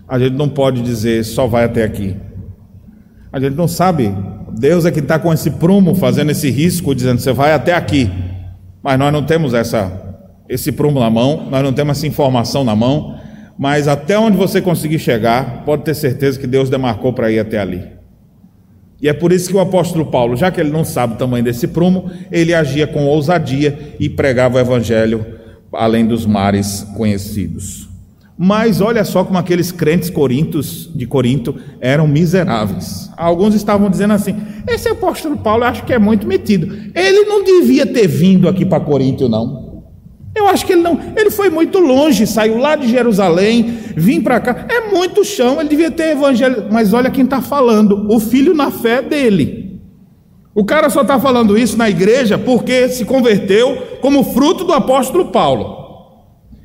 A 0.08 0.18
gente 0.18 0.38
não 0.38 0.48
pode 0.48 0.82
dizer 0.82 1.26
só 1.26 1.46
vai 1.46 1.66
até 1.66 1.84
aqui. 1.84 2.16
A 3.34 3.38
gente 3.38 3.58
não 3.58 3.68
sabe. 3.68 4.16
Deus 4.58 4.86
é 4.86 4.92
que 4.92 5.00
está 5.00 5.20
com 5.20 5.34
esse 5.34 5.52
prumo, 5.52 5.94
fazendo 5.94 6.32
esse 6.32 6.50
risco, 6.50 6.96
dizendo 6.96 7.20
você 7.20 7.34
vai 7.34 7.52
até 7.52 7.74
aqui. 7.74 8.10
Mas 8.86 9.00
nós 9.00 9.12
não 9.12 9.24
temos 9.24 9.56
essa, 9.56 9.92
esse 10.48 10.72
prumo 10.72 11.00
na 11.00 11.10
mão, 11.10 11.48
nós 11.50 11.64
não 11.64 11.74
temos 11.74 11.98
essa 11.98 12.06
informação 12.06 12.64
na 12.64 12.76
mão. 12.76 13.18
Mas 13.58 13.88
até 13.88 14.20
onde 14.20 14.38
você 14.38 14.62
conseguir 14.62 15.00
chegar, 15.00 15.64
pode 15.66 15.84
ter 15.84 15.96
certeza 15.96 16.40
que 16.40 16.46
Deus 16.46 16.70
demarcou 16.70 17.12
para 17.12 17.32
ir 17.32 17.40
até 17.40 17.58
ali. 17.58 17.84
E 19.02 19.10
é 19.10 19.14
por 19.14 19.32
isso 19.32 19.50
que 19.50 19.56
o 19.56 19.60
apóstolo 19.60 20.06
Paulo, 20.06 20.36
já 20.36 20.52
que 20.52 20.62
ele 20.62 20.70
não 20.70 20.86
sabe 20.86 21.16
o 21.16 21.18
tamanho 21.18 21.44
desse 21.44 21.68
prumo, 21.68 22.12
ele 22.32 22.54
agia 22.54 22.86
com 22.86 23.08
ousadia 23.08 23.96
e 24.00 24.08
pregava 24.08 24.58
o 24.58 24.60
evangelho 24.60 25.26
além 25.74 26.06
dos 26.06 26.28
mares 26.28 26.86
conhecidos. 26.96 27.85
Mas 28.38 28.82
olha 28.82 29.06
só 29.06 29.24
como 29.24 29.38
aqueles 29.38 29.72
crentes 29.72 30.10
corintos 30.10 30.92
de 30.94 31.08
Corinto 31.08 31.56
eram 31.80 32.06
miseráveis. 32.06 33.10
Alguns 33.16 33.56
estavam 33.56 33.90
dizendo 33.90 34.14
assim: 34.14 34.36
esse 34.68 34.90
apóstolo 34.90 35.38
Paulo 35.38 35.64
eu 35.64 35.68
acho 35.70 35.86
que 35.86 35.94
é 35.94 36.00
muito 36.00 36.28
metido. 36.28 36.76
Ele 36.94 37.24
não 37.26 37.44
devia 37.44 37.86
ter 37.86 38.08
vindo 38.08 38.50
aqui 38.50 38.66
para 38.66 38.84
Corinto, 38.84 39.30
não. 39.30 39.84
Eu 40.36 40.50
acho 40.50 40.66
que 40.66 40.74
ele 40.74 40.82
não, 40.82 41.00
ele 41.16 41.32
foi 41.32 41.50
muito 41.50 41.80
longe, 41.80 42.28
saiu 42.28 42.58
lá 42.58 42.76
de 42.76 42.90
Jerusalém, 42.90 43.78
vim 43.96 44.20
para 44.20 44.42
cá. 44.42 44.66
É 44.68 44.92
muito 44.94 45.24
chão, 45.24 45.62
ele 45.62 45.70
devia 45.70 45.90
ter 45.90 46.12
evangelho. 46.12 46.66
Mas 46.70 46.94
olha 46.94 47.10
quem 47.10 47.24
está 47.24 47.42
falando: 47.42 48.06
o 48.10 48.20
filho 48.20 48.54
na 48.54 48.70
fé 48.70 49.02
dele. 49.02 49.80
O 50.54 50.66
cara 50.66 50.90
só 50.90 51.02
está 51.02 51.20
falando 51.20 51.58
isso 51.58 51.78
na 51.78 51.90
igreja 51.90 52.38
porque 52.38 52.90
se 52.90 53.06
converteu 53.06 53.78
como 54.02 54.24
fruto 54.24 54.66
do 54.66 54.74
apóstolo 54.74 55.26
Paulo. 55.26 55.85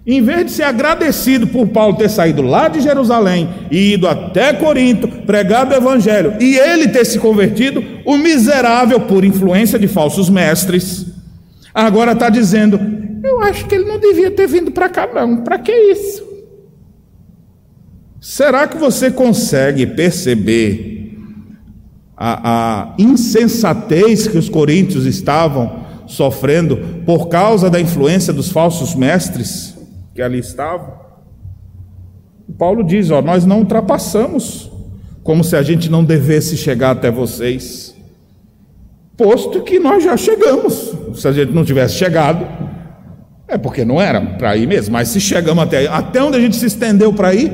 Em 0.07 0.23
vez 0.23 0.47
de 0.47 0.53
ser 0.53 0.63
agradecido 0.63 1.47
por 1.47 1.69
Paulo 1.69 1.97
ter 1.97 2.09
saído 2.09 2.41
lá 2.41 2.69
de 2.69 2.81
Jerusalém 2.81 3.49
e 3.71 3.93
ido 3.93 4.09
até 4.09 4.53
Corinto, 4.53 5.07
pregado 5.07 5.73
o 5.73 5.77
evangelho, 5.77 6.35
e 6.41 6.57
ele 6.57 6.89
ter 6.89 7.05
se 7.05 7.19
convertido, 7.19 7.85
o 8.07 8.17
miserável, 8.17 9.01
por 9.01 9.25
influência 9.25 9.79
de 9.79 9.87
falsos 9.87 10.31
mestres, 10.31 11.07
agora 11.75 12.13
está 12.13 12.31
dizendo: 12.31 12.81
Eu 13.23 13.43
acho 13.43 13.67
que 13.67 13.75
ele 13.75 13.85
não 13.85 13.99
devia 13.99 14.31
ter 14.31 14.47
vindo 14.47 14.71
para 14.71 14.89
cá, 14.89 15.07
não. 15.07 15.45
Para 15.45 15.59
que 15.59 15.73
isso? 15.73 16.25
Será 18.19 18.67
que 18.67 18.79
você 18.79 19.11
consegue 19.11 19.87
perceber 19.87 21.19
a, 22.17 22.93
a 22.93 22.95
insensatez 22.99 24.27
que 24.27 24.39
os 24.39 24.49
coríntios 24.49 25.05
estavam 25.05 25.85
sofrendo 26.07 27.03
por 27.05 27.29
causa 27.29 27.69
da 27.69 27.79
influência 27.79 28.33
dos 28.33 28.51
falsos 28.51 28.95
mestres? 28.95 29.80
Que 30.15 30.23
ali 30.23 30.39
estavam. 30.39 30.95
Paulo 32.59 32.85
diz: 32.85 33.11
ó, 33.11 33.23
nós 33.23 33.45
não 33.47 33.61
ultrapassamos, 33.61 34.71
como 35.23 35.43
se 35.43 35.57
a 35.57 35.63
gente 35.63 35.91
não 35.91 36.05
devesse 36.05 36.57
chegar 36.57 36.91
até 36.91 37.11
vocês, 37.11 37.95
posto 39.17 39.63
que 39.63 39.79
nós 39.79 40.05
já 40.05 40.17
chegamos. 40.17 40.95
Se 41.15 41.27
a 41.27 41.33
gente 41.33 41.53
não 41.53 41.65
tivesse 41.65 41.95
chegado, 41.95 42.47
é 43.49 43.59
porque 43.59 43.85
não 43.85 44.01
era 44.01 44.21
para 44.21 44.57
ir 44.57 44.67
mesmo, 44.67 44.93
mas 44.93 45.09
se 45.09 45.21
chegamos 45.21 45.63
até 45.63 45.87
até 45.89 46.23
onde 46.23 46.37
a 46.37 46.41
gente 46.41 46.57
se 46.57 46.67
estendeu 46.67 47.13
para 47.13 47.35
ir, 47.35 47.51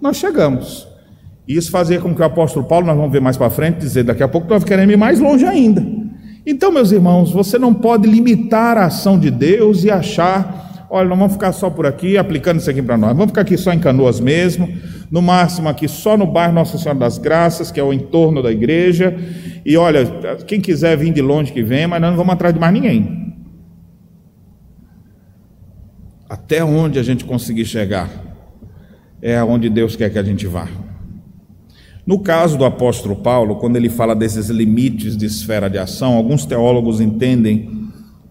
nós 0.00 0.16
chegamos. 0.16 0.88
E 1.46 1.56
isso 1.56 1.70
fazia 1.70 2.00
com 2.00 2.14
que 2.14 2.22
o 2.22 2.24
apóstolo 2.24 2.66
Paulo, 2.66 2.86
nós 2.86 2.96
vamos 2.96 3.12
ver 3.12 3.20
mais 3.20 3.36
para 3.36 3.50
frente, 3.50 3.78
dizer 3.78 4.04
daqui 4.04 4.22
a 4.22 4.28
pouco 4.28 4.48
nós 4.48 4.64
queremos 4.64 4.92
ir 4.92 4.96
mais 4.96 5.20
longe 5.20 5.44
ainda. 5.44 5.84
Então, 6.46 6.70
meus 6.72 6.92
irmãos, 6.92 7.30
você 7.30 7.58
não 7.58 7.72
pode 7.72 8.08
limitar 8.08 8.76
a 8.76 8.86
ação 8.86 9.18
de 9.18 9.30
Deus 9.30 9.84
e 9.84 9.90
achar 9.90 10.73
olha, 10.90 11.08
não 11.08 11.16
vamos 11.16 11.32
ficar 11.32 11.52
só 11.52 11.70
por 11.70 11.86
aqui, 11.86 12.16
aplicando 12.16 12.60
isso 12.60 12.70
aqui 12.70 12.82
para 12.82 12.96
nós, 12.96 13.10
vamos 13.10 13.26
ficar 13.26 13.40
aqui 13.40 13.56
só 13.56 13.72
em 13.72 13.78
canoas 13.78 14.20
mesmo, 14.20 14.68
no 15.10 15.20
máximo 15.22 15.68
aqui 15.68 15.88
só 15.88 16.16
no 16.16 16.26
bairro 16.26 16.54
Nossa 16.54 16.78
Senhora 16.78 16.98
das 16.98 17.18
Graças, 17.18 17.70
que 17.70 17.80
é 17.80 17.82
o 17.82 17.92
entorno 17.92 18.42
da 18.42 18.50
igreja, 18.50 19.16
e 19.64 19.76
olha, 19.76 20.04
quem 20.46 20.60
quiser 20.60 20.96
vir 20.96 21.12
de 21.12 21.22
longe 21.22 21.52
que 21.52 21.62
vem, 21.62 21.86
mas 21.86 22.00
nós 22.00 22.10
não 22.10 22.16
vamos 22.16 22.34
atrás 22.34 22.52
de 22.54 22.60
mais 22.60 22.72
ninguém. 22.72 23.34
Até 26.28 26.64
onde 26.64 26.98
a 26.98 27.02
gente 27.02 27.24
conseguir 27.24 27.64
chegar, 27.64 28.10
é 29.20 29.36
aonde 29.36 29.70
Deus 29.70 29.96
quer 29.96 30.10
que 30.10 30.18
a 30.18 30.22
gente 30.22 30.46
vá. 30.46 30.68
No 32.06 32.18
caso 32.18 32.58
do 32.58 32.64
apóstolo 32.66 33.16
Paulo, 33.16 33.56
quando 33.56 33.76
ele 33.76 33.88
fala 33.88 34.14
desses 34.14 34.50
limites 34.50 35.16
de 35.16 35.24
esfera 35.24 35.70
de 35.70 35.78
ação, 35.78 36.14
alguns 36.14 36.44
teólogos 36.44 37.00
entendem 37.00 37.83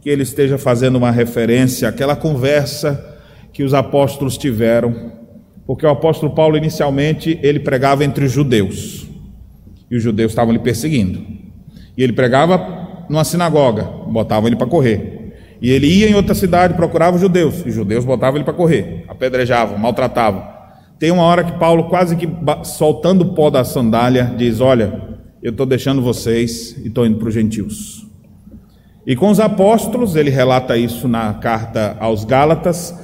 que 0.03 0.09
ele 0.09 0.23
esteja 0.23 0.57
fazendo 0.57 0.97
uma 0.97 1.11
referência 1.11 1.87
àquela 1.87 2.13
conversa 2.13 3.17
que 3.53 3.63
os 3.63 3.73
apóstolos 3.73 4.37
tiveram, 4.37 5.13
porque 5.65 5.85
o 5.85 5.89
apóstolo 5.89 6.35
Paulo 6.35 6.57
inicialmente 6.57 7.39
ele 7.41 7.61
pregava 7.61 8.03
entre 8.03 8.25
os 8.25 8.31
judeus, 8.31 9.07
e 9.89 9.95
os 9.95 10.03
judeus 10.03 10.33
estavam 10.33 10.51
lhe 10.51 10.59
perseguindo. 10.59 11.25
E 11.97 12.03
ele 12.03 12.11
pregava 12.11 13.05
numa 13.09 13.23
sinagoga, 13.23 13.83
botavam 13.83 14.47
ele 14.47 14.57
para 14.57 14.67
correr. 14.67 15.37
E 15.61 15.71
ele 15.71 15.87
ia 15.87 16.09
em 16.09 16.15
outra 16.15 16.35
cidade, 16.35 16.73
procurava 16.73 17.15
os 17.15 17.21
judeus, 17.21 17.63
e 17.65 17.69
os 17.69 17.75
judeus 17.75 18.03
botavam 18.03 18.35
ele 18.35 18.43
para 18.43 18.53
correr, 18.53 19.05
apedrejavam, 19.07 19.77
maltratavam. 19.77 20.43
Tem 20.99 21.11
uma 21.11 21.23
hora 21.23 21.45
que 21.45 21.57
Paulo, 21.57 21.87
quase 21.87 22.17
que 22.17 22.27
soltando 22.63 23.21
o 23.21 23.33
pó 23.33 23.49
da 23.49 23.63
sandália, 23.63 24.33
diz: 24.37 24.59
Olha, 24.59 25.01
eu 25.41 25.51
estou 25.51 25.65
deixando 25.65 26.01
vocês 26.01 26.75
e 26.83 26.89
estou 26.89 27.05
indo 27.05 27.19
para 27.19 27.29
os 27.29 27.33
gentios. 27.33 28.02
E 29.05 29.15
com 29.15 29.29
os 29.29 29.39
apóstolos, 29.39 30.15
ele 30.15 30.29
relata 30.29 30.77
isso 30.77 31.07
na 31.07 31.33
carta 31.33 31.97
aos 31.99 32.23
Gálatas. 32.23 32.95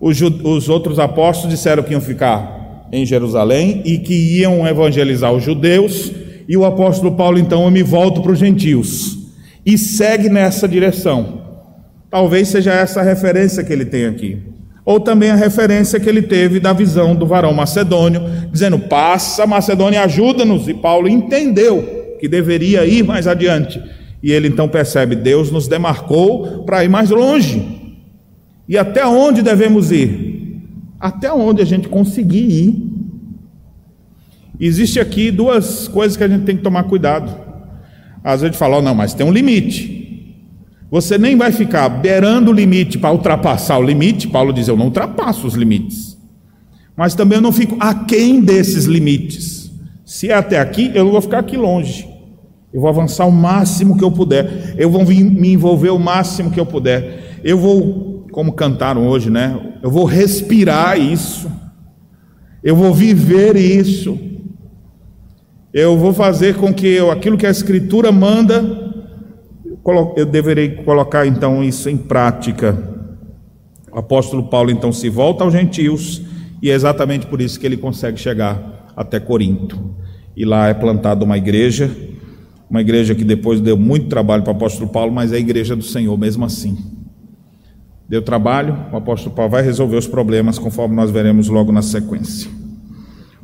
Os, 0.00 0.20
os 0.20 0.68
outros 0.68 0.98
apóstolos 0.98 1.56
disseram 1.56 1.82
que 1.82 1.92
iam 1.92 2.00
ficar 2.00 2.88
em 2.92 3.06
Jerusalém 3.06 3.82
e 3.84 3.98
que 3.98 4.38
iam 4.38 4.66
evangelizar 4.66 5.32
os 5.32 5.42
judeus. 5.42 6.12
E 6.48 6.56
o 6.56 6.64
apóstolo 6.64 7.16
Paulo, 7.16 7.38
então, 7.38 7.64
eu 7.64 7.70
me 7.70 7.82
volto 7.82 8.22
para 8.22 8.32
os 8.32 8.38
gentios 8.38 9.18
e 9.64 9.76
segue 9.76 10.28
nessa 10.28 10.68
direção. 10.68 11.42
Talvez 12.10 12.48
seja 12.48 12.72
essa 12.72 13.00
a 13.00 13.02
referência 13.02 13.64
que 13.64 13.72
ele 13.72 13.84
tem 13.84 14.06
aqui 14.06 14.56
ou 14.86 15.00
também 15.00 15.30
a 15.30 15.34
referência 15.34 15.98
que 15.98 16.08
ele 16.08 16.22
teve 16.22 16.60
da 16.60 16.72
visão 16.72 17.12
do 17.16 17.26
varão 17.26 17.52
macedônio, 17.52 18.22
dizendo: 18.52 18.78
Passa, 18.78 19.44
Macedônia, 19.44 20.02
ajuda-nos. 20.02 20.68
E 20.68 20.74
Paulo 20.74 21.08
entendeu 21.08 22.16
que 22.20 22.28
deveria 22.28 22.86
ir 22.86 23.02
mais 23.02 23.26
adiante. 23.26 23.82
E 24.26 24.32
ele 24.32 24.48
então 24.48 24.68
percebe: 24.68 25.14
Deus 25.14 25.52
nos 25.52 25.68
demarcou 25.68 26.64
para 26.64 26.84
ir 26.84 26.88
mais 26.88 27.10
longe. 27.10 27.94
E 28.68 28.76
até 28.76 29.06
onde 29.06 29.40
devemos 29.40 29.92
ir? 29.92 30.64
Até 30.98 31.32
onde 31.32 31.62
a 31.62 31.64
gente 31.64 31.88
conseguir 31.88 32.50
ir. 32.50 32.92
Existe 34.58 34.98
aqui 34.98 35.30
duas 35.30 35.86
coisas 35.86 36.16
que 36.16 36.24
a 36.24 36.28
gente 36.28 36.42
tem 36.42 36.56
que 36.56 36.62
tomar 36.64 36.82
cuidado. 36.84 37.32
Às 38.24 38.40
vezes 38.40 38.56
fala, 38.56 38.78
oh, 38.78 38.82
não, 38.82 38.96
mas 38.96 39.14
tem 39.14 39.24
um 39.24 39.30
limite. 39.30 40.34
Você 40.90 41.16
nem 41.16 41.36
vai 41.36 41.52
ficar 41.52 41.88
beirando 41.88 42.50
o 42.50 42.54
limite 42.54 42.98
para 42.98 43.12
ultrapassar 43.12 43.78
o 43.78 43.82
limite. 43.84 44.26
Paulo 44.26 44.52
diz: 44.52 44.66
Eu 44.66 44.76
não 44.76 44.86
ultrapasso 44.86 45.46
os 45.46 45.54
limites. 45.54 46.18
Mas 46.96 47.14
também 47.14 47.36
eu 47.36 47.42
não 47.42 47.52
fico 47.52 47.76
aquém 47.78 48.40
desses 48.40 48.86
limites. 48.86 49.70
Se 50.04 50.30
é 50.30 50.34
até 50.34 50.58
aqui, 50.58 50.90
eu 50.96 51.04
não 51.04 51.12
vou 51.12 51.20
ficar 51.20 51.38
aqui 51.38 51.56
longe. 51.56 52.15
Eu 52.72 52.80
vou 52.80 52.88
avançar 52.88 53.26
o 53.26 53.32
máximo 53.32 53.96
que 53.96 54.04
eu 54.04 54.10
puder. 54.10 54.74
Eu 54.76 54.90
vou 54.90 55.04
me 55.04 55.52
envolver 55.52 55.90
o 55.90 55.98
máximo 55.98 56.50
que 56.50 56.60
eu 56.60 56.66
puder. 56.66 57.40
Eu 57.42 57.58
vou, 57.58 58.26
como 58.32 58.52
cantaram 58.52 59.06
hoje, 59.06 59.30
né? 59.30 59.74
Eu 59.82 59.90
vou 59.90 60.04
respirar 60.04 60.98
isso. 60.98 61.50
Eu 62.62 62.74
vou 62.74 62.92
viver 62.92 63.56
isso. 63.56 64.18
Eu 65.72 65.96
vou 65.96 66.12
fazer 66.12 66.56
com 66.56 66.72
que 66.72 66.86
eu, 66.86 67.10
aquilo 67.10 67.36
que 67.36 67.46
a 67.46 67.50
Escritura 67.50 68.10
manda, 68.10 68.86
eu 70.16 70.26
deverei 70.26 70.70
colocar 70.70 71.26
então 71.26 71.62
isso 71.62 71.88
em 71.88 71.96
prática. 71.96 72.76
O 73.92 73.98
apóstolo 73.98 74.48
Paulo 74.48 74.70
então 74.70 74.90
se 74.90 75.08
volta 75.08 75.44
aos 75.44 75.52
gentios 75.52 76.22
e 76.60 76.70
é 76.70 76.74
exatamente 76.74 77.26
por 77.26 77.40
isso 77.40 77.60
que 77.60 77.66
ele 77.66 77.76
consegue 77.76 78.18
chegar 78.18 78.90
até 78.96 79.20
Corinto. 79.20 79.94
E 80.36 80.44
lá 80.44 80.68
é 80.68 80.74
plantada 80.74 81.24
uma 81.24 81.38
igreja, 81.38 81.90
uma 82.68 82.80
igreja 82.80 83.14
que 83.14 83.24
depois 83.24 83.60
deu 83.60 83.76
muito 83.76 84.08
trabalho 84.08 84.42
para 84.42 84.52
o 84.52 84.56
apóstolo 84.56 84.88
Paulo, 84.88 85.12
mas 85.12 85.32
é 85.32 85.36
a 85.36 85.40
igreja 85.40 85.76
do 85.76 85.84
Senhor 85.84 86.16
mesmo 86.18 86.44
assim. 86.44 86.76
Deu 88.08 88.22
trabalho, 88.22 88.76
o 88.92 88.96
apóstolo 88.96 89.34
Paulo 89.34 89.50
vai 89.50 89.62
resolver 89.62 89.96
os 89.96 90.06
problemas 90.06 90.58
conforme 90.58 90.94
nós 90.94 91.10
veremos 91.10 91.48
logo 91.48 91.72
na 91.72 91.82
sequência. 91.82 92.50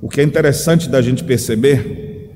O 0.01 0.09
que 0.09 0.21
é 0.21 0.25
interessante 0.25 0.89
da 0.89 1.01
gente 1.01 1.25
perceber 1.25 2.31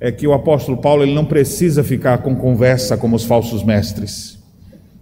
é 0.00 0.12
que 0.12 0.26
o 0.26 0.32
apóstolo 0.32 0.78
Paulo 0.78 1.02
ele 1.02 1.14
não 1.14 1.24
precisa 1.24 1.82
ficar 1.82 2.18
com 2.18 2.34
conversa 2.34 2.96
como 2.96 3.16
os 3.16 3.24
falsos 3.24 3.62
mestres. 3.64 4.38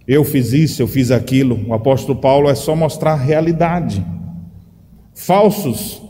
Eu 0.07 0.23
fiz 0.23 0.53
isso, 0.53 0.81
eu 0.81 0.87
fiz 0.87 1.11
aquilo. 1.11 1.67
O 1.67 1.73
apóstolo 1.73 2.19
Paulo 2.19 2.49
é 2.49 2.55
só 2.55 2.75
mostrar 2.75 3.13
a 3.13 3.17
realidade. 3.17 4.05
Falsos 5.13 6.01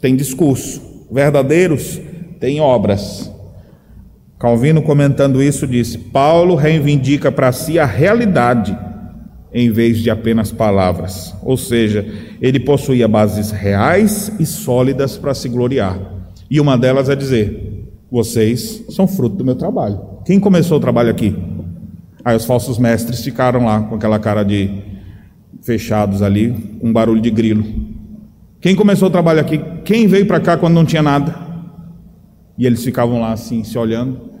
têm 0.00 0.14
discurso, 0.14 1.06
verdadeiros 1.10 2.00
têm 2.38 2.60
obras. 2.60 3.31
Calvino 4.42 4.82
comentando 4.82 5.40
isso 5.40 5.68
disse: 5.68 5.96
Paulo 5.96 6.56
reivindica 6.56 7.30
para 7.30 7.52
si 7.52 7.78
a 7.78 7.86
realidade 7.86 8.76
em 9.54 9.70
vez 9.70 9.98
de 9.98 10.10
apenas 10.10 10.50
palavras. 10.50 11.32
Ou 11.44 11.56
seja, 11.56 12.04
ele 12.40 12.58
possuía 12.58 13.06
bases 13.06 13.52
reais 13.52 14.32
e 14.40 14.44
sólidas 14.44 15.16
para 15.16 15.32
se 15.32 15.48
gloriar. 15.48 15.96
E 16.50 16.60
uma 16.60 16.76
delas 16.76 17.08
é 17.08 17.14
dizer: 17.14 17.86
vocês 18.10 18.84
são 18.90 19.06
fruto 19.06 19.36
do 19.36 19.44
meu 19.44 19.54
trabalho. 19.54 20.00
Quem 20.24 20.40
começou 20.40 20.78
o 20.78 20.80
trabalho 20.80 21.10
aqui? 21.10 21.36
Aí 22.24 22.36
os 22.36 22.44
falsos 22.44 22.78
mestres 22.78 23.22
ficaram 23.22 23.64
lá 23.64 23.82
com 23.82 23.94
aquela 23.94 24.18
cara 24.18 24.42
de 24.42 24.68
fechados 25.62 26.20
ali, 26.20 26.80
um 26.82 26.92
barulho 26.92 27.20
de 27.20 27.30
grilo. 27.30 27.64
Quem 28.60 28.74
começou 28.74 29.06
o 29.06 29.12
trabalho 29.12 29.38
aqui? 29.38 29.60
Quem 29.84 30.08
veio 30.08 30.26
para 30.26 30.40
cá 30.40 30.56
quando 30.56 30.74
não 30.74 30.84
tinha 30.84 31.00
nada? 31.00 31.32
E 32.58 32.66
eles 32.66 32.82
ficavam 32.82 33.20
lá 33.20 33.30
assim, 33.30 33.62
se 33.62 33.78
olhando. 33.78 34.31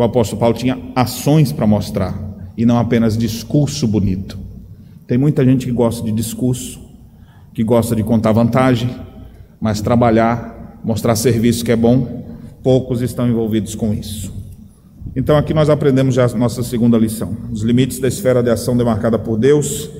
O 0.00 0.02
apóstolo 0.02 0.40
Paulo 0.40 0.56
tinha 0.56 0.78
ações 0.96 1.52
para 1.52 1.66
mostrar 1.66 2.18
e 2.56 2.64
não 2.64 2.78
apenas 2.78 3.18
discurso 3.18 3.86
bonito. 3.86 4.38
Tem 5.06 5.18
muita 5.18 5.44
gente 5.44 5.66
que 5.66 5.72
gosta 5.72 6.02
de 6.02 6.10
discurso, 6.10 6.80
que 7.52 7.62
gosta 7.62 7.94
de 7.94 8.02
contar 8.02 8.32
vantagem, 8.32 8.88
mas 9.60 9.82
trabalhar, 9.82 10.80
mostrar 10.82 11.14
serviço 11.16 11.62
que 11.62 11.70
é 11.70 11.76
bom, 11.76 12.24
poucos 12.62 13.02
estão 13.02 13.28
envolvidos 13.28 13.74
com 13.74 13.92
isso. 13.92 14.32
Então 15.14 15.36
aqui 15.36 15.52
nós 15.52 15.68
aprendemos 15.68 16.14
já 16.14 16.24
a 16.24 16.28
nossa 16.28 16.62
segunda 16.62 16.96
lição. 16.96 17.36
Os 17.52 17.60
limites 17.60 17.98
da 17.98 18.08
esfera 18.08 18.42
de 18.42 18.48
ação 18.48 18.74
demarcada 18.74 19.18
por 19.18 19.36
Deus, 19.36 19.90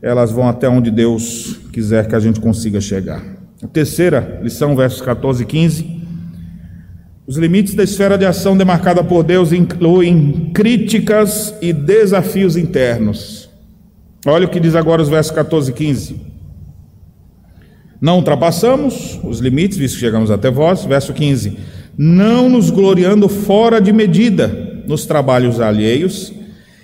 elas 0.00 0.32
vão 0.32 0.48
até 0.48 0.66
onde 0.66 0.90
Deus 0.90 1.60
quiser 1.74 2.08
que 2.08 2.14
a 2.14 2.20
gente 2.20 2.40
consiga 2.40 2.80
chegar. 2.80 3.22
A 3.62 3.68
terceira 3.68 4.40
lição, 4.42 4.74
versos 4.74 5.02
14 5.02 5.42
e 5.42 5.46
15. 5.46 5.95
Os 7.26 7.36
limites 7.36 7.74
da 7.74 7.82
esfera 7.82 8.16
de 8.16 8.24
ação 8.24 8.56
demarcada 8.56 9.02
por 9.02 9.22
Deus 9.22 9.52
incluem 9.52 10.50
críticas 10.54 11.54
e 11.60 11.72
desafios 11.72 12.56
internos. 12.56 13.50
Olha 14.24 14.46
o 14.46 14.50
que 14.50 14.60
diz 14.60 14.74
agora 14.74 15.02
os 15.02 15.08
versos 15.08 15.32
14 15.32 15.70
e 15.70 15.74
15. 15.74 16.20
Não 18.00 18.16
ultrapassamos 18.16 19.18
os 19.24 19.40
limites, 19.40 19.76
visto 19.76 19.94
que 19.94 20.00
chegamos 20.00 20.30
até 20.30 20.50
vós. 20.50 20.84
Verso 20.84 21.12
15 21.12 21.56
não 21.96 22.48
nos 22.48 22.68
gloriando 22.68 23.28
fora 23.28 23.80
de 23.80 23.92
medida 23.92 24.82
nos 24.86 25.06
trabalhos 25.06 25.60
alheios, 25.60 26.32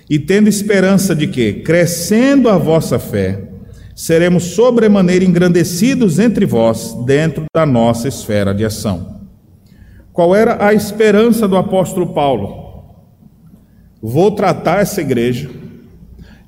e 0.09 0.19
tendo 0.19 0.49
esperança 0.49 1.15
de 1.15 1.27
que, 1.27 1.53
crescendo 1.53 2.49
a 2.49 2.57
vossa 2.57 2.99
fé, 2.99 3.41
seremos 3.95 4.43
sobremaneira 4.43 5.23
engrandecidos 5.23 6.19
entre 6.19 6.45
vós, 6.45 6.93
dentro 7.05 7.45
da 7.55 7.65
nossa 7.65 8.07
esfera 8.07 8.53
de 8.53 8.65
ação. 8.65 9.22
Qual 10.13 10.33
era 10.35 10.65
a 10.65 10.73
esperança 10.73 11.47
do 11.47 11.57
apóstolo 11.57 12.13
Paulo? 12.13 12.85
Vou 14.01 14.31
tratar 14.31 14.81
essa 14.81 15.01
igreja, 15.01 15.49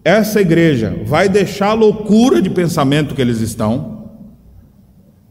essa 0.04 0.40
igreja 0.40 1.02
vai 1.06 1.28
deixar 1.28 1.70
a 1.70 1.74
loucura 1.74 2.42
de 2.42 2.50
pensamento 2.50 3.16
que 3.16 3.22
eles 3.22 3.42
estão, 3.42 3.96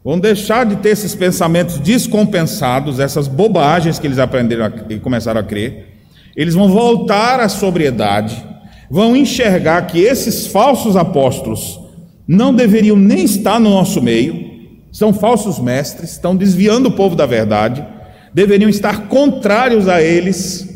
Vão 0.05 0.19
deixar 0.19 0.67
de 0.67 0.75
ter 0.75 0.89
esses 0.89 1.15
pensamentos 1.15 1.79
descompensados, 1.79 2.99
essas 2.99 3.27
bobagens 3.27 3.97
que 3.97 4.05
eles 4.05 4.19
aprenderam 4.19 4.71
e 4.87 4.99
começaram 4.99 5.41
a 5.41 5.43
crer. 5.43 5.95
Eles 6.35 6.53
vão 6.53 6.69
voltar 6.69 7.39
à 7.39 7.49
sobriedade, 7.49 8.45
vão 8.87 9.15
enxergar 9.15 9.81
que 9.87 9.99
esses 9.99 10.45
falsos 10.45 10.95
apóstolos 10.95 11.79
não 12.27 12.53
deveriam 12.53 12.95
nem 12.95 13.23
estar 13.23 13.59
no 13.59 13.71
nosso 13.71 13.99
meio, 13.99 14.45
são 14.91 15.11
falsos 15.11 15.57
mestres, 15.57 16.11
estão 16.11 16.35
desviando 16.35 16.89
o 16.89 16.91
povo 16.91 17.15
da 17.15 17.25
verdade, 17.25 17.83
deveriam 18.35 18.69
estar 18.69 19.07
contrários 19.07 19.87
a 19.87 20.01
eles. 20.01 20.67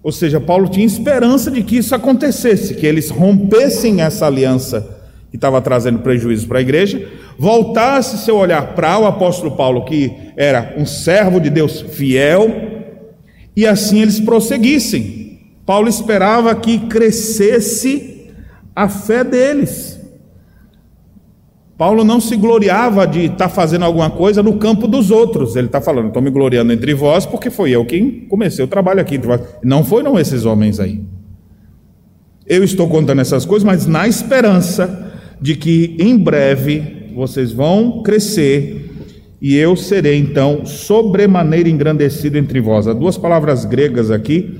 Ou 0.00 0.12
seja, 0.12 0.40
Paulo 0.40 0.68
tinha 0.68 0.86
esperança 0.86 1.50
de 1.50 1.60
que 1.64 1.76
isso 1.76 1.92
acontecesse, 1.92 2.76
que 2.76 2.86
eles 2.86 3.10
rompessem 3.10 4.00
essa 4.00 4.26
aliança 4.26 4.96
que 5.28 5.36
estava 5.36 5.60
trazendo 5.60 5.98
prejuízo 5.98 6.46
para 6.46 6.58
a 6.58 6.62
igreja, 6.62 7.04
voltasse 7.36 8.16
seu 8.24 8.36
olhar 8.36 8.76
para 8.76 8.96
o 9.00 9.06
apóstolo 9.06 9.56
Paulo, 9.56 9.84
que 9.84 10.12
era 10.36 10.74
um 10.78 10.86
servo 10.86 11.40
de 11.40 11.50
Deus 11.50 11.80
fiel, 11.80 12.48
e 13.56 13.66
assim 13.66 14.00
eles 14.00 14.20
prosseguissem. 14.20 15.40
Paulo 15.66 15.88
esperava 15.88 16.54
que 16.54 16.78
crescesse 16.86 18.30
a 18.74 18.88
fé 18.88 19.24
deles. 19.24 19.99
Paulo 21.80 22.04
não 22.04 22.20
se 22.20 22.36
gloriava 22.36 23.06
de 23.06 23.20
estar 23.20 23.36
tá 23.36 23.48
fazendo 23.48 23.86
alguma 23.86 24.10
coisa 24.10 24.42
no 24.42 24.58
campo 24.58 24.86
dos 24.86 25.10
outros. 25.10 25.56
Ele 25.56 25.64
está 25.64 25.80
falando, 25.80 26.08
estou 26.08 26.20
me 26.20 26.28
gloriando 26.28 26.74
entre 26.74 26.92
vós, 26.92 27.24
porque 27.24 27.48
foi 27.48 27.70
eu 27.70 27.86
quem 27.86 28.26
comecei 28.28 28.62
o 28.62 28.68
trabalho 28.68 29.00
aqui 29.00 29.14
entre 29.14 29.26
vós. 29.26 29.40
Não 29.64 29.82
foram 29.82 30.20
esses 30.20 30.44
homens 30.44 30.78
aí. 30.78 31.00
Eu 32.46 32.62
estou 32.62 32.86
contando 32.86 33.22
essas 33.22 33.46
coisas, 33.46 33.64
mas 33.64 33.86
na 33.86 34.06
esperança 34.06 35.10
de 35.40 35.56
que 35.56 35.96
em 35.98 36.18
breve 36.18 37.12
vocês 37.14 37.50
vão 37.50 38.02
crescer 38.02 38.90
e 39.40 39.56
eu 39.56 39.74
serei 39.74 40.18
então 40.18 40.66
sobremaneira 40.66 41.70
engrandecido 41.70 42.36
entre 42.36 42.60
vós. 42.60 42.86
Há 42.86 42.92
duas 42.92 43.16
palavras 43.16 43.64
gregas 43.64 44.10
aqui 44.10 44.54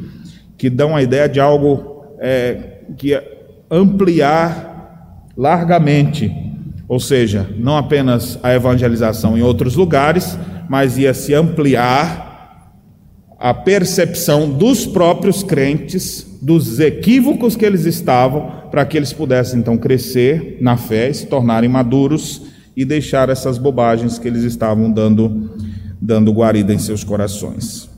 que 0.57 0.71
dão 0.71 0.97
a 0.97 1.03
ideia 1.03 1.29
de 1.29 1.39
algo 1.39 2.03
é, 2.19 2.79
que 2.97 3.13
é 3.13 3.23
ampliar 3.71 5.29
largamente 5.37 6.49
ou 6.91 6.99
seja, 6.99 7.49
não 7.57 7.77
apenas 7.77 8.37
a 8.43 8.53
evangelização 8.53 9.39
em 9.39 9.43
outros 9.43 9.77
lugares, 9.77 10.37
mas 10.69 10.99
ia 10.99 11.15
se 11.15 11.33
ampliar 11.33 12.75
a 13.39 13.55
percepção 13.55 14.51
dos 14.51 14.87
próprios 14.87 15.45
crentes 15.45 16.27
dos 16.43 16.81
equívocos 16.81 17.55
que 17.55 17.65
eles 17.65 17.85
estavam, 17.85 18.51
para 18.73 18.85
que 18.85 18.97
eles 18.97 19.13
pudessem 19.13 19.61
então 19.61 19.79
crescer 19.79 20.59
na 20.61 20.77
fé, 20.77 21.13
se 21.13 21.27
tornarem 21.27 21.71
maduros 21.71 22.43
e 22.77 22.85
deixar 22.85 23.29
essas 23.29 23.57
bobagens 23.57 24.19
que 24.19 24.27
eles 24.27 24.43
estavam 24.43 24.91
dando 24.91 25.49
dando 26.01 26.33
guarida 26.33 26.75
em 26.75 26.79
seus 26.81 27.05
corações. 27.05 27.89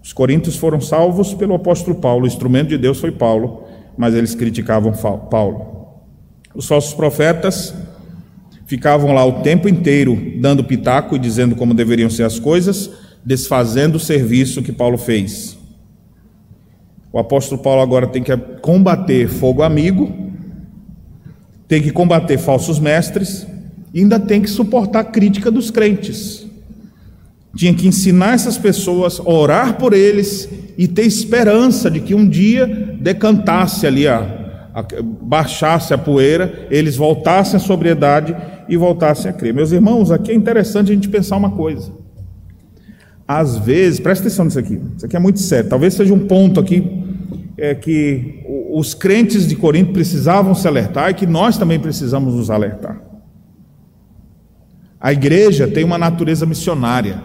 Os 0.00 0.12
coríntios 0.12 0.54
foram 0.54 0.80
salvos 0.80 1.34
pelo 1.34 1.54
apóstolo 1.56 1.96
Paulo, 1.96 2.22
o 2.22 2.28
instrumento 2.28 2.68
de 2.68 2.78
Deus 2.78 3.00
foi 3.00 3.10
Paulo, 3.10 3.64
mas 3.98 4.14
eles 4.14 4.36
criticavam 4.36 4.92
Paulo. 4.92 5.74
Os 6.54 6.68
falsos 6.68 6.94
profetas 6.94 7.74
ficavam 8.66 9.12
lá 9.12 9.24
o 9.24 9.42
tempo 9.42 9.68
inteiro 9.68 10.34
dando 10.38 10.64
pitaco 10.64 11.16
e 11.16 11.18
dizendo 11.18 11.54
como 11.54 11.74
deveriam 11.74 12.10
ser 12.10 12.24
as 12.24 12.38
coisas, 12.38 12.90
desfazendo 13.24 13.96
o 13.96 14.00
serviço 14.00 14.62
que 14.62 14.72
Paulo 14.72 14.98
fez. 14.98 15.56
O 17.12 17.18
apóstolo 17.18 17.62
Paulo 17.62 17.80
agora 17.80 18.06
tem 18.06 18.22
que 18.22 18.36
combater 18.36 19.28
fogo 19.28 19.62
amigo, 19.62 20.12
tem 21.68 21.80
que 21.80 21.90
combater 21.90 22.38
falsos 22.38 22.78
mestres 22.78 23.46
e 23.92 24.00
ainda 24.00 24.18
tem 24.18 24.42
que 24.42 24.50
suportar 24.50 25.00
a 25.00 25.04
crítica 25.04 25.50
dos 25.50 25.70
crentes. 25.70 26.44
Tinha 27.56 27.72
que 27.72 27.86
ensinar 27.86 28.34
essas 28.34 28.58
pessoas 28.58 29.20
a 29.20 29.30
orar 29.30 29.78
por 29.78 29.92
eles 29.92 30.48
e 30.76 30.88
ter 30.88 31.02
esperança 31.02 31.88
de 31.88 32.00
que 32.00 32.14
um 32.14 32.28
dia 32.28 32.66
decantasse 33.00 33.86
ali 33.86 34.08
a, 34.08 34.44
baixasse 35.22 35.94
a 35.94 35.98
poeira, 35.98 36.66
eles 36.68 36.96
voltassem 36.96 37.56
à 37.56 37.60
sobriedade 37.60 38.34
e 38.68 38.76
voltassem 38.76 39.30
a 39.30 39.34
crer. 39.34 39.54
Meus 39.54 39.72
irmãos, 39.72 40.10
aqui 40.10 40.32
é 40.32 40.34
interessante 40.34 40.90
a 40.90 40.94
gente 40.94 41.08
pensar 41.08 41.36
uma 41.36 41.50
coisa. 41.50 41.92
Às 43.26 43.56
vezes, 43.56 44.00
presta 44.00 44.26
atenção 44.26 44.44
nisso 44.44 44.58
aqui, 44.58 44.80
isso 44.96 45.06
aqui 45.06 45.16
é 45.16 45.18
muito 45.18 45.40
sério, 45.40 45.70
talvez 45.70 45.94
seja 45.94 46.12
um 46.12 46.26
ponto 46.26 46.60
aqui 46.60 47.04
é, 47.56 47.74
que 47.74 48.42
os 48.70 48.92
crentes 48.92 49.46
de 49.46 49.56
Corinto 49.56 49.92
precisavam 49.92 50.54
se 50.54 50.66
alertar 50.66 51.10
e 51.10 51.14
que 51.14 51.26
nós 51.26 51.56
também 51.56 51.78
precisamos 51.78 52.34
nos 52.34 52.50
alertar. 52.50 53.00
A 55.00 55.12
igreja 55.12 55.68
tem 55.68 55.84
uma 55.84 55.98
natureza 55.98 56.44
missionária, 56.44 57.22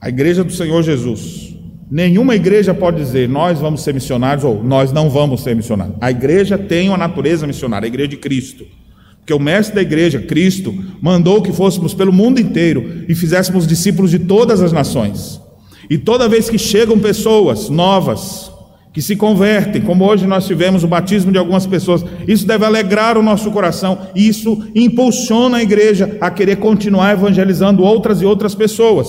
a 0.00 0.08
igreja 0.08 0.44
do 0.44 0.52
Senhor 0.52 0.82
Jesus. 0.82 1.56
Nenhuma 1.90 2.34
igreja 2.34 2.74
pode 2.74 2.98
dizer 2.98 3.28
nós 3.28 3.60
vamos 3.60 3.82
ser 3.82 3.94
missionários 3.94 4.44
ou 4.44 4.62
nós 4.62 4.92
não 4.92 5.08
vamos 5.08 5.42
ser 5.42 5.54
missionários. 5.54 5.96
A 6.00 6.10
igreja 6.10 6.58
tem 6.58 6.88
uma 6.88 6.98
natureza 6.98 7.46
missionária, 7.46 7.86
a 7.86 7.88
igreja 7.88 8.08
de 8.08 8.16
Cristo. 8.16 8.64
Porque 9.24 9.32
o 9.32 9.40
mestre 9.40 9.76
da 9.76 9.80
igreja, 9.80 10.20
Cristo, 10.20 10.74
mandou 11.00 11.40
que 11.40 11.50
fôssemos 11.50 11.94
pelo 11.94 12.12
mundo 12.12 12.38
inteiro 12.38 13.06
e 13.08 13.14
fizéssemos 13.14 13.66
discípulos 13.66 14.10
de 14.10 14.18
todas 14.18 14.60
as 14.60 14.70
nações. 14.70 15.40
E 15.88 15.96
toda 15.96 16.28
vez 16.28 16.50
que 16.50 16.58
chegam 16.58 16.98
pessoas 16.98 17.70
novas, 17.70 18.52
que 18.92 19.00
se 19.00 19.16
convertem, 19.16 19.80
como 19.80 20.04
hoje 20.04 20.26
nós 20.26 20.46
tivemos 20.46 20.84
o 20.84 20.88
batismo 20.88 21.32
de 21.32 21.38
algumas 21.38 21.66
pessoas, 21.66 22.04
isso 22.28 22.46
deve 22.46 22.66
alegrar 22.66 23.16
o 23.16 23.22
nosso 23.22 23.50
coração, 23.50 23.98
e 24.14 24.28
isso 24.28 24.62
impulsiona 24.74 25.56
a 25.56 25.62
igreja 25.62 26.18
a 26.20 26.30
querer 26.30 26.56
continuar 26.56 27.12
evangelizando 27.12 27.82
outras 27.82 28.20
e 28.20 28.26
outras 28.26 28.54
pessoas. 28.54 29.08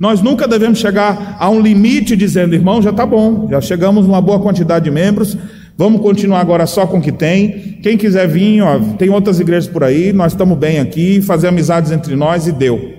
Nós 0.00 0.22
nunca 0.22 0.48
devemos 0.48 0.78
chegar 0.78 1.36
a 1.38 1.50
um 1.50 1.60
limite 1.60 2.16
dizendo, 2.16 2.54
irmão, 2.54 2.80
já 2.80 2.90
está 2.90 3.04
bom, 3.04 3.48
já 3.50 3.60
chegamos 3.60 4.06
numa 4.06 4.20
boa 4.22 4.40
quantidade 4.40 4.86
de 4.86 4.90
membros, 4.90 5.36
Vamos 5.78 6.00
continuar 6.00 6.40
agora 6.40 6.66
só 6.66 6.86
com 6.86 6.98
o 6.98 7.02
que 7.02 7.12
tem. 7.12 7.78
Quem 7.82 7.98
quiser 7.98 8.26
vir, 8.26 8.62
ó, 8.62 8.78
tem 8.96 9.10
outras 9.10 9.38
igrejas 9.38 9.68
por 9.68 9.84
aí, 9.84 10.10
nós 10.10 10.32
estamos 10.32 10.56
bem 10.56 10.78
aqui, 10.78 11.20
fazer 11.20 11.48
amizades 11.48 11.92
entre 11.92 12.16
nós 12.16 12.46
e 12.46 12.52
deu. 12.52 12.94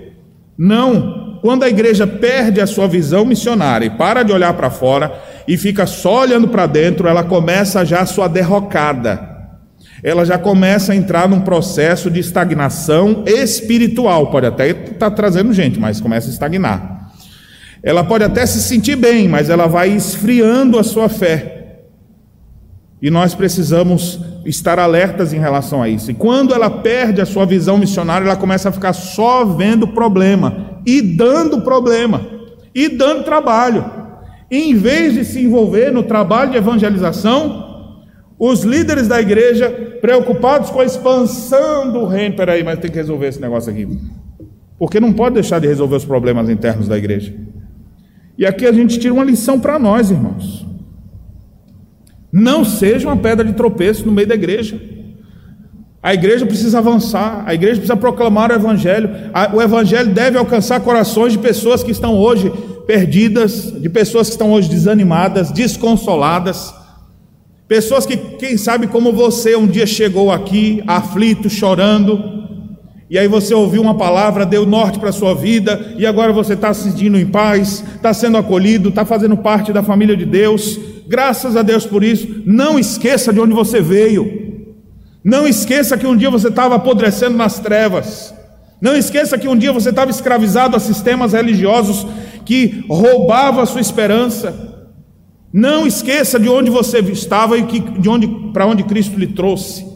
Não. 0.56 1.38
Quando 1.42 1.64
a 1.64 1.68
igreja 1.68 2.06
perde 2.06 2.60
a 2.60 2.66
sua 2.66 2.86
visão 2.86 3.24
missionária 3.24 3.86
e 3.86 3.90
para 3.90 4.22
de 4.22 4.32
olhar 4.32 4.52
para 4.54 4.70
fora 4.70 5.12
e 5.46 5.56
fica 5.56 5.86
só 5.86 6.22
olhando 6.22 6.48
para 6.48 6.66
dentro, 6.66 7.08
ela 7.08 7.24
começa 7.24 7.84
já 7.84 8.00
a 8.00 8.06
sua 8.06 8.28
derrocada. 8.28 9.36
Ela 10.02 10.24
já 10.24 10.38
começa 10.38 10.92
a 10.92 10.96
entrar 10.96 11.28
num 11.28 11.40
processo 11.40 12.10
de 12.10 12.20
estagnação 12.20 13.24
espiritual. 13.26 14.30
Pode 14.30 14.46
até 14.46 14.70
estar 14.70 14.94
tá 14.94 15.10
trazendo 15.10 15.52
gente, 15.52 15.78
mas 15.78 16.00
começa 16.00 16.28
a 16.28 16.30
estagnar. 16.30 17.10
Ela 17.82 18.04
pode 18.04 18.24
até 18.24 18.44
se 18.46 18.60
sentir 18.60 18.96
bem, 18.96 19.28
mas 19.28 19.50
ela 19.50 19.66
vai 19.66 19.88
esfriando 19.88 20.78
a 20.78 20.84
sua 20.84 21.08
fé. 21.08 21.57
E 23.00 23.10
nós 23.10 23.34
precisamos 23.34 24.18
estar 24.44 24.78
alertas 24.78 25.32
em 25.32 25.38
relação 25.38 25.82
a 25.82 25.88
isso. 25.88 26.10
E 26.10 26.14
quando 26.14 26.52
ela 26.52 26.68
perde 26.68 27.20
a 27.20 27.26
sua 27.26 27.46
visão 27.46 27.78
missionária, 27.78 28.24
ela 28.24 28.36
começa 28.36 28.68
a 28.68 28.72
ficar 28.72 28.92
só 28.92 29.44
vendo 29.44 29.88
problema 29.88 30.80
e 30.84 31.00
dando 31.00 31.60
problema 31.60 32.26
e 32.74 32.88
dando 32.88 33.24
trabalho. 33.24 33.84
E 34.50 34.70
em 34.70 34.74
vez 34.74 35.14
de 35.14 35.24
se 35.24 35.42
envolver 35.42 35.92
no 35.92 36.02
trabalho 36.02 36.50
de 36.50 36.56
evangelização, 36.56 37.68
os 38.38 38.62
líderes 38.62 39.06
da 39.06 39.20
igreja, 39.20 39.68
preocupados 40.00 40.70
com 40.70 40.80
a 40.80 40.84
expansão 40.84 41.92
do 41.92 42.06
reino, 42.06 42.36
peraí, 42.36 42.62
mas 42.62 42.78
tem 42.78 42.90
que 42.90 42.96
resolver 42.96 43.26
esse 43.26 43.40
negócio 43.40 43.70
aqui. 43.70 43.86
Porque 44.78 45.00
não 45.00 45.12
pode 45.12 45.34
deixar 45.34 45.60
de 45.60 45.66
resolver 45.66 45.96
os 45.96 46.04
problemas 46.04 46.48
internos 46.48 46.86
da 46.86 46.96
igreja. 46.96 47.34
E 48.38 48.46
aqui 48.46 48.64
a 48.64 48.72
gente 48.72 48.98
tira 48.98 49.12
uma 49.12 49.24
lição 49.24 49.58
para 49.58 49.78
nós, 49.78 50.10
irmãos. 50.10 50.67
Não 52.32 52.64
seja 52.64 53.08
uma 53.08 53.16
pedra 53.16 53.44
de 53.44 53.54
tropeço 53.54 54.04
no 54.04 54.12
meio 54.12 54.28
da 54.28 54.34
igreja. 54.34 54.80
A 56.02 56.14
igreja 56.14 56.46
precisa 56.46 56.78
avançar, 56.78 57.42
a 57.46 57.54
igreja 57.54 57.76
precisa 57.76 57.96
proclamar 57.96 58.50
o 58.50 58.54
Evangelho. 58.54 59.10
O 59.52 59.60
Evangelho 59.60 60.12
deve 60.12 60.38
alcançar 60.38 60.80
corações 60.80 61.32
de 61.32 61.38
pessoas 61.38 61.82
que 61.82 61.90
estão 61.90 62.16
hoje 62.16 62.52
perdidas, 62.86 63.72
de 63.72 63.88
pessoas 63.88 64.28
que 64.28 64.34
estão 64.34 64.52
hoje 64.52 64.68
desanimadas, 64.68 65.50
desconsoladas. 65.50 66.72
Pessoas 67.66 68.06
que, 68.06 68.16
quem 68.16 68.56
sabe, 68.56 68.86
como 68.86 69.12
você, 69.12 69.56
um 69.56 69.66
dia 69.66 69.86
chegou 69.86 70.30
aqui, 70.30 70.82
aflito, 70.86 71.50
chorando, 71.50 72.37
e 73.10 73.18
aí 73.18 73.26
você 73.26 73.54
ouviu 73.54 73.80
uma 73.80 73.96
palavra, 73.96 74.44
deu 74.44 74.66
norte 74.66 74.98
para 74.98 75.08
a 75.08 75.12
sua 75.12 75.34
vida, 75.34 75.94
e 75.96 76.06
agora 76.06 76.32
você 76.32 76.52
está 76.52 76.74
se 76.74 76.90
sentindo 76.90 77.18
em 77.18 77.26
paz, 77.26 77.82
está 77.94 78.12
sendo 78.12 78.36
acolhido, 78.36 78.90
está 78.90 79.04
fazendo 79.04 79.36
parte 79.36 79.72
da 79.72 79.82
família 79.82 80.16
de 80.16 80.26
Deus. 80.26 80.78
Graças 81.06 81.56
a 81.56 81.62
Deus 81.62 81.86
por 81.86 82.04
isso. 82.04 82.42
Não 82.44 82.78
esqueça 82.78 83.32
de 83.32 83.40
onde 83.40 83.54
você 83.54 83.80
veio. 83.80 84.66
Não 85.24 85.48
esqueça 85.48 85.96
que 85.96 86.06
um 86.06 86.16
dia 86.16 86.30
você 86.30 86.48
estava 86.48 86.74
apodrecendo 86.74 87.36
nas 87.36 87.58
trevas. 87.58 88.34
Não 88.80 88.94
esqueça 88.94 89.38
que 89.38 89.48
um 89.48 89.56
dia 89.56 89.72
você 89.72 89.88
estava 89.88 90.10
escravizado 90.10 90.76
a 90.76 90.80
sistemas 90.80 91.32
religiosos 91.32 92.06
que 92.44 92.84
roubavam 92.90 93.62
a 93.62 93.66
sua 93.66 93.80
esperança. 93.80 94.84
Não 95.50 95.86
esqueça 95.86 96.38
de 96.38 96.48
onde 96.48 96.70
você 96.70 96.98
estava 96.98 97.56
e 97.56 97.62
que, 97.62 97.80
de 97.80 98.08
onde 98.08 98.28
para 98.52 98.66
onde 98.66 98.84
Cristo 98.84 99.18
lhe 99.18 99.28
trouxe. 99.28 99.86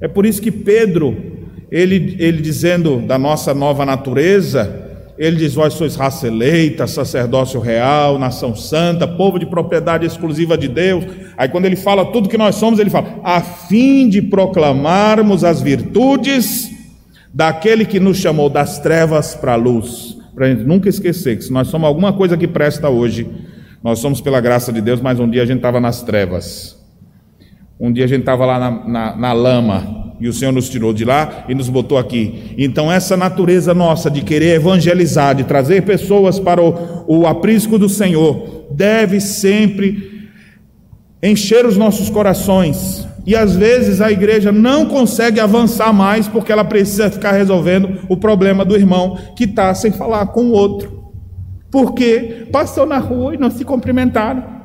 É 0.00 0.08
por 0.08 0.24
isso 0.24 0.40
que 0.40 0.50
Pedro 0.50 1.35
ele, 1.70 2.16
ele 2.18 2.40
dizendo 2.40 3.00
da 3.00 3.18
nossa 3.18 3.52
nova 3.52 3.84
natureza, 3.84 4.84
ele 5.18 5.36
diz: 5.36 5.54
Vós 5.54 5.74
sois 5.74 5.96
raça 5.96 6.26
eleita, 6.26 6.86
sacerdócio 6.86 7.60
real, 7.60 8.18
nação 8.18 8.54
santa, 8.54 9.06
povo 9.06 9.38
de 9.38 9.46
propriedade 9.46 10.06
exclusiva 10.06 10.56
de 10.56 10.68
Deus. 10.68 11.04
Aí, 11.36 11.48
quando 11.48 11.64
ele 11.64 11.76
fala 11.76 12.12
tudo 12.12 12.28
que 12.28 12.38
nós 12.38 12.54
somos, 12.56 12.78
ele 12.78 12.90
fala: 12.90 13.20
a 13.24 13.40
fim 13.40 14.08
de 14.08 14.22
proclamarmos 14.22 15.42
as 15.42 15.60
virtudes 15.60 16.70
daquele 17.32 17.84
que 17.84 17.98
nos 17.98 18.18
chamou 18.18 18.48
das 18.48 18.78
trevas 18.78 19.34
para 19.34 19.54
a 19.54 19.56
luz. 19.56 20.16
Para 20.34 20.46
a 20.46 20.48
gente 20.50 20.64
nunca 20.64 20.88
esquecer 20.88 21.36
que 21.36 21.44
se 21.44 21.52
nós 21.52 21.68
somos 21.68 21.88
alguma 21.88 22.12
coisa 22.12 22.36
que 22.36 22.46
presta 22.46 22.88
hoje, 22.88 23.26
Nós 23.82 24.00
somos 24.00 24.20
pela 24.20 24.40
graça 24.40 24.72
de 24.72 24.80
Deus, 24.80 25.00
mas 25.00 25.20
um 25.20 25.30
dia 25.30 25.42
a 25.42 25.46
gente 25.46 25.58
estava 25.58 25.78
nas 25.78 26.02
trevas. 26.02 26.76
Um 27.78 27.92
dia 27.92 28.04
a 28.04 28.08
gente 28.08 28.20
estava 28.20 28.44
lá 28.44 28.58
na, 28.58 28.88
na, 28.88 29.16
na 29.16 29.32
lama 29.32 30.05
e 30.20 30.28
o 30.28 30.32
Senhor 30.32 30.52
nos 30.52 30.68
tirou 30.68 30.92
de 30.92 31.04
lá 31.04 31.44
e 31.48 31.54
nos 31.54 31.68
botou 31.68 31.98
aqui. 31.98 32.54
Então, 32.56 32.90
essa 32.90 33.16
natureza 33.16 33.74
nossa 33.74 34.10
de 34.10 34.22
querer 34.22 34.56
evangelizar, 34.56 35.34
de 35.34 35.44
trazer 35.44 35.82
pessoas 35.82 36.38
para 36.38 36.62
o, 36.62 37.04
o 37.06 37.26
aprisco 37.26 37.78
do 37.78 37.88
Senhor, 37.88 38.66
deve 38.70 39.20
sempre 39.20 40.28
encher 41.22 41.66
os 41.66 41.76
nossos 41.76 42.08
corações. 42.08 43.06
E 43.26 43.34
às 43.34 43.56
vezes 43.56 44.00
a 44.00 44.10
igreja 44.10 44.52
não 44.52 44.86
consegue 44.86 45.40
avançar 45.40 45.92
mais 45.92 46.28
porque 46.28 46.52
ela 46.52 46.64
precisa 46.64 47.10
ficar 47.10 47.32
resolvendo 47.32 47.98
o 48.08 48.16
problema 48.16 48.64
do 48.64 48.76
irmão 48.76 49.18
que 49.36 49.44
está 49.44 49.74
sem 49.74 49.90
falar 49.90 50.26
com 50.26 50.44
o 50.44 50.52
outro. 50.52 51.10
Porque 51.70 52.46
passou 52.52 52.86
na 52.86 52.98
rua 52.98 53.34
e 53.34 53.38
não 53.38 53.50
se 53.50 53.64
cumprimentaram. 53.64 54.55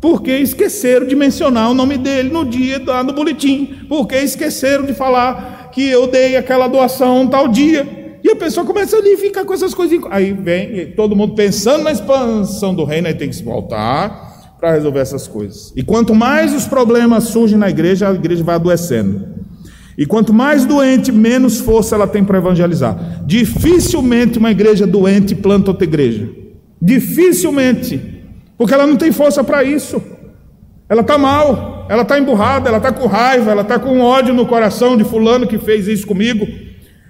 Porque 0.00 0.30
esqueceram 0.36 1.06
de 1.06 1.16
mencionar 1.16 1.70
o 1.70 1.74
nome 1.74 1.98
dele 1.98 2.30
no 2.30 2.44
dia 2.44 2.80
lá 2.86 3.02
no 3.02 3.12
boletim. 3.12 3.86
Porque 3.88 4.16
esqueceram 4.16 4.84
de 4.84 4.94
falar 4.94 5.70
que 5.72 5.88
eu 5.88 6.06
dei 6.06 6.36
aquela 6.36 6.68
doação 6.68 7.26
tal 7.26 7.48
dia. 7.48 8.18
E 8.22 8.30
a 8.30 8.36
pessoa 8.36 8.66
começa 8.66 8.96
ali 8.96 9.14
a 9.14 9.18
ficar 9.18 9.44
com 9.44 9.54
essas 9.54 9.74
coisas. 9.74 9.98
Aí 10.10 10.32
vem 10.32 10.92
todo 10.92 11.16
mundo 11.16 11.34
pensando 11.34 11.84
na 11.84 11.92
expansão 11.92 12.74
do 12.74 12.84
reino, 12.84 13.06
aí 13.08 13.14
tem 13.14 13.28
que 13.28 13.36
se 13.36 13.42
voltar 13.42 14.56
para 14.58 14.72
resolver 14.72 15.00
essas 15.00 15.26
coisas. 15.28 15.72
E 15.76 15.82
quanto 15.82 16.14
mais 16.14 16.52
os 16.52 16.66
problemas 16.66 17.24
surgem 17.24 17.58
na 17.58 17.70
igreja, 17.70 18.08
a 18.08 18.14
igreja 18.14 18.42
vai 18.42 18.56
adoecendo. 18.56 19.38
E 19.96 20.06
quanto 20.06 20.32
mais 20.32 20.64
doente, 20.64 21.10
menos 21.10 21.58
força 21.58 21.96
ela 21.96 22.06
tem 22.06 22.24
para 22.24 22.38
evangelizar. 22.38 23.24
Dificilmente 23.26 24.38
uma 24.38 24.50
igreja 24.50 24.86
doente 24.86 25.34
planta 25.34 25.70
outra 25.70 25.84
igreja. 25.84 26.28
Dificilmente. 26.80 28.17
Porque 28.58 28.74
ela 28.74 28.86
não 28.86 28.96
tem 28.96 29.12
força 29.12 29.44
para 29.44 29.62
isso. 29.62 30.02
Ela 30.88 31.02
está 31.02 31.16
mal, 31.16 31.86
ela 31.88 32.02
está 32.02 32.18
emburrada, 32.18 32.68
ela 32.68 32.78
está 32.78 32.90
com 32.90 33.06
raiva, 33.06 33.52
ela 33.52 33.62
está 33.62 33.78
com 33.78 34.00
ódio 34.00 34.34
no 34.34 34.46
coração 34.46 34.96
de 34.96 35.04
fulano 35.04 35.46
que 35.46 35.58
fez 35.58 35.86
isso 35.86 36.06
comigo. 36.06 36.46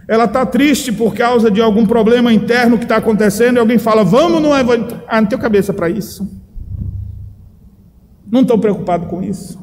Ela 0.06 0.24
está 0.24 0.44
triste 0.44 0.92
por 0.92 1.14
causa 1.14 1.50
de 1.50 1.60
algum 1.60 1.86
problema 1.86 2.32
interno 2.32 2.76
que 2.76 2.84
está 2.84 2.96
acontecendo 2.96 3.56
e 3.56 3.58
alguém 3.60 3.78
fala, 3.78 4.04
vamos 4.04 4.42
no 4.42 4.54
evangelho. 4.54 5.02
Ah, 5.08 5.20
não 5.20 5.28
tenho 5.28 5.40
cabeça 5.40 5.72
para 5.72 5.88
isso. 5.88 6.28
Não 8.30 8.42
estão 8.42 8.58
preocupados 8.58 9.08
com 9.08 9.22
isso. 9.22 9.58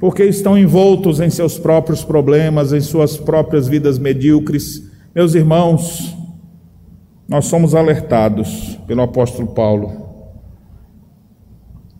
Porque 0.00 0.24
estão 0.24 0.56
envoltos 0.56 1.20
em 1.20 1.30
seus 1.30 1.58
próprios 1.58 2.02
problemas, 2.04 2.72
em 2.72 2.80
suas 2.80 3.16
próprias 3.16 3.68
vidas 3.68 3.98
medíocres. 3.98 4.82
Meus 5.14 5.34
irmãos, 5.34 6.16
nós 7.28 7.44
somos 7.44 7.74
alertados 7.74 8.78
pelo 8.86 9.02
apóstolo 9.02 9.48
Paulo. 9.48 10.08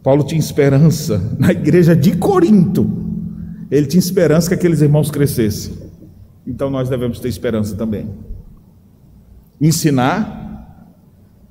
Paulo 0.02 0.24
tinha 0.24 0.38
esperança 0.38 1.20
na 1.38 1.52
igreja 1.52 1.94
de 1.94 2.16
Corinto. 2.16 2.88
Ele 3.70 3.86
tinha 3.86 4.00
esperança 4.00 4.48
que 4.48 4.54
aqueles 4.54 4.80
irmãos 4.80 5.10
crescessem. 5.10 5.74
Então 6.46 6.70
nós 6.70 6.88
devemos 6.88 7.20
ter 7.20 7.28
esperança 7.28 7.76
também. 7.76 8.08
Ensinar 9.60 10.48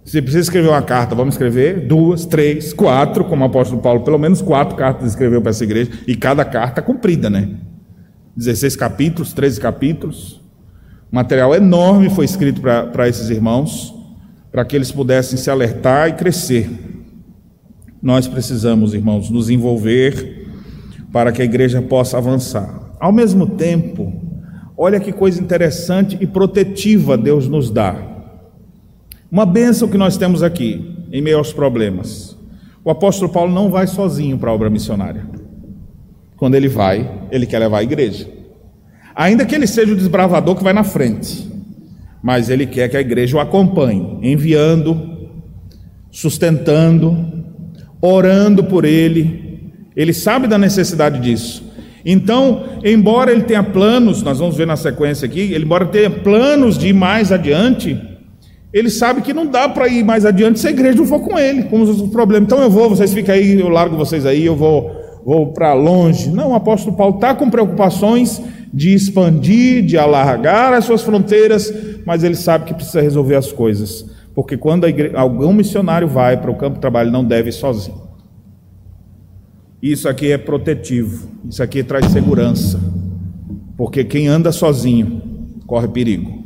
se 0.08 0.22
precisa 0.22 0.44
escrever 0.44 0.70
uma 0.70 0.82
carta, 0.82 1.14
vamos 1.14 1.36
escrever 1.36 1.86
duas, 1.86 2.26
três, 2.26 2.72
quatro, 2.72 3.26
como 3.26 3.44
o 3.44 3.48
apóstolo 3.48 3.82
Paulo, 3.82 4.06
pelo 4.06 4.18
menos 4.18 4.42
quatro 4.42 4.78
cartas 4.78 5.10
escreveu 5.10 5.42
para 5.42 5.50
essa 5.50 5.66
igreja, 5.66 5.92
e 6.08 6.16
cada 6.16 6.46
carta 6.46 6.82
cumprida, 6.82 7.30
né? 7.30 7.58
16 8.34 8.78
capítulos, 8.78 9.34
13 9.34 9.60
capítulos. 9.60 10.42
Material 11.12 11.56
enorme 11.56 12.10
foi 12.10 12.26
escrito 12.26 12.62
para 12.62 13.08
esses 13.08 13.30
irmãos, 13.30 13.94
para 14.52 14.66
que 14.66 14.76
eles 14.76 14.92
pudessem 14.92 15.38
se 15.38 15.50
alertar 15.50 16.10
e 16.10 16.14
crescer. 16.14 16.70
Nós 18.02 18.28
precisamos, 18.28 18.94
irmãos, 18.94 19.30
nos 19.30 19.50
envolver 19.50 20.48
para 21.12 21.32
que 21.32 21.42
a 21.42 21.46
igreja 21.46 21.82
possa 21.82 22.18
avançar. 22.18 22.96
Ao 23.00 23.12
mesmo 23.12 23.48
tempo, 23.48 24.14
olha 24.78 25.00
que 25.00 25.12
coisa 25.12 25.42
interessante 25.42 26.18
e 26.20 26.28
protetiva 26.28 27.18
Deus 27.18 27.48
nos 27.48 27.70
dá. 27.70 27.96
Uma 29.32 29.46
bênção 29.46 29.88
que 29.88 29.98
nós 29.98 30.18
temos 30.18 30.42
aqui, 30.42 30.96
em 31.12 31.22
meio 31.22 31.38
aos 31.38 31.52
problemas. 31.52 32.38
O 32.84 32.90
apóstolo 32.90 33.32
Paulo 33.32 33.54
não 33.54 33.70
vai 33.70 33.86
sozinho 33.88 34.38
para 34.38 34.50
a 34.50 34.54
obra 34.54 34.70
missionária. 34.70 35.26
Quando 36.38 36.56
ele 36.56 36.70
vai, 36.70 37.28
ele 37.32 37.46
quer 37.46 37.60
levar 37.60 37.80
a 37.80 37.84
igreja. 37.84 38.37
Ainda 39.18 39.48
que 39.48 39.56
ele 39.56 39.66
seja 39.66 39.94
o 39.94 39.96
desbravador 39.96 40.56
que 40.56 40.64
vai 40.64 40.74
na 40.74 40.84
frente, 40.84 41.52
mas 42.22 42.52
ele 42.52 42.68
quer 42.68 42.88
que 42.88 42.96
a 42.96 43.02
igreja 43.02 43.36
o 43.36 43.40
acompanhe, 43.40 44.20
enviando, 44.22 45.18
sustentando, 46.12 47.18
orando 48.00 48.66
por 48.66 48.86
ele. 48.86 49.72
Ele 49.96 50.14
sabe 50.14 50.48
da 50.48 50.60
necessidade 50.60 51.20
disso. 51.20 51.66
Então, 52.06 52.64
embora 52.86 53.32
ele 53.32 53.42
tenha 53.42 53.64
planos, 53.64 54.22
nós 54.22 54.38
vamos 54.38 54.56
ver 54.56 54.68
na 54.68 54.76
sequência 54.76 55.26
aqui, 55.26 55.52
ele 55.52 55.66
embora 55.66 55.88
tenha 55.88 56.12
planos 56.12 56.78
de 56.78 56.90
ir 56.90 56.94
mais 56.94 57.32
adiante, 57.32 58.00
ele 58.72 58.92
sabe 58.92 59.22
que 59.22 59.34
não 59.34 59.48
dá 59.48 59.68
para 59.68 59.88
ir 59.88 60.06
mais 60.06 60.28
adiante 60.28 60.60
se 60.60 60.68
a 60.68 60.72
igreja 60.72 61.00
não 61.00 61.08
for 61.08 61.22
com 61.22 61.40
ele, 61.40 61.64
com 61.64 61.82
os 61.82 62.08
problemas. 62.12 62.46
Então 62.46 62.62
eu 62.62 62.70
vou, 62.70 62.88
vocês 62.88 63.12
ficam 63.12 63.34
aí, 63.34 63.60
eu 63.60 63.68
largo 63.68 63.98
vocês 63.98 64.28
aí, 64.28 64.46
eu 64.46 64.56
vou, 64.56 64.92
vou 65.26 65.54
para 65.54 65.74
longe. 65.74 66.30
Não, 66.30 66.52
o 66.52 66.56
apóstolo 66.56 66.96
Paulo 66.96 67.16
está 67.16 67.34
com 67.34 67.50
preocupações 67.50 68.40
de 68.74 68.94
expandir, 68.94 69.86
de 69.86 69.98
alargar 69.98 70.74
as 70.74 70.86
suas 70.86 71.02
fronteiras, 71.02 71.74
mas 72.06 72.24
ele 72.24 72.36
sabe 72.36 72.66
que 72.66 72.74
precisa 72.74 73.02
resolver 73.02 73.36
as 73.36 73.52
coisas. 73.52 74.06
Porque 74.36 74.58
quando 74.58 74.88
igreja, 74.88 75.18
algum 75.18 75.54
missionário 75.54 76.08
vai 76.08 76.38
para 76.38 76.52
o 76.52 76.56
campo 76.56 76.76
de 76.76 76.82
trabalho, 76.82 77.12
não 77.12 77.24
deve 77.24 77.50
ir 77.50 77.54
sozinho. 77.54 78.02
Isso 79.82 80.10
aqui 80.10 80.32
é 80.32 80.38
protetivo, 80.38 81.30
isso 81.50 81.62
aqui 81.62 81.84
traz 81.84 82.06
segurança. 82.08 82.80
Porque 83.76 84.04
quem 84.04 84.28
anda 84.28 84.52
sozinho 84.52 85.22
corre 85.66 85.88
perigo. 85.88 86.46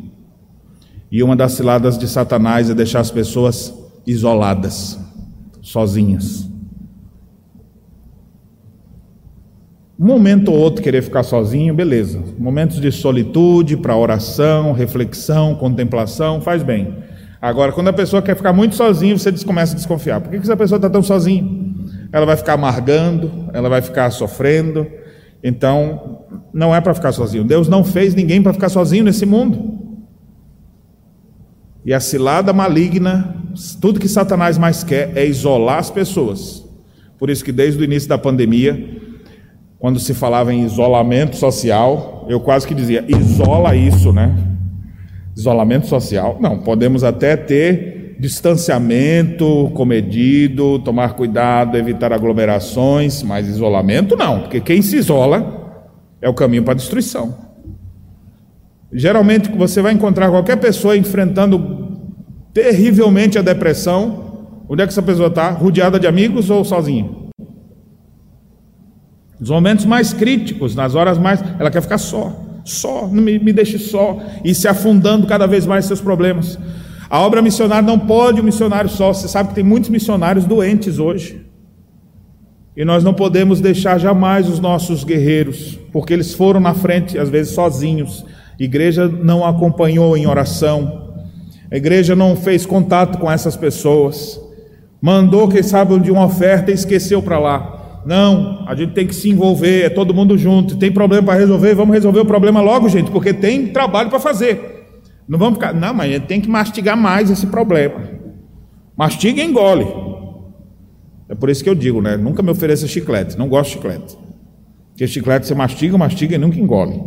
E 1.12 1.22
uma 1.24 1.36
das 1.36 1.54
ciladas 1.54 1.98
de 1.98 2.08
Satanás 2.08 2.70
é 2.70 2.74
deixar 2.74 3.00
as 3.00 3.12
pessoas 3.12 3.74
isoladas, 4.06 5.00
sozinhas. 5.62 6.51
Um 10.02 10.08
momento 10.08 10.52
ou 10.52 10.58
outro 10.58 10.82
querer 10.82 11.04
ficar 11.04 11.22
sozinho, 11.22 11.76
beleza. 11.76 12.20
Momentos 12.40 12.82
de 12.82 12.92
solitude 12.92 13.78
para 13.78 13.96
oração, 13.96 14.74
reflexão, 14.74 15.54
contemplação, 15.54 16.42
faz 16.42 16.64
bem. 16.64 16.98
Agora, 17.40 17.72
quando 17.72 17.90
a 17.90 17.94
pessoa 17.94 18.20
quer 18.20 18.36
ficar 18.36 18.52
muito 18.52 18.74
sozinha, 18.74 19.16
você 19.16 19.32
começa 19.46 19.74
a 19.74 19.76
desconfiar. 19.76 20.20
Por 20.20 20.32
que 20.32 20.38
essa 20.38 20.58
pessoa 20.58 20.78
está 20.78 20.90
tão 20.90 21.04
sozinha? 21.04 21.48
Ela 22.12 22.26
vai 22.26 22.36
ficar 22.36 22.54
amargando, 22.54 23.32
ela 23.54 23.70
vai 23.70 23.80
ficar 23.80 24.10
sofrendo. 24.10 24.88
Então, 25.44 26.26
não 26.52 26.74
é 26.74 26.82
para 26.82 26.96
ficar 26.96 27.12
sozinho. 27.12 27.44
Deus 27.44 27.68
não 27.68 27.84
fez 27.84 28.16
ninguém 28.16 28.42
para 28.42 28.54
ficar 28.54 28.70
sozinho 28.70 29.04
nesse 29.04 29.28
mundo. 29.28 29.78
E 31.86 31.94
a 31.94 32.00
cilada 32.00 32.52
maligna, 32.52 33.36
tudo 33.80 34.00
que 34.00 34.08
Satanás 34.08 34.58
mais 34.58 34.84
quer 34.84 35.16
é 35.16 35.24
isolar 35.28 35.78
as 35.78 35.92
pessoas. 35.92 36.66
Por 37.20 37.30
isso 37.30 37.46
que 37.46 37.52
desde 37.52 37.80
o 37.80 37.84
início 37.84 38.10
da 38.10 38.18
pandemia, 38.18 39.11
quando 39.82 40.00
se 40.00 40.14
falava 40.14 40.54
em 40.54 40.64
isolamento 40.64 41.36
social, 41.36 42.28
eu 42.30 42.40
quase 42.40 42.68
que 42.68 42.76
dizia: 42.76 43.04
isola 43.08 43.76
isso, 43.76 44.14
né? 44.14 44.32
Isolamento 45.36 45.88
social. 45.88 46.38
Não, 46.40 46.60
podemos 46.60 47.04
até 47.04 47.36
ter 47.36 48.16
distanciamento 48.20 49.72
comedido, 49.74 50.78
tomar 50.78 51.16
cuidado, 51.16 51.76
evitar 51.76 52.14
aglomerações, 52.14 53.24
mas 53.24 53.48
isolamento 53.48 54.16
não, 54.16 54.42
porque 54.42 54.62
quem 54.62 54.84
se 54.84 54.98
isola 54.98 55.82
é 56.22 56.30
o 56.30 56.34
caminho 56.36 56.62
para 56.62 56.74
a 56.74 56.78
destruição. 56.78 57.36
Geralmente 58.94 59.50
você 59.50 59.82
vai 59.82 59.94
encontrar 59.94 60.30
qualquer 60.30 60.58
pessoa 60.58 60.96
enfrentando 60.96 61.98
terrivelmente 62.54 63.40
a 63.40 63.42
depressão. 63.42 64.62
Onde 64.70 64.84
é 64.84 64.86
que 64.86 64.92
essa 64.92 65.02
pessoa 65.02 65.30
está? 65.30 65.50
Rodeada 65.50 66.00
de 66.00 66.06
amigos 66.06 66.52
ou 66.52 66.64
sozinha? 66.64 67.21
Nos 69.42 69.50
momentos 69.50 69.86
mais 69.86 70.14
críticos, 70.14 70.76
nas 70.76 70.94
horas 70.94 71.18
mais. 71.18 71.44
Ela 71.60 71.72
quer 71.72 71.82
ficar 71.82 71.98
só, 71.98 72.32
só, 72.64 73.08
não 73.08 73.24
me, 73.24 73.40
me 73.40 73.52
deixe 73.52 73.80
só, 73.80 74.20
e 74.46 74.54
se 74.54 74.68
afundando 74.68 75.26
cada 75.26 75.48
vez 75.48 75.66
mais 75.66 75.86
seus 75.86 76.00
problemas. 76.00 76.60
A 77.10 77.20
obra 77.20 77.42
missionária 77.42 77.86
não 77.86 77.98
pode 77.98 78.40
um 78.40 78.44
missionário 78.44 78.88
só. 78.90 79.12
Você 79.12 79.28
sabe 79.28 79.50
que 79.50 79.56
tem 79.56 79.64
muitos 79.64 79.90
missionários 79.90 80.46
doentes 80.46 81.00
hoje. 81.00 81.44
E 82.78 82.86
nós 82.86 83.04
não 83.04 83.16
podemos 83.16 83.60
deixar 83.60 83.98
jamais 83.98 84.48
os 84.48 84.60
nossos 84.60 85.04
guerreiros, 85.04 85.78
porque 85.92 86.14
eles 86.14 86.36
foram 86.36 86.60
na 86.60 86.76
frente, 86.76 87.18
às 87.18 87.28
vezes 87.28 87.54
sozinhos, 87.54 88.24
a 88.60 88.64
igreja 88.64 89.08
não 89.08 89.44
acompanhou 89.44 90.16
em 90.16 90.26
oração, 90.28 91.16
a 91.70 91.76
igreja 91.76 92.16
não 92.16 92.36
fez 92.36 92.66
contato 92.66 93.18
com 93.18 93.30
essas 93.30 93.58
pessoas, 93.58 94.40
mandou, 95.02 95.50
quem 95.50 95.64
sabe, 95.64 96.00
de 96.00 96.12
uma 96.12 96.26
oferta 96.26 96.72
e 96.72 96.76
esqueceu 96.76 97.22
para 97.22 97.40
lá. 97.40 97.81
Não, 98.06 98.66
a 98.68 98.76
gente 98.76 98.94
tem 98.94 99.06
que 99.06 99.14
se 99.14 99.30
envolver, 99.30 99.84
é 99.84 99.90
todo 99.90 100.14
mundo 100.14 100.38
junto. 100.38 100.78
Tem 100.78 100.92
problema 100.92 101.24
para 101.24 101.40
resolver, 101.40 101.76
vamos 101.76 101.94
resolver 101.94 102.20
o 102.22 102.26
problema 102.26 102.62
logo, 102.62 102.90
gente, 102.90 103.12
porque 103.12 103.34
tem 103.34 103.68
trabalho 103.68 104.10
para 104.10 104.20
fazer. 104.20 104.88
Não 105.28 105.38
vamos 105.38 105.56
ficar, 105.56 105.74
não, 105.74 105.94
mas 105.94 106.24
tem 106.26 106.42
que 106.42 106.50
mastigar 106.50 106.98
mais 106.98 107.30
esse 107.30 107.48
problema. 107.48 108.02
Mastiga 108.98 109.42
e 109.42 109.46
engole. 109.46 109.88
É 111.30 111.36
por 111.36 111.50
isso 111.50 111.64
que 111.64 111.70
eu 111.70 111.76
digo, 111.76 112.02
né? 112.02 112.18
Nunca 112.18 112.44
me 112.44 112.52
ofereça 112.52 112.88
chiclete, 112.88 113.38
não 113.38 113.48
gosto 113.48 113.70
de 113.70 113.76
chiclete. 113.78 114.18
Porque 114.90 115.08
chiclete 115.08 115.48
você 115.48 115.56
mastiga, 115.56 115.98
mastiga 115.98 116.36
e 116.36 116.38
nunca 116.38 116.60
engole. 116.60 117.02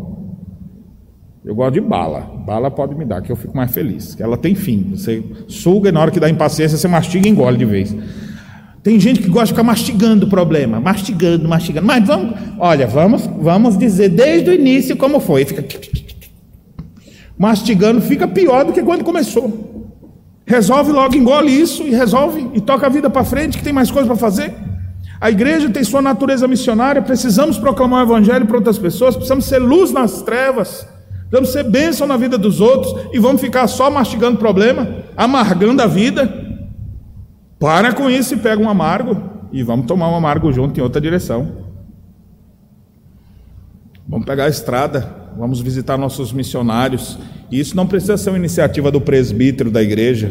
Eu 1.44 1.54
gosto 1.54 1.74
de 1.74 1.80
bala. 1.80 2.20
Bala 2.46 2.70
pode 2.70 2.94
me 2.94 3.04
dar, 3.04 3.20
que 3.20 3.30
eu 3.30 3.36
fico 3.36 3.54
mais 3.54 3.70
feliz. 3.70 4.18
Ela 4.18 4.36
tem 4.38 4.54
fim. 4.54 4.92
Você 4.96 5.22
suga 5.46 5.90
e 5.90 5.92
na 5.92 6.00
hora 6.00 6.10
que 6.10 6.18
dá 6.18 6.30
impaciência, 6.30 6.78
você 6.78 6.88
mastiga 6.88 7.28
e 7.28 7.30
engole 7.30 7.58
de 7.58 7.66
vez. 7.66 7.94
Tem 8.84 9.00
gente 9.00 9.22
que 9.22 9.28
gosta 9.28 9.46
de 9.46 9.52
ficar 9.52 9.62
mastigando 9.62 10.26
o 10.26 10.28
problema, 10.28 10.78
mastigando, 10.78 11.48
mastigando. 11.48 11.86
Mas 11.86 12.06
vamos, 12.06 12.38
olha, 12.58 12.86
vamos, 12.86 13.26
vamos 13.40 13.78
dizer 13.78 14.10
desde 14.10 14.50
o 14.50 14.52
início 14.52 14.94
como 14.94 15.18
foi. 15.20 15.46
Fica 15.46 15.64
mastigando, 17.38 18.02
fica 18.02 18.28
pior 18.28 18.66
do 18.66 18.74
que 18.74 18.82
quando 18.82 19.02
começou. 19.02 19.90
Resolve 20.44 20.92
logo, 20.92 21.16
engole 21.16 21.50
isso 21.50 21.82
e 21.82 21.92
resolve 21.92 22.46
e 22.52 22.60
toca 22.60 22.84
a 22.84 22.90
vida 22.90 23.08
para 23.08 23.24
frente, 23.24 23.56
que 23.56 23.64
tem 23.64 23.72
mais 23.72 23.90
coisa 23.90 24.06
para 24.06 24.16
fazer. 24.16 24.52
A 25.18 25.30
igreja 25.30 25.70
tem 25.70 25.82
sua 25.82 26.02
natureza 26.02 26.46
missionária, 26.46 27.00
precisamos 27.00 27.56
proclamar 27.56 28.04
o 28.04 28.06
evangelho 28.06 28.44
para 28.44 28.58
outras 28.58 28.76
pessoas, 28.76 29.14
precisamos 29.16 29.46
ser 29.46 29.60
luz 29.60 29.92
nas 29.92 30.20
trevas. 30.20 30.86
Precisamos 31.30 31.52
ser 31.52 31.64
bênção 31.64 32.06
na 32.06 32.18
vida 32.18 32.36
dos 32.36 32.60
outros 32.60 32.94
e 33.14 33.18
vamos 33.18 33.40
ficar 33.40 33.66
só 33.66 33.90
mastigando 33.90 34.36
problema, 34.36 34.86
amargando 35.16 35.80
a 35.80 35.86
vida. 35.86 36.43
Para 37.64 37.94
com 37.94 38.10
isso 38.10 38.34
e 38.34 38.36
pega 38.36 38.62
um 38.62 38.68
amargo 38.68 39.16
e 39.50 39.62
vamos 39.62 39.86
tomar 39.86 40.10
um 40.10 40.14
amargo 40.14 40.52
junto 40.52 40.78
em 40.78 40.82
outra 40.82 41.00
direção. 41.00 41.64
Vamos 44.06 44.26
pegar 44.26 44.44
a 44.44 44.48
estrada, 44.50 45.32
vamos 45.34 45.62
visitar 45.62 45.96
nossos 45.96 46.30
missionários. 46.30 47.18
Isso 47.50 47.74
não 47.74 47.86
precisa 47.86 48.18
ser 48.18 48.28
uma 48.28 48.38
iniciativa 48.38 48.90
do 48.90 49.00
presbítero 49.00 49.70
da 49.70 49.82
igreja 49.82 50.30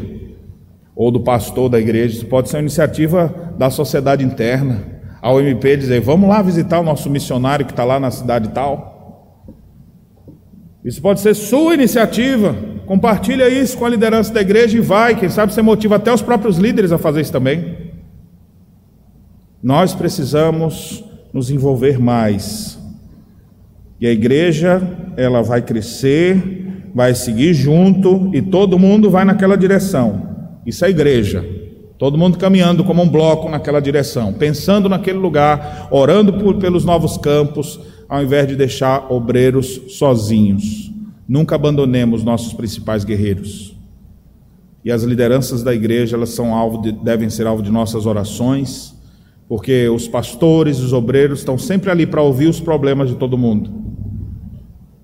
ou 0.96 1.10
do 1.10 1.22
pastor 1.22 1.70
da 1.70 1.80
igreja, 1.80 2.18
isso 2.18 2.28
pode 2.28 2.50
ser 2.50 2.58
uma 2.58 2.62
iniciativa 2.62 3.34
da 3.58 3.72
sociedade 3.72 4.24
interna. 4.24 4.84
A 5.20 5.32
OMP 5.32 5.76
dizer: 5.76 6.02
vamos 6.02 6.30
lá 6.30 6.40
visitar 6.40 6.82
o 6.82 6.84
nosso 6.84 7.10
missionário 7.10 7.66
que 7.66 7.72
está 7.72 7.84
lá 7.84 8.00
na 8.00 8.12
cidade 8.12 8.50
tal. 8.50 8.93
Isso 10.84 11.02
pode 11.02 11.22
ser 11.22 11.34
sua 11.34 11.74
iniciativa. 11.74 12.56
Compartilha 12.86 13.48
isso 13.48 13.78
com 13.78 13.86
a 13.86 13.90
liderança 13.90 14.34
da 14.34 14.42
igreja 14.42 14.78
e 14.78 14.82
vai, 14.82 15.16
quem 15.16 15.30
sabe 15.30 15.54
você 15.54 15.62
motiva 15.62 15.96
até 15.96 16.14
os 16.14 16.22
próprios 16.22 16.58
líderes 16.58 16.92
a 16.92 16.98
fazer 16.98 17.22
isso 17.22 17.32
também. 17.32 17.78
Nós 19.62 19.94
precisamos 19.94 21.04
nos 21.34 21.50
envolver 21.50 21.98
mais. 21.98 22.78
E 24.00 24.06
a 24.06 24.12
igreja, 24.12 24.82
ela 25.16 25.42
vai 25.42 25.62
crescer, 25.62 26.92
vai 26.94 27.16
seguir 27.16 27.54
junto 27.54 28.30
e 28.34 28.42
todo 28.42 28.78
mundo 28.78 29.10
vai 29.10 29.24
naquela 29.24 29.56
direção. 29.56 30.28
Isso 30.66 30.84
é 30.84 30.90
igreja. 30.90 31.46
Todo 31.98 32.18
mundo 32.18 32.38
caminhando 32.38 32.84
como 32.84 33.02
um 33.02 33.08
bloco 33.08 33.50
naquela 33.50 33.80
direção, 33.80 34.34
pensando 34.34 34.90
naquele 34.90 35.18
lugar, 35.18 35.88
orando 35.90 36.34
por, 36.34 36.58
pelos 36.58 36.84
novos 36.84 37.18
campos, 37.18 37.80
ao 38.14 38.22
invés 38.22 38.48
de 38.48 38.56
deixar 38.56 39.12
obreiros 39.12 39.82
sozinhos. 39.88 40.94
Nunca 41.28 41.56
abandonemos 41.56 42.24
nossos 42.24 42.54
principais 42.54 43.04
guerreiros. 43.04 43.76
E 44.86 44.92
as 44.92 45.02
lideranças 45.02 45.64
da 45.64 45.74
igreja, 45.74 46.16
elas 46.16 46.30
são 46.30 46.54
alvo 46.54 46.80
de, 46.80 46.92
devem 46.92 47.28
ser 47.32 47.48
alvo 47.48 47.64
de 47.64 47.72
nossas 47.72 48.06
orações, 48.06 48.94
porque 49.50 49.90
os 49.90 50.08
pastores, 50.08 50.78
os 50.78 50.94
obreiros 50.94 51.40
estão 51.40 51.58
sempre 51.58 51.90
ali 51.90 52.06
para 52.06 52.22
ouvir 52.22 52.48
os 52.48 52.60
problemas 52.60 53.10
de 53.10 53.16
todo 53.16 53.36
mundo. 53.36 53.72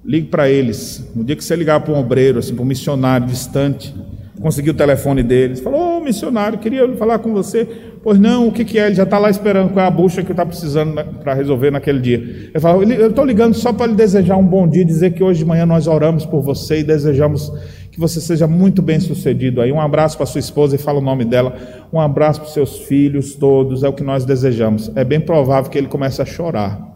Ligue 0.06 0.28
para 0.28 0.48
eles. 0.48 1.04
No 1.16 1.24
dia 1.24 1.36
que 1.36 1.44
você 1.44 1.56
ligar 1.56 1.80
para 1.80 1.96
um 1.96 2.00
obreiro, 2.00 2.38
assim, 2.38 2.54
para 2.54 2.62
um 2.62 2.68
missionário 2.68 3.26
distante, 3.26 3.92
conseguiu 4.40 4.74
o 4.74 4.78
telefone 4.78 5.24
deles, 5.24 5.62
falou: 5.62 5.89
missionário, 6.10 6.60
queria 6.60 6.88
falar 6.96 7.20
com 7.20 7.32
você. 7.32 7.68
Pois 8.02 8.20
não, 8.20 8.48
o 8.48 8.52
que, 8.52 8.66
que 8.66 8.80
é? 8.80 8.88
Ele 8.88 8.96
já 8.96 9.04
está 9.04 9.18
lá 9.18 9.30
esperando 9.30 9.72
qual 9.72 9.86
é 9.86 9.88
a 9.88 9.92
bucha 9.92 10.24
que 10.24 10.32
está 10.32 10.46
precisando 10.46 10.94
para 11.22 11.34
resolver 11.34 11.72
naquele 11.72 12.00
dia. 12.00 12.50
Eu 12.54 12.60
falo: 12.60 12.84
Eu 12.84 13.10
estou 13.10 13.26
ligando 13.26 13.54
só 13.54 13.72
para 13.72 13.88
lhe 13.88 13.96
desejar 13.96 14.38
um 14.38 14.46
bom 14.46 14.68
dia, 14.68 14.84
dizer 14.84 15.14
que 15.14 15.24
hoje 15.24 15.40
de 15.40 15.46
manhã 15.46 15.66
nós 15.66 15.88
oramos 15.88 16.26
por 16.26 16.42
você 16.42 16.80
e 16.80 16.84
desejamos 16.84 17.52
que 17.92 18.00
você 18.00 18.20
seja 18.22 18.48
muito 18.48 18.82
bem 18.82 19.00
sucedido 19.00 19.62
aí. 19.62 19.72
Um 19.72 19.82
abraço 19.82 20.18
para 20.18 20.26
sua 20.26 20.40
esposa 20.40 20.76
e 20.76 20.80
fala 20.80 21.00
o 21.00 21.04
nome 21.04 21.26
dela. 21.26 21.56
Um 21.92 22.00
abraço 22.00 22.42
para 22.42 22.50
seus 22.50 22.80
filhos 22.80 23.36
todos, 23.36 23.84
é 23.84 23.90
o 23.90 23.94
que 23.94 24.04
nós 24.04 24.26
desejamos. 24.26 24.92
É 24.96 25.04
bem 25.04 25.20
provável 25.20 25.70
que 25.70 25.78
ele 25.78 25.88
comece 25.88 26.22
a 26.22 26.26
chorar 26.26 26.90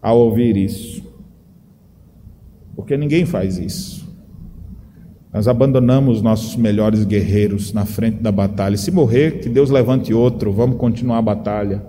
ao 0.00 0.18
ouvir 0.18 0.56
isso. 0.56 1.02
Porque 2.76 2.96
ninguém 2.96 3.26
faz 3.26 3.58
isso. 3.58 4.07
Nós 5.38 5.46
abandonamos 5.46 6.20
nossos 6.20 6.56
melhores 6.56 7.04
guerreiros 7.04 7.72
na 7.72 7.84
frente 7.84 8.20
da 8.20 8.32
batalha. 8.32 8.76
Se 8.76 8.90
morrer, 8.90 9.38
que 9.38 9.48
Deus 9.48 9.70
levante 9.70 10.12
outro, 10.12 10.52
vamos 10.52 10.78
continuar 10.78 11.18
a 11.18 11.22
batalha. 11.22 11.80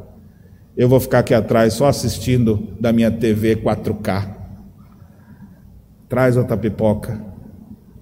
Eu 0.78 0.88
vou 0.88 1.00
ficar 1.00 1.18
aqui 1.18 1.34
atrás 1.34 1.74
só 1.74 1.88
assistindo 1.88 2.68
da 2.80 2.94
minha 2.94 3.10
TV 3.10 3.56
4K. 3.56 4.36
Traz 6.08 6.38
outra 6.38 6.56
pipoca. 6.56 7.20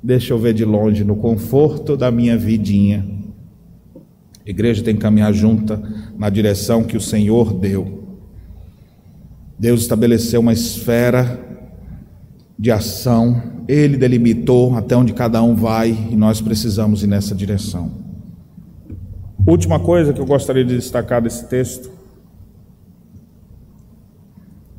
Deixa 0.04 0.34
eu 0.34 0.38
ver 0.38 0.54
de 0.54 0.66
longe, 0.66 1.06
no 1.06 1.16
conforto 1.16 1.95
da 1.95 2.12
minha 2.12 2.38
vidinha. 2.38 3.08
A 4.45 4.50
igreja 4.50 4.84
tem 4.84 4.95
que 4.95 5.02
caminhar 5.02 5.32
junta 5.32 5.82
na 6.18 6.30
direção 6.30 6.84
que 6.84 6.98
o 6.98 7.02
Senhor 7.02 7.54
deu. 7.54 8.18
Deus 9.58 9.80
estabeleceu 9.80 10.41
uma 10.41 10.52
esfera 10.52 11.47
de 12.58 12.72
ação 12.72 13.41
ele 13.68 13.97
delimitou 13.97 14.76
até 14.76 14.95
onde 14.95 15.14
cada 15.14 15.41
um 15.43 15.55
vai 15.55 15.89
e 16.10 16.16
nós 16.16 16.41
precisamos 16.41 17.03
ir 17.03 17.08
nessa 17.08 17.36
direção. 17.36 17.91
Última 19.45 19.80
coisa 19.80 20.14
que 20.14 20.20
eu 20.20 20.26
gostaria 20.26 20.64
de 20.66 20.76
destacar 20.76 21.22
desse 21.22 21.47
texto 21.47 21.91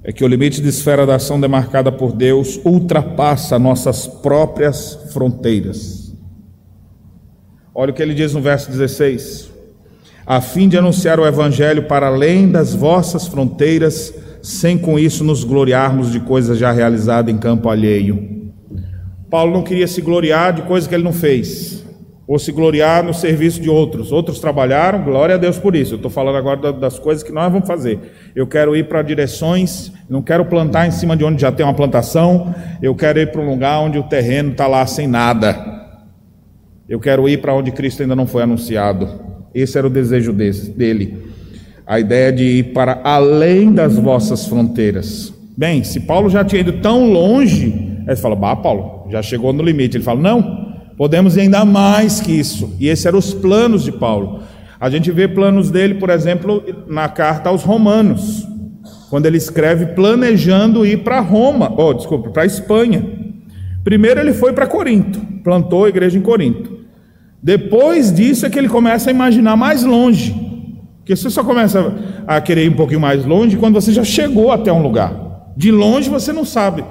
é 0.03 0.12
que 0.12 0.24
o 0.24 0.29
limite 0.29 0.62
de 0.62 0.68
esfera 0.68 1.07
da 1.07 1.16
ação 1.16 1.41
demarcada 1.41 1.93
por 1.93 2.12
Deus 2.12 2.59
ultrapassa 2.64 3.59
nossas 3.59 4.07
próprias 4.07 4.95
fronteiras. 5.12 6.14
Olha 7.74 7.93
o 7.93 7.95
que 7.95 8.03
ele 8.03 8.14
diz 8.14 8.33
no 8.33 8.41
verso 8.41 8.70
16: 8.70 9.51
a 10.26 10.41
fim 10.41 10.68
de 10.68 10.76
anunciar 10.76 11.18
o 11.18 11.26
evangelho 11.26 11.85
para 11.85 12.09
além 12.09 12.51
das 12.51 12.74
vossas 12.74 13.26
fronteiras, 13.26 14.12
sem 14.43 14.78
com 14.78 14.99
isso 14.99 15.24
nos 15.24 15.45
gloriarmos 15.45 16.12
de 16.12 16.20
coisas 16.20 16.59
já 16.59 16.72
realizadas 16.72 17.32
em 17.32 17.39
campo 17.39 17.68
alheio. 17.68 18.39
Paulo 19.30 19.53
não 19.53 19.62
queria 19.62 19.86
se 19.86 20.01
gloriar 20.01 20.53
de 20.53 20.62
coisas 20.62 20.89
que 20.89 20.95
ele 20.95 21.05
não 21.05 21.12
fez, 21.12 21.84
ou 22.26 22.39
se 22.39 22.51
gloriar 22.51 23.03
no 23.03 23.12
serviço 23.12 23.61
de 23.61 23.68
outros. 23.68 24.11
Outros 24.11 24.39
trabalharam, 24.39 25.03
glória 25.03 25.34
a 25.34 25.39
Deus 25.39 25.59
por 25.59 25.76
isso. 25.76 25.95
Eu 25.95 25.97
estou 25.97 26.11
falando 26.11 26.36
agora 26.36 26.72
das 26.72 26.99
coisas 26.99 27.22
que 27.22 27.32
nós 27.32 27.53
vamos 27.53 27.66
fazer. 27.66 27.99
Eu 28.34 28.47
quero 28.47 28.74
ir 28.74 28.89
para 28.89 29.03
direções, 29.03 29.93
não 30.09 30.22
quero 30.22 30.45
plantar 30.47 30.86
em 30.86 30.91
cima 30.91 31.16
de 31.16 31.24
onde 31.24 31.43
já 31.43 31.53
tem 31.53 31.64
uma 31.64 31.74
plantação, 31.74 32.55
eu 32.80 32.95
quero 32.95 33.18
ir 33.18 33.30
para 33.30 33.41
um 33.41 33.51
lugar 33.51 33.80
onde 33.80 33.99
o 33.99 34.03
terreno 34.03 34.53
está 34.53 34.66
lá 34.66 34.86
sem 34.86 35.07
nada. 35.07 35.78
Eu 36.89 36.99
quero 36.99 37.28
ir 37.28 37.43
para 37.43 37.55
onde 37.55 37.70
Cristo 37.70 38.03
ainda 38.03 38.16
não 38.16 38.26
foi 38.26 38.43
anunciado. 38.43 39.09
Esse 39.55 39.76
era 39.76 39.86
o 39.86 39.91
desejo 39.91 40.32
dele. 40.32 41.28
A 41.89 41.99
ideia 41.99 42.30
de 42.30 42.45
ir 42.45 42.72
para 42.72 43.01
além 43.03 43.72
das 43.72 43.97
vossas 43.97 44.47
fronteiras. 44.47 45.32
Bem, 45.57 45.82
se 45.82 46.01
Paulo 46.01 46.30
já 46.30 46.45
tinha 46.45 46.61
ido 46.61 46.74
tão 46.74 47.11
longe, 47.11 47.89
Aí 48.09 48.16
você 48.16 48.22
fala, 48.22 48.34
bah, 48.34 48.57
Paulo, 48.57 49.07
já 49.11 49.20
chegou 49.20 49.53
no 49.53 49.62
limite. 49.62 49.99
Ele 49.99 50.05
fala, 50.05 50.18
não, 50.18 50.74
podemos 50.97 51.36
ir 51.36 51.43
ainda 51.43 51.62
mais 51.62 52.22
que 52.22 52.32
isso. 52.32 52.74
E 52.80 52.89
esses 52.89 53.05
eram 53.05 53.18
os 53.18 53.34
planos 53.34 53.84
de 53.84 53.93
Paulo. 53.93 54.41
A 54.80 54.89
gente 54.89 55.11
vê 55.11 55.28
planos 55.28 55.70
dele, 55.70 55.97
por 55.97 56.09
exemplo, 56.09 56.64
na 56.86 57.07
carta 57.11 57.51
aos 57.51 57.62
Romanos, 57.62 58.49
quando 59.11 59.26
ele 59.26 59.36
escreve 59.36 59.86
planejando 59.89 60.86
ir 60.86 61.05
para 61.05 61.20
Roma, 61.20 61.70
oh, 61.76 61.93
desculpa, 61.93 62.30
para 62.30 62.47
Espanha. 62.47 63.05
Primeiro 63.84 64.20
ele 64.20 64.32
foi 64.32 64.55
para 64.55 64.66
Corinto, 64.66 65.20
plantou 65.45 65.84
a 65.84 65.89
igreja 65.91 66.16
em 66.16 66.22
Corinto. 66.22 66.78
Depois 67.43 68.11
disso 68.11 68.47
é 68.47 68.51
que 68.51 68.59
ele 68.59 68.68
começa 68.68 69.11
a 69.11 69.12
imaginar 69.12 69.57
mais 69.57 69.84
longe. 69.84 70.47
Porque 71.09 71.16
você 71.16 71.30
só 71.30 71.42
começa 71.42 71.94
a 72.26 72.38
querer 72.38 72.66
ir 72.66 72.68
um 72.68 72.76
pouquinho 72.76 73.00
mais 73.00 73.24
longe 73.24 73.56
quando 73.56 73.72
você 73.72 73.90
já 73.94 74.04
chegou 74.04 74.52
até 74.52 74.70
um 74.70 74.82
lugar. 74.82 75.54
De 75.56 75.72
longe 75.72 76.11
você 76.11 76.34
não 76.34 76.44
sabe. 76.44 76.84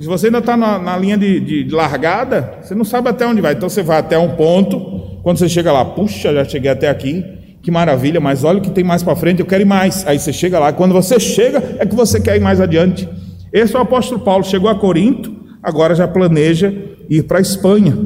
Se 0.00 0.06
você 0.08 0.26
ainda 0.26 0.38
está 0.38 0.56
na, 0.56 0.80
na, 0.80 0.96
linha 0.96 1.16
de, 1.16 1.38
de, 1.38 1.62
de, 1.62 1.72
largada, 1.72 2.58
você 2.60 2.74
não 2.74 2.84
sabe 2.84 3.08
até 3.08 3.24
onde 3.24 3.40
vai. 3.40 3.52
Então 3.52 3.68
você 3.68 3.84
vai 3.84 3.98
até 3.98 4.18
um 4.18 4.30
ponto, 4.30 5.20
quando 5.22 5.38
você 5.38 5.48
chega 5.48 5.70
lá, 5.70 5.84
puxa, 5.84 6.34
já 6.34 6.44
cheguei 6.44 6.72
até 6.72 6.88
aqui, 6.88 7.24
que 7.62 7.70
maravilha, 7.70 8.20
mas 8.20 8.42
olha 8.42 8.58
o 8.58 8.62
que 8.62 8.70
tem 8.72 8.82
mais 8.82 9.04
para 9.04 9.14
frente, 9.14 9.38
eu 9.38 9.46
quero 9.46 9.62
ir 9.62 9.64
mais. 9.64 10.04
Aí 10.08 10.18
você 10.18 10.32
chega 10.32 10.58
lá, 10.58 10.72
quando 10.72 10.92
você 10.92 11.20
chega, 11.20 11.76
é 11.78 11.86
que 11.86 11.94
você 11.94 12.20
quer 12.20 12.36
ir 12.36 12.40
mais 12.40 12.60
adiante. 12.60 13.08
Esse 13.52 13.76
é 13.76 13.78
o 13.78 13.82
apóstolo 13.82 14.22
Paulo, 14.22 14.42
chegou 14.42 14.68
a 14.68 14.74
Corinto, 14.74 15.32
agora 15.62 15.94
já 15.94 16.08
planeja 16.08 16.74
ir 17.08 17.22
para 17.22 17.38
a 17.38 17.40
Espanha. 17.40 17.96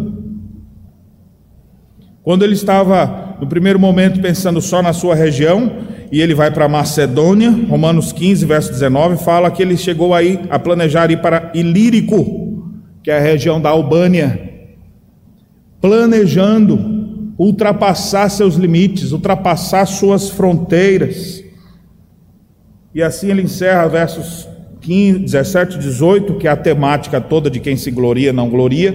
Quando 2.23 2.45
ele 2.45 2.53
estava, 2.53 3.24
no 3.41 3.47
primeiro 3.47 3.79
momento, 3.79 4.21
pensando 4.21 4.61
só 4.61 4.83
na 4.83 4.93
sua 4.93 5.15
região, 5.15 5.73
e 6.11 6.21
ele 6.21 6.35
vai 6.35 6.51
para 6.51 6.69
Macedônia, 6.69 7.51
Romanos 7.51 8.13
15, 8.13 8.47
verso 8.47 8.71
19, 8.71 9.23
fala 9.23 9.51
que 9.51 9.63
ele 9.63 9.77
chegou 9.77 10.15
aí 10.15 10.41
a 10.51 10.59
planejar 10.59 11.11
ir 11.11 11.21
para 11.21 11.51
Ilírico, 11.55 12.71
que 13.03 13.11
é 13.11 13.19
a 13.19 13.21
região 13.21 13.61
da 13.61 13.71
Albânia, 13.71 14.53
planejando 15.81 16.95
ultrapassar 17.39 18.29
seus 18.29 18.55
limites, 18.55 19.13
ultrapassar 19.13 19.87
suas 19.87 20.31
fronteiras. 20.31 21.43
E 22.95 23.03
assim 23.03 23.31
ele 23.31 23.43
encerra 23.43 23.89
versos 23.89 24.49
15, 24.81 25.19
17 25.21 25.77
e 25.77 25.79
18, 25.81 26.35
que 26.35 26.47
é 26.47 26.51
a 26.51 26.57
temática 26.57 27.21
toda 27.21 27.51
de 27.51 27.59
quem 27.59 27.77
se 27.77 27.91
gloria 27.91 28.33
não 28.33 28.49
gloria, 28.49 28.95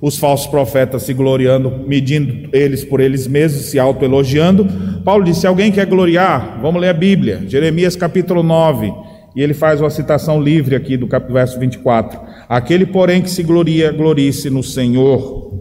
os 0.00 0.16
falsos 0.16 0.46
profetas 0.46 1.02
se 1.02 1.12
gloriando, 1.12 1.84
medindo 1.86 2.48
eles 2.52 2.84
por 2.84 3.00
eles 3.00 3.26
mesmos, 3.26 3.66
se 3.66 3.78
autoelogiando. 3.78 4.66
Paulo 5.04 5.24
disse: 5.24 5.40
se 5.40 5.46
alguém 5.46 5.72
quer 5.72 5.86
gloriar, 5.86 6.58
vamos 6.62 6.80
ler 6.80 6.90
a 6.90 6.94
Bíblia, 6.94 7.42
Jeremias 7.46 7.96
capítulo 7.96 8.42
9, 8.42 8.92
e 9.34 9.42
ele 9.42 9.54
faz 9.54 9.80
uma 9.80 9.90
citação 9.90 10.40
livre 10.40 10.76
aqui 10.76 10.96
do 10.96 11.08
verso 11.30 11.58
24: 11.58 12.20
Aquele, 12.48 12.86
porém, 12.86 13.22
que 13.22 13.30
se 13.30 13.42
gloria, 13.42 13.90
glorie-se 13.90 14.48
no 14.50 14.62
Senhor, 14.62 15.52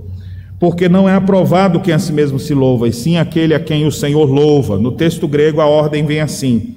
porque 0.60 0.88
não 0.88 1.10
é 1.10 1.14
aprovado 1.14 1.80
quem 1.80 1.94
a 1.94 2.00
si 2.00 2.14
mesmo 2.14 2.40
se 2.40 2.54
louva, 2.54 2.88
e 2.88 2.94
sim 2.94 3.18
aquele 3.18 3.54
a 3.54 3.60
quem 3.60 3.86
o 3.86 3.92
Senhor 3.92 4.26
louva. 4.26 4.78
No 4.78 4.92
texto 4.92 5.28
grego 5.28 5.62
a 5.62 5.66
ordem 5.66 6.06
vem 6.06 6.20
assim: 6.20 6.76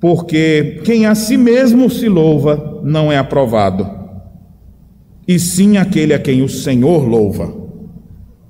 porque 0.00 0.82
quem 0.84 1.06
a 1.06 1.14
si 1.14 1.36
mesmo 1.36 1.90
se 1.90 2.08
louva 2.08 2.80
não 2.84 3.10
é 3.10 3.16
aprovado, 3.16 4.03
e 5.26 5.38
sim 5.38 5.76
aquele 5.76 6.14
a 6.14 6.18
quem 6.18 6.42
o 6.42 6.48
Senhor 6.48 7.06
louva. 7.06 7.54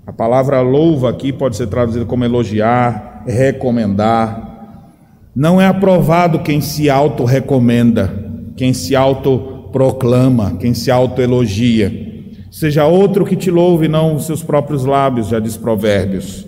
A 0.06 0.12
palavra 0.12 0.60
louva 0.60 1.10
aqui 1.10 1.32
pode 1.32 1.56
ser 1.56 1.66
traduzida 1.68 2.04
como 2.04 2.24
elogiar, 2.24 3.22
recomendar. 3.26 4.88
Não 5.34 5.60
é 5.60 5.66
aprovado 5.66 6.40
quem 6.40 6.60
se 6.60 6.90
auto-recomenda, 6.90 8.12
quem 8.56 8.72
se 8.72 8.94
auto-proclama, 8.94 10.56
quem 10.58 10.74
se 10.74 10.90
auto-elogia. 10.90 12.12
Seja 12.50 12.86
outro 12.86 13.24
que 13.24 13.34
te 13.34 13.50
louve, 13.50 13.88
não 13.88 14.14
os 14.14 14.26
seus 14.26 14.42
próprios 14.42 14.84
lábios, 14.84 15.28
já 15.28 15.40
diz 15.40 15.56
Provérbios. 15.56 16.46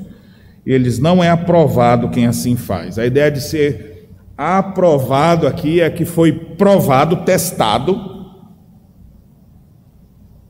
Eles 0.65 0.99
não 0.99 1.23
é 1.23 1.31
aprovado 1.31 2.11
quem 2.11 2.27
assim 2.27 2.57
faz. 2.57 2.99
A 2.99 3.07
ideia 3.07 3.31
de 3.31 3.41
ser 3.41 3.97
Aprovado 4.37 5.47
aqui 5.47 5.81
é 5.81 5.89
que 5.89 6.05
foi 6.05 6.31
provado, 6.31 7.25
testado, 7.25 8.16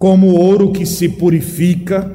como 0.07 0.36
ouro 0.36 0.70
que 0.70 0.86
se 0.86 1.09
purifica 1.09 2.09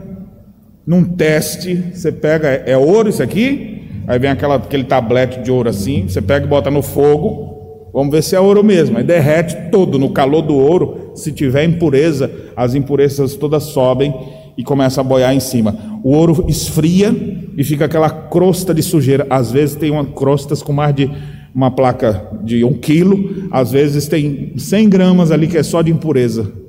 num 0.87 1.03
teste. 1.03 1.75
Você 1.93 2.09
pega, 2.09 2.47
é 2.47 2.77
ouro 2.77 3.09
isso 3.09 3.21
aqui? 3.21 3.81
Aí 4.07 4.17
vem 4.17 4.31
aquela, 4.31 4.55
aquele 4.55 4.85
tablete 4.85 5.41
de 5.41 5.51
ouro 5.51 5.67
assim, 5.67 6.07
você 6.07 6.21
pega 6.21 6.45
e 6.45 6.47
bota 6.47 6.71
no 6.71 6.81
fogo, 6.81 7.89
vamos 7.93 8.13
ver 8.13 8.23
se 8.23 8.33
é 8.33 8.39
ouro 8.39 8.63
mesmo. 8.63 8.97
Aí 8.97 9.03
derrete 9.03 9.69
todo 9.69 9.99
no 9.99 10.11
calor 10.11 10.41
do 10.41 10.55
ouro. 10.55 11.11
Se 11.15 11.33
tiver 11.33 11.65
impureza, 11.65 12.31
as 12.55 12.75
impurezas 12.75 13.35
todas 13.35 13.63
sobem 13.63 14.15
e 14.57 14.63
começa 14.63 15.01
a 15.01 15.03
boiar 15.03 15.35
em 15.35 15.41
cima. 15.41 15.99
O 16.01 16.11
ouro 16.11 16.45
esfria 16.47 17.13
e 17.57 17.61
fica 17.61 17.83
aquela 17.83 18.09
crosta 18.09 18.73
de 18.73 18.81
sujeira. 18.81 19.27
Às 19.29 19.51
vezes 19.51 19.75
tem 19.75 19.91
uma 19.91 20.05
crostas 20.05 20.63
com 20.63 20.71
mais 20.71 20.95
de 20.95 21.11
uma 21.53 21.69
placa 21.69 22.25
de 22.41 22.63
um 22.63 22.71
quilo, 22.71 23.49
às 23.51 23.69
vezes 23.69 24.07
tem 24.07 24.53
100 24.55 24.87
gramas 24.87 25.29
ali 25.29 25.47
que 25.47 25.57
é 25.57 25.63
só 25.63 25.81
de 25.81 25.91
impureza, 25.91 26.60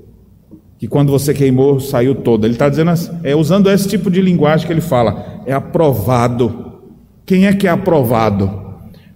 que 0.83 0.89
quando 0.89 1.13
você 1.13 1.33
queimou 1.33 1.79
saiu 1.79 2.13
toda. 2.13 2.45
Ele 2.45 2.55
está 2.55 2.69
dizendo, 2.69 2.91
é 3.23 3.37
usando 3.37 3.71
esse 3.71 3.87
tipo 3.87 4.11
de 4.11 4.21
linguagem 4.21 4.67
que 4.67 4.73
ele 4.73 4.81
fala, 4.81 5.41
é 5.47 5.53
aprovado. 5.53 6.81
Quem 7.25 7.47
é 7.47 7.53
que 7.53 7.69
é 7.69 7.71
aprovado? 7.71 8.51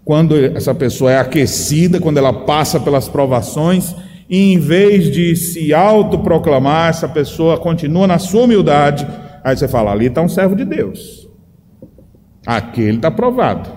Quando 0.05 0.37
essa 0.37 0.73
pessoa 0.73 1.11
é 1.11 1.19
aquecida, 1.19 1.99
quando 1.99 2.19
ela 2.19 2.33
passa 2.33 2.79
pelas 2.79 3.09
provações, 3.09 3.97
e 4.31 4.53
em 4.53 4.61
vez 4.61 5.11
de 5.11 5.35
se 5.35 5.75
autoproclamar, 5.75 6.91
essa 6.91 7.09
pessoa 7.09 7.59
continua 7.59 8.07
na 8.07 8.21
sua 8.21 8.45
humildade, 8.45 9.05
aí 9.43 9.57
você 9.57 9.67
fala, 9.67 9.91
ali 9.91 10.07
está 10.07 10.23
um 10.23 10.29
servo 10.29 10.55
de 10.55 10.65
Deus. 10.65 11.29
Aquele 12.47 12.99
está 12.99 13.09
aprovado 13.09 13.71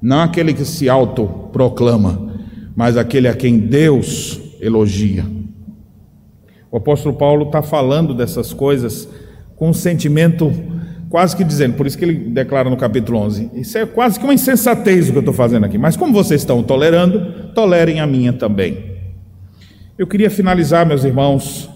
não 0.00 0.20
aquele 0.20 0.54
que 0.54 0.64
se 0.64 0.88
autoproclama, 0.88 2.32
mas 2.74 2.96
aquele 2.96 3.28
a 3.28 3.34
quem 3.34 3.58
Deus 3.58 4.40
elogia. 4.58 5.35
O 6.76 6.78
apóstolo 6.78 7.14
Paulo 7.14 7.46
está 7.46 7.62
falando 7.62 8.12
dessas 8.12 8.52
coisas 8.52 9.08
com 9.56 9.70
um 9.70 9.72
sentimento 9.72 10.52
quase 11.08 11.34
que 11.34 11.42
dizendo, 11.42 11.72
por 11.72 11.86
isso 11.86 11.96
que 11.96 12.04
ele 12.04 12.12
declara 12.12 12.68
no 12.68 12.76
capítulo 12.76 13.18
11: 13.20 13.50
Isso 13.54 13.78
é 13.78 13.86
quase 13.86 14.18
que 14.20 14.26
uma 14.26 14.34
insensatez 14.34 15.08
o 15.08 15.12
que 15.12 15.16
eu 15.16 15.20
estou 15.20 15.32
fazendo 15.32 15.64
aqui, 15.64 15.78
mas 15.78 15.96
como 15.96 16.12
vocês 16.12 16.42
estão 16.42 16.62
tolerando, 16.62 17.54
tolerem 17.54 17.98
a 17.98 18.06
minha 18.06 18.30
também. 18.30 18.94
Eu 19.96 20.06
queria 20.06 20.28
finalizar, 20.28 20.84
meus 20.84 21.02
irmãos, 21.02 21.66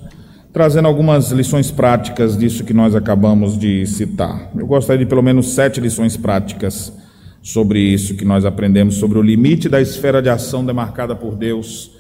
trazendo 0.52 0.86
algumas 0.86 1.30
lições 1.30 1.70
práticas 1.70 2.36
disso 2.36 2.62
que 2.62 2.74
nós 2.74 2.94
acabamos 2.94 3.58
de 3.58 3.86
citar. 3.86 4.50
Eu 4.54 4.66
gostaria 4.66 5.02
de 5.02 5.08
pelo 5.08 5.22
menos 5.22 5.54
sete 5.54 5.80
lições 5.80 6.14
práticas 6.14 6.92
sobre 7.40 7.80
isso 7.80 8.16
que 8.16 8.24
nós 8.26 8.44
aprendemos 8.44 8.96
sobre 8.96 9.18
o 9.18 9.22
limite 9.22 9.66
da 9.66 9.80
esfera 9.80 10.20
de 10.20 10.28
ação 10.28 10.62
demarcada 10.62 11.16
por 11.16 11.36
Deus 11.36 11.98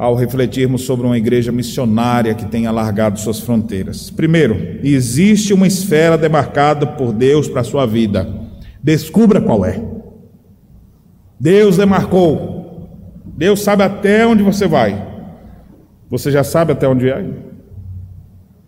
ao 0.00 0.14
refletirmos 0.14 0.84
sobre 0.84 1.04
uma 1.04 1.18
igreja 1.18 1.52
missionária 1.52 2.32
que 2.32 2.46
tem 2.46 2.66
alargado 2.66 3.20
suas 3.20 3.38
fronteiras. 3.38 4.08
Primeiro, 4.08 4.78
existe 4.82 5.52
uma 5.52 5.66
esfera 5.66 6.16
demarcada 6.16 6.86
por 6.86 7.12
Deus 7.12 7.46
para 7.46 7.60
a 7.60 7.64
sua 7.64 7.84
vida. 7.84 8.26
Descubra 8.82 9.42
qual 9.42 9.62
é. 9.62 9.78
Deus 11.38 11.76
demarcou. 11.76 12.88
Deus 13.36 13.60
sabe 13.60 13.82
até 13.82 14.26
onde 14.26 14.42
você 14.42 14.66
vai. 14.66 15.06
Você 16.08 16.30
já 16.30 16.42
sabe 16.42 16.72
até 16.72 16.88
onde 16.88 17.10
vai? 17.10 17.34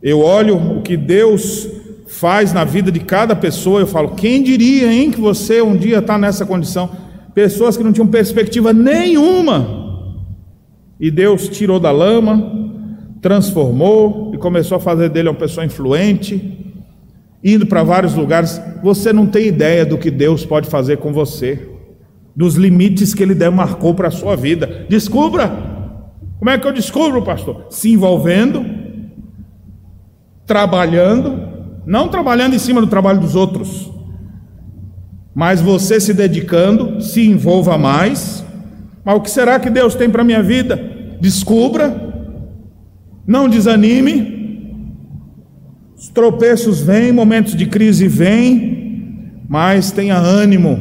Eu 0.02 0.20
olho 0.20 0.58
o 0.58 0.82
que 0.82 0.98
Deus 0.98 1.66
faz 2.08 2.52
na 2.52 2.62
vida 2.62 2.92
de 2.92 3.00
cada 3.00 3.34
pessoa. 3.34 3.80
Eu 3.80 3.86
falo, 3.86 4.10
quem 4.10 4.42
diria, 4.42 4.92
hein, 4.92 5.10
que 5.10 5.18
você 5.18 5.62
um 5.62 5.78
dia 5.78 6.00
está 6.00 6.18
nessa 6.18 6.44
condição? 6.44 6.90
Pessoas 7.34 7.74
que 7.74 7.82
não 7.82 7.90
tinham 7.90 8.06
perspectiva 8.06 8.74
nenhuma. 8.74 9.81
E 11.03 11.11
Deus 11.11 11.48
tirou 11.48 11.80
da 11.80 11.90
lama, 11.90 12.70
transformou 13.20 14.30
e 14.32 14.38
começou 14.38 14.76
a 14.76 14.80
fazer 14.80 15.09
dele 15.09 15.28
uma 15.28 15.34
pessoa 15.34 15.66
influente, 15.66 16.76
indo 17.42 17.66
para 17.66 17.82
vários 17.82 18.14
lugares. 18.14 18.62
Você 18.84 19.12
não 19.12 19.26
tem 19.26 19.48
ideia 19.48 19.84
do 19.84 19.98
que 19.98 20.12
Deus 20.12 20.46
pode 20.46 20.68
fazer 20.68 20.98
com 20.98 21.12
você, 21.12 21.68
dos 22.36 22.55
limites 22.55 23.14
que 23.14 23.22
Ele 23.24 23.34
demarcou 23.34 23.94
para 23.94 24.07
a 24.07 24.12
sua 24.12 24.36
vida. 24.36 24.86
Descubra. 24.88 25.50
Como 26.38 26.48
é 26.48 26.57
que 26.57 26.68
eu 26.68 26.72
descubro, 26.72 27.20
pastor? 27.20 27.66
Se 27.68 27.90
envolvendo, 27.90 28.64
trabalhando, 30.46 31.36
não 31.84 32.07
trabalhando 32.07 32.55
em 32.55 32.61
cima 32.61 32.80
do 32.80 32.86
trabalho 32.86 33.18
dos 33.18 33.34
outros, 33.34 33.90
mas 35.34 35.61
você 35.61 35.98
se 35.98 36.14
dedicando, 36.14 37.00
se 37.00 37.26
envolva 37.26 37.76
mais. 37.76 38.44
Mas 39.05 39.16
o 39.16 39.20
que 39.20 39.30
será 39.30 39.59
que 39.59 39.68
Deus 39.68 39.96
tem 39.96 40.09
para 40.09 40.22
minha 40.22 40.42
vida? 40.42 40.91
Descubra, 41.22 41.86
não 43.24 43.48
desanime. 43.48 44.74
Os 45.96 46.08
tropeços 46.08 46.80
vêm, 46.80 47.12
momentos 47.12 47.54
de 47.54 47.64
crise 47.64 48.08
vêm, 48.08 49.40
mas 49.48 49.92
tenha 49.92 50.18
ânimo, 50.18 50.80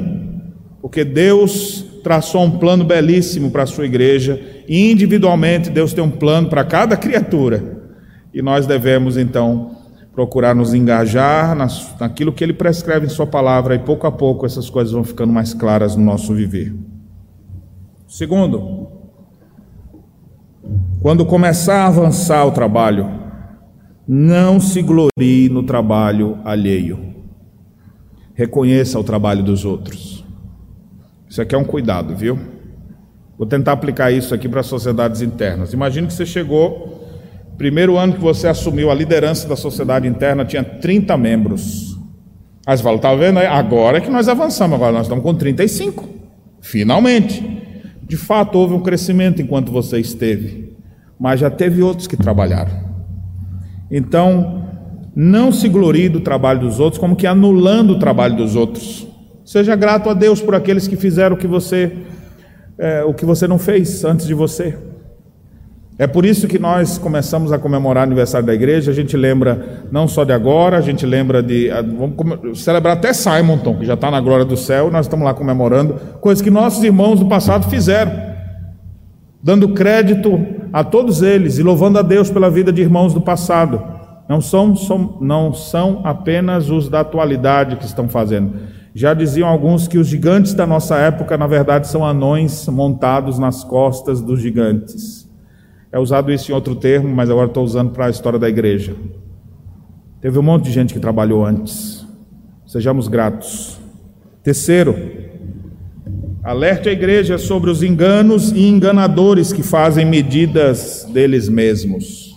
porque 0.82 1.06
Deus 1.06 1.86
traçou 2.04 2.44
um 2.44 2.58
plano 2.58 2.84
belíssimo 2.84 3.52
para 3.52 3.62
a 3.62 3.68
sua 3.68 3.86
igreja, 3.86 4.42
e 4.68 4.92
individualmente 4.92 5.70
Deus 5.70 5.94
tem 5.94 6.04
um 6.04 6.10
plano 6.10 6.50
para 6.50 6.64
cada 6.64 6.98
criatura, 6.98 7.80
e 8.34 8.42
nós 8.42 8.66
devemos 8.66 9.18
então 9.18 9.76
procurar 10.12 10.56
nos 10.56 10.74
engajar 10.74 11.56
naquilo 12.00 12.34
que 12.34 12.44
Ele 12.44 12.54
prescreve 12.54 13.06
em 13.06 13.10
Sua 13.10 13.28
palavra, 13.28 13.76
e 13.76 13.80
pouco 13.80 14.08
a 14.08 14.12
pouco 14.12 14.44
essas 14.44 14.72
coisas 14.72 14.92
vão 14.92 15.04
ficando 15.04 15.32
mais 15.32 15.54
claras 15.54 15.96
no 15.96 16.04
nosso 16.04 16.34
viver. 16.34 16.74
Segundo, 18.08 18.81
quando 21.02 21.26
começar 21.26 21.84
a 21.84 21.88
avançar 21.88 22.46
o 22.46 22.52
trabalho, 22.52 23.10
não 24.08 24.60
se 24.60 24.82
glorie 24.82 25.50
no 25.50 25.64
trabalho 25.64 26.40
alheio. 26.44 27.14
Reconheça 28.34 29.00
o 29.00 29.04
trabalho 29.04 29.44
dos 29.44 29.66
outros. 29.66 30.26
Isso 31.30 31.42
aqui 31.42 31.56
é 31.56 31.58
um 31.58 31.64
cuidado, 31.64 32.16
viu? 32.16 32.38
Vou 33.38 33.48
tentar 33.48 33.72
aplicar 33.72 34.12
isso 34.12 34.34
aqui 34.34 34.48
para 34.48 34.64
sociedades 34.64 35.22
internas. 35.22 35.74
Imagine 35.74 36.08
que 36.08 36.14
você 36.14 36.26
chegou 36.26 37.02
Primeiro 37.62 37.96
ano 37.96 38.14
que 38.14 38.20
você 38.20 38.48
assumiu 38.48 38.90
a 38.90 38.96
liderança 38.96 39.48
da 39.48 39.56
sociedade 39.56 40.08
interna, 40.08 40.44
tinha 40.44 40.64
30 40.64 41.16
membros. 41.16 41.96
Aí 42.66 42.76
você 42.76 42.82
fala, 42.82 42.98
tá 42.98 43.14
vendo? 43.14 43.38
Agora 43.38 44.00
é 44.00 44.02
que 44.02 44.10
nós 44.10 44.28
avançamos, 44.28 44.74
agora 44.74 44.92
nós 44.92 45.04
estamos 45.04 45.24
com 45.24 45.36
35. 45.36 46.10
Finalmente. 46.60 47.62
De 48.02 48.18
fato, 48.18 48.58
houve 48.58 48.74
um 48.74 48.82
crescimento 48.82 49.44
enquanto 49.44 49.72
você 49.72 50.00
esteve, 50.00 50.61
mas 51.22 51.40
já 51.40 51.52
teve 51.52 51.84
outros 51.84 52.08
que 52.08 52.18
trabalharam. 52.18 52.72
Então, 53.92 54.66
não 55.16 55.52
se 55.52 55.70
glorie 55.70 56.10
do 56.10 56.20
trabalho 56.20 56.62
dos 56.62 56.80
outros, 56.80 57.00
como 57.00 57.16
que 57.16 57.28
anulando 57.28 57.92
o 57.92 58.00
trabalho 58.00 58.36
dos 58.36 58.56
outros. 58.56 59.08
Seja 59.46 59.76
grato 59.76 60.10
a 60.10 60.16
Deus 60.16 60.42
por 60.42 60.56
aqueles 60.56 60.88
que 60.88 60.96
fizeram 60.96 61.36
o 61.36 61.38
que 61.38 61.46
você, 61.46 61.92
é, 62.76 63.04
o 63.04 63.14
que 63.14 63.24
você 63.24 63.48
não 63.48 63.60
fez 63.60 64.04
antes 64.04 64.26
de 64.26 64.34
você. 64.34 64.76
É 66.00 66.08
por 66.08 66.26
isso 66.26 66.48
que 66.48 66.58
nós 66.58 66.98
começamos 66.98 67.52
a 67.52 67.60
comemorar 67.60 68.02
o 68.02 68.08
aniversário 68.08 68.48
da 68.48 68.56
igreja. 68.56 68.90
A 68.90 68.94
gente 68.94 69.16
lembra 69.16 69.84
não 69.92 70.08
só 70.08 70.24
de 70.24 70.34
agora, 70.34 70.80
a 70.80 70.82
gente 70.82 71.06
lembra 71.06 71.44
de. 71.44 71.70
Vamos 71.70 72.64
celebrar 72.64 72.98
até 72.98 73.14
Simonton, 73.14 73.78
que 73.78 73.86
já 73.86 73.94
está 73.94 74.10
na 74.10 74.20
glória 74.20 74.44
do 74.44 74.58
céu, 74.58 74.90
nós 74.90 75.06
estamos 75.06 75.24
lá 75.24 75.36
comemorando 75.36 75.94
coisas 76.20 76.42
que 76.42 76.50
nossos 76.50 76.84
irmãos 76.84 77.20
do 77.20 77.28
passado 77.28 77.70
fizeram, 77.70 78.31
dando 79.44 79.70
crédito 79.70 80.40
a 80.72 80.84
todos 80.84 81.22
eles 81.22 81.58
e 81.58 81.64
louvando 81.64 82.00
a 82.00 82.02
Deus 82.02 82.30
pela 82.30 82.50
vida 82.50 82.72
de 82.72 82.82
irmãos 82.82 83.14
do 83.14 83.22
passado. 83.22 83.82
Não 84.30 84.40
são, 84.40 84.76
são, 84.76 85.18
não 85.20 85.54
são 85.54 86.02
apenas 86.04 86.70
os 86.70 86.88
da 86.88 87.02
atualidade 87.02 87.76
que 87.76 87.86
estão 87.86 88.08
fazendo. 88.08 88.54
Já 88.94 89.14
diziam 89.14 89.48
alguns 89.48 89.88
que 89.88 89.98
os 89.98 90.08
gigantes 90.08 90.54
da 90.54 90.68
nossa 90.68 90.98
época, 90.98 91.38
na 91.38 91.48
verdade, 91.48 91.88
são 91.88 92.06
anões 92.06 92.68
montados 92.68 93.40
nas 93.40 93.64
costas 93.64 94.22
dos 94.22 94.42
gigantes. 94.42 95.30
É 95.92 96.00
usado 96.00 96.32
isso 96.32 96.52
em 96.52 96.56
outro 96.56 96.76
termo, 96.76 97.14
mas 97.14 97.30
agora 97.30 97.48
estou 97.48 97.64
usando 97.64 97.92
para 97.92 98.06
a 98.06 98.10
história 98.10 98.40
da 98.40 98.48
igreja. 98.48 98.96
Teve 100.22 100.38
um 100.40 100.44
monte 100.44 100.66
de 100.66 100.72
gente 100.72 100.94
que 100.94 101.00
trabalhou 101.00 101.46
antes. 101.46 102.06
Sejamos 102.66 103.08
gratos. 103.08 103.80
Terceiro, 104.44 104.96
alerte 106.44 106.90
a 106.90 106.92
igreja 106.92 107.38
sobre 107.38 107.70
os 107.70 107.84
enganos 107.84 108.52
e 108.52 108.68
enganadores 108.68 109.54
que 109.54 109.62
fazem 109.62 110.06
medidas 110.06 111.08
deles 111.14 111.48
mesmos. 111.48 112.36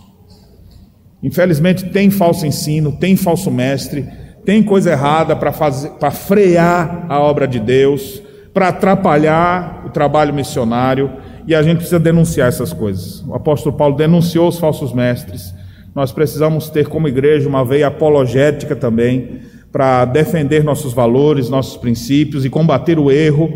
Infelizmente, 1.23 1.89
tem 1.89 2.11
falso 2.11 2.45
ensino, 2.45 2.91
tem 2.91 3.15
falso 3.15 3.49
mestre, 3.49 4.05
tem 4.45 4.61
coisa 4.61 4.91
errada 4.91 5.35
para 5.35 6.11
frear 6.11 7.07
a 7.09 7.19
obra 7.19 7.47
de 7.47 7.59
Deus, 7.59 8.21
para 8.53 8.67
atrapalhar 8.67 9.83
o 9.87 9.89
trabalho 9.89 10.33
missionário 10.33 11.11
e 11.47 11.55
a 11.55 11.63
gente 11.63 11.77
precisa 11.77 11.99
denunciar 11.99 12.47
essas 12.47 12.71
coisas. 12.71 13.23
O 13.27 13.33
apóstolo 13.33 13.75
Paulo 13.75 13.95
denunciou 13.95 14.47
os 14.47 14.59
falsos 14.59 14.93
mestres. 14.93 15.53
Nós 15.95 16.11
precisamos 16.11 16.69
ter 16.69 16.87
como 16.87 17.07
igreja 17.07 17.49
uma 17.49 17.65
veia 17.65 17.87
apologética 17.87 18.75
também 18.75 19.39
para 19.71 20.05
defender 20.05 20.63
nossos 20.63 20.93
valores, 20.93 21.49
nossos 21.49 21.75
princípios 21.75 22.45
e 22.45 22.49
combater 22.49 22.99
o 22.99 23.11
erro 23.11 23.51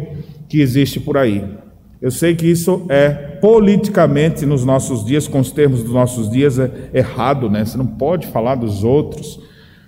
que 0.50 0.60
existe 0.60 1.00
por 1.00 1.18
aí. 1.18 1.45
Eu 2.02 2.12
sei 2.12 2.36
que 2.36 2.45
isso 2.45 2.86
é 2.89 3.10
politicamente 3.10 4.45
nos 4.45 4.66
nossos 4.66 5.06
dias, 5.06 5.28
com 5.28 5.39
os 5.39 5.52
termos 5.52 5.82
dos 5.84 5.93
nossos 5.93 6.30
dias, 6.30 6.60
é 6.60 6.89
errado, 6.93 7.50
né? 7.50 7.64
Você 7.64 7.78
não 7.78 7.88
pode 7.88 8.28
falar 8.28 8.56
dos 8.56 8.84
outros, 8.84 9.39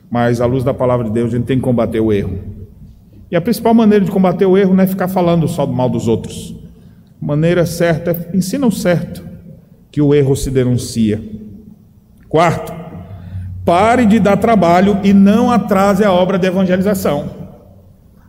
mas 0.10 0.40
à 0.40 0.46
luz 0.46 0.64
da 0.64 0.74
palavra 0.74 1.08
de 1.08 1.12
Deus 1.12 1.34
a 1.34 1.38
gente 1.38 1.48
tem 1.48 1.58
que 1.58 1.64
combater 1.64 2.00
o 2.00 2.14
erro. 2.14 2.40
E 3.30 3.36
a 3.36 3.42
principal 3.42 3.74
maneira 3.74 4.06
de 4.06 4.12
combater 4.12 4.46
o 4.46 4.58
erro 4.58 4.74
não 4.74 4.84
é 4.84 4.88
ficar 4.88 5.10
falando 5.10 5.48
só 5.48 5.66
do 5.66 5.74
mal 5.74 5.90
dos 5.90 6.08
outros 6.08 6.62
maneira 7.22 7.68
certa, 7.68 8.30
ensina 8.34 8.66
o 8.66 8.72
certo, 8.72 9.24
que 9.92 10.02
o 10.02 10.14
erro 10.14 10.36
se 10.36 10.50
denuncia. 10.50 11.22
Quarto, 12.28 12.74
pare 13.64 14.08
de 14.08 14.20
dar 14.20 14.38
trabalho 14.38 15.00
e 15.04 15.14
não 15.14 15.52
atrase 15.52 16.04
a 16.04 16.12
obra 16.12 16.40
de 16.40 16.48
evangelização. 16.48 17.30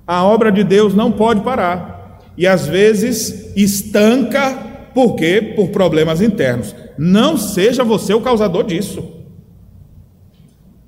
A 0.07 0.23
obra 0.25 0.53
de 0.53 0.63
Deus 0.63 0.95
não 0.95 1.11
pode 1.11 1.41
parar. 1.41 2.02
E 2.37 2.47
às 2.47 2.67
vezes 2.67 3.53
estanca, 3.57 4.91
por 4.95 5.17
quê? 5.17 5.53
Por 5.55 5.69
problemas 5.69 6.21
internos. 6.21 6.75
Não 6.99 7.37
seja 7.37 7.85
você 7.85 8.15
o 8.15 8.21
causador 8.21 8.65
disso. 8.65 9.03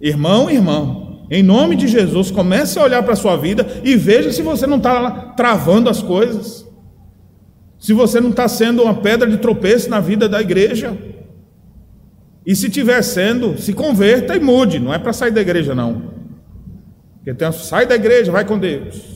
Irmão, 0.01 0.51
irmão, 0.51 1.27
em 1.31 1.43
nome 1.43 1.77
de 1.77 1.89
Jesus, 1.89 2.31
comece 2.31 2.79
a 2.79 2.83
olhar 2.83 3.03
para 3.03 3.15
a 3.15 3.17
sua 3.17 3.37
vida 3.37 3.67
e 3.83 3.97
veja 3.97 4.33
se 4.33 4.43
você 4.43 4.67
não 4.67 4.77
está 4.77 5.33
travando 5.37 5.89
as 5.89 6.03
coisas 6.03 6.65
se 7.85 7.93
você 7.93 8.19
não 8.19 8.31
está 8.31 8.49
sendo 8.49 8.83
uma 8.83 8.95
pedra 8.95 9.29
de 9.29 9.37
tropeço 9.37 9.91
na 9.91 10.01
vida 10.01 10.27
da 10.27 10.41
igreja. 10.41 10.97
E 12.47 12.57
se 12.57 12.69
estiver 12.69 13.03
sendo, 13.03 13.59
se 13.59 13.75
converta 13.75 14.35
e 14.35 14.41
mude, 14.41 14.79
não 14.79 14.95
é 14.95 14.99
para 14.99 15.13
sair 15.13 15.33
da 15.33 15.43
igreja, 15.43 15.75
não. 15.75 16.11
Porque 17.17 17.35
tem, 17.35 17.53
sai 17.53 17.85
da 17.85 17.95
igreja, 17.95 18.33
vai 18.33 18.43
com 18.47 18.59
Deus. 18.59 19.14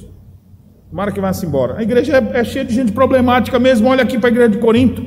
Tomara 0.90 1.12
que 1.12 1.20
vá-se 1.20 1.44
embora. 1.44 1.78
A 1.78 1.82
igreja 1.82 2.16
é, 2.16 2.40
é, 2.40 2.44
cheia 2.44 2.64
de 2.64 2.74
gente 2.74 2.92
problemática 2.92 3.58
mesmo. 3.58 3.88
Olha 3.88 4.02
aqui 4.02 4.18
para 4.18 4.28
a 4.28 4.32
igreja 4.32 4.50
de 4.50 4.58
Corinto. 4.58 5.02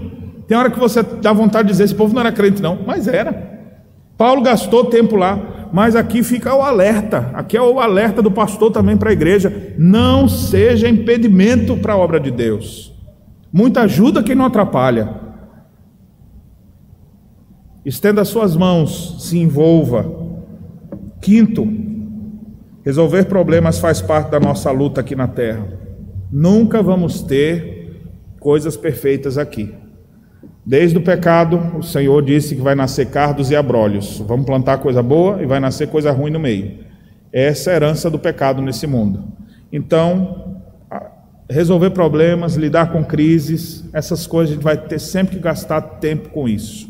Tem 0.47 0.57
hora 0.57 0.69
que 0.69 0.79
você 0.79 1.01
dá 1.01 1.33
vontade 1.33 1.67
de 1.67 1.71
dizer: 1.71 1.85
esse 1.85 1.95
povo 1.95 2.13
não 2.13 2.21
era 2.21 2.31
crente, 2.31 2.61
não. 2.61 2.77
Mas 2.85 3.07
era. 3.07 3.49
Paulo 4.17 4.41
gastou 4.41 4.85
tempo 4.85 5.15
lá. 5.15 5.69
Mas 5.73 5.95
aqui 5.95 6.21
fica 6.21 6.53
o 6.53 6.61
alerta. 6.61 7.31
Aqui 7.33 7.55
é 7.55 7.61
o 7.61 7.79
alerta 7.79 8.21
do 8.21 8.29
pastor 8.29 8.71
também 8.71 8.97
para 8.97 9.09
a 9.09 9.13
igreja. 9.13 9.73
Não 9.77 10.27
seja 10.27 10.89
impedimento 10.89 11.77
para 11.77 11.93
a 11.93 11.97
obra 11.97 12.19
de 12.19 12.29
Deus. 12.29 12.93
Muita 13.51 13.81
ajuda 13.81 14.21
quem 14.21 14.35
não 14.35 14.45
atrapalha. 14.45 15.09
Estenda 17.85 18.23
suas 18.25 18.55
mãos, 18.55 19.15
se 19.19 19.39
envolva. 19.39 20.05
Quinto, 21.21 21.65
resolver 22.83 23.25
problemas 23.25 23.79
faz 23.79 24.01
parte 24.01 24.31
da 24.31 24.39
nossa 24.39 24.71
luta 24.71 25.01
aqui 25.01 25.15
na 25.15 25.27
terra. 25.27 25.67
Nunca 26.31 26.81
vamos 26.81 27.21
ter 27.21 28.01
coisas 28.39 28.75
perfeitas 28.75 29.37
aqui. 29.37 29.73
Desde 30.65 30.97
o 30.97 31.01
pecado, 31.01 31.77
o 31.77 31.83
Senhor 31.83 32.21
disse 32.21 32.55
que 32.55 32.61
vai 32.61 32.75
nascer 32.75 33.07
cardos 33.07 33.49
e 33.51 33.55
abrolhos. 33.55 34.19
Vamos 34.19 34.45
plantar 34.45 34.77
coisa 34.77 35.01
boa 35.01 35.41
e 35.41 35.45
vai 35.45 35.59
nascer 35.59 35.87
coisa 35.87 36.11
ruim 36.11 36.31
no 36.31 36.39
meio. 36.39 36.79
Essa 37.33 37.71
é 37.71 37.73
a 37.73 37.75
herança 37.77 38.09
do 38.09 38.19
pecado 38.19 38.61
nesse 38.61 38.85
mundo. 38.85 39.23
Então, 39.71 40.59
resolver 41.49 41.89
problemas, 41.91 42.55
lidar 42.55 42.91
com 42.91 43.03
crises, 43.03 43.83
essas 43.93 44.27
coisas 44.27 44.51
a 44.51 44.55
gente 44.55 44.63
vai 44.63 44.77
ter 44.77 44.99
sempre 44.99 45.35
que 45.35 45.41
gastar 45.41 45.81
tempo 45.81 46.29
com 46.29 46.47
isso. 46.47 46.89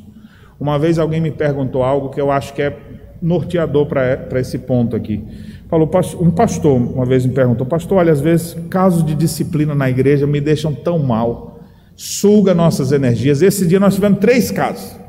Uma 0.59 0.77
vez 0.77 0.99
alguém 0.99 1.19
me 1.19 1.31
perguntou 1.31 1.83
algo 1.83 2.09
que 2.09 2.21
eu 2.21 2.29
acho 2.29 2.53
que 2.53 2.61
é 2.61 2.77
norteador 3.21 3.85
para 3.85 4.39
esse 4.39 4.57
ponto 4.57 4.95
aqui. 4.95 5.23
Falou, 5.69 5.89
um 6.19 6.31
pastor 6.31 6.75
uma 6.75 7.05
vez 7.05 7.25
me 7.25 7.33
perguntou, 7.33 7.65
pastor, 7.65 7.99
olha, 7.99 8.11
às 8.11 8.19
vezes 8.19 8.55
casos 8.69 9.05
de 9.05 9.15
disciplina 9.15 9.73
na 9.75 9.89
igreja 9.89 10.27
me 10.27 10.41
deixam 10.41 10.73
tão 10.73 10.99
mal, 10.99 11.59
suga 11.95 12.53
nossas 12.53 12.91
energias. 12.91 13.41
Esse 13.41 13.67
dia 13.67 13.79
nós 13.79 13.95
tivemos 13.95 14.19
três 14.19 14.51
casos. 14.51 14.99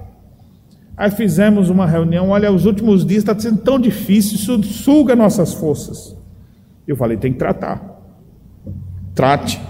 Aí 0.96 1.10
fizemos 1.10 1.70
uma 1.70 1.86
reunião, 1.86 2.28
olha, 2.28 2.52
os 2.52 2.66
últimos 2.66 3.04
dias 3.04 3.22
está 3.22 3.36
sendo 3.38 3.58
tão 3.58 3.78
difícil, 3.78 4.36
isso 4.36 4.62
suga 4.62 5.16
nossas 5.16 5.54
forças. 5.54 6.16
Eu 6.86 6.96
falei, 6.96 7.16
tem 7.16 7.32
que 7.32 7.38
tratar. 7.38 8.00
Trate. 9.14 9.60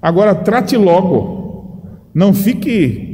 Agora, 0.00 0.34
trate 0.34 0.76
logo. 0.76 1.82
Não 2.14 2.32
fique. 2.32 3.09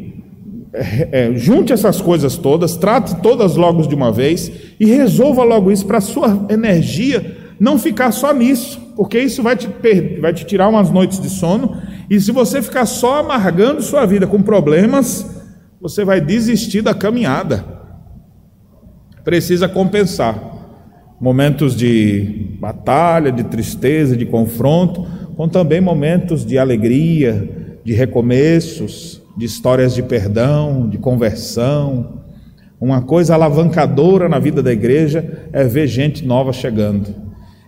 É, 0.78 1.08
é, 1.10 1.34
junte 1.34 1.72
essas 1.72 2.02
coisas 2.02 2.36
todas, 2.36 2.76
trate 2.76 3.16
todas 3.22 3.56
logo 3.56 3.86
de 3.86 3.94
uma 3.94 4.12
vez 4.12 4.52
e 4.78 4.84
resolva 4.84 5.42
logo 5.42 5.72
isso 5.72 5.86
para 5.86 5.98
a 5.98 6.02
sua 6.02 6.46
energia 6.50 7.34
não 7.58 7.78
ficar 7.78 8.12
só 8.12 8.34
nisso, 8.34 8.78
porque 8.94 9.18
isso 9.18 9.42
vai 9.42 9.56
te, 9.56 9.68
vai 10.20 10.34
te 10.34 10.44
tirar 10.44 10.68
umas 10.68 10.90
noites 10.90 11.18
de 11.18 11.30
sono. 11.30 11.80
E 12.10 12.20
se 12.20 12.30
você 12.30 12.60
ficar 12.60 12.84
só 12.84 13.20
amargando 13.20 13.80
sua 13.80 14.04
vida 14.04 14.26
com 14.26 14.42
problemas, 14.42 15.26
você 15.80 16.04
vai 16.04 16.20
desistir 16.20 16.82
da 16.82 16.92
caminhada. 16.92 17.64
Precisa 19.24 19.66
compensar 19.66 20.38
momentos 21.18 21.74
de 21.74 22.58
batalha, 22.60 23.32
de 23.32 23.44
tristeza, 23.44 24.14
de 24.14 24.26
confronto 24.26 25.06
com 25.36 25.48
também 25.48 25.80
momentos 25.80 26.44
de 26.44 26.58
alegria, 26.58 27.78
de 27.84 27.92
recomeços, 27.92 29.22
de 29.36 29.44
histórias 29.44 29.94
de 29.94 30.02
perdão, 30.02 30.88
de 30.88 30.98
conversão. 30.98 32.22
Uma 32.80 33.02
coisa 33.02 33.34
alavancadora 33.34 34.28
na 34.28 34.38
vida 34.38 34.62
da 34.62 34.72
igreja 34.72 35.48
é 35.52 35.64
ver 35.64 35.86
gente 35.86 36.24
nova 36.24 36.52
chegando, 36.52 37.14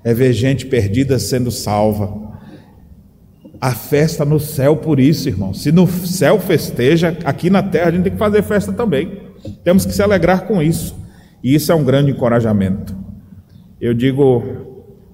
é 0.02 0.14
ver 0.14 0.32
gente 0.32 0.66
perdida 0.66 1.18
sendo 1.18 1.50
salva. 1.50 2.28
A 3.60 3.72
festa 3.72 4.24
no 4.24 4.38
céu 4.38 4.76
por 4.76 5.00
isso, 5.00 5.28
irmão. 5.28 5.52
Se 5.52 5.72
no 5.72 5.86
céu 5.86 6.38
festeja, 6.38 7.16
aqui 7.24 7.50
na 7.50 7.62
terra 7.62 7.88
a 7.88 7.90
gente 7.90 8.04
tem 8.04 8.12
que 8.12 8.18
fazer 8.18 8.42
festa 8.42 8.72
também. 8.72 9.20
Temos 9.64 9.84
que 9.84 9.92
se 9.92 10.02
alegrar 10.02 10.46
com 10.46 10.62
isso. 10.62 10.96
E 11.42 11.54
isso 11.54 11.70
é 11.72 11.74
um 11.74 11.84
grande 11.84 12.10
encorajamento. 12.12 12.96
Eu 13.80 13.94
digo 13.94 14.44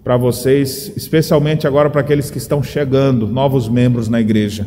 para 0.02 0.16
vocês, 0.16 0.92
especialmente 0.96 1.66
agora 1.66 1.88
para 1.88 2.02
aqueles 2.02 2.30
que 2.30 2.36
estão 2.36 2.62
chegando, 2.62 3.26
novos 3.26 3.68
membros 3.68 4.08
na 4.08 4.20
igreja. 4.20 4.66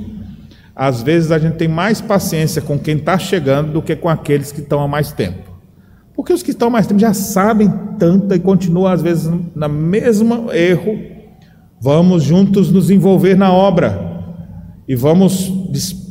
Às 0.80 1.02
vezes 1.02 1.32
a 1.32 1.40
gente 1.40 1.56
tem 1.56 1.68
mais 1.68 2.00
paciência 2.00 2.62
com 2.62 2.78
quem 2.78 2.98
está 2.98 3.18
chegando 3.18 3.72
do 3.74 3.82
que 3.82 3.96
com 3.96 4.08
aqueles 4.08 4.52
que 4.52 4.62
estão 4.62 4.80
há 4.80 4.88
mais 4.88 5.12
tempo. 5.12 5.58
Porque 6.16 6.32
os 6.32 6.44
que 6.44 6.52
estão 6.52 6.68
há 6.68 6.72
mais 6.72 6.86
tempo 6.86 7.00
já 7.00 7.16
sabem 7.16 7.74
tanto 7.98 8.36
e 8.36 8.38
continuam, 8.38 8.86
às 8.86 9.02
vezes, 9.02 9.28
no 9.56 9.70
mesmo 9.70 10.54
erro. 10.54 11.00
Vamos 11.82 12.22
juntos 12.22 12.72
nos 12.72 12.92
envolver 12.92 13.36
na 13.36 13.52
obra 13.52 14.24
e 14.88 14.96
vamos 14.96 15.52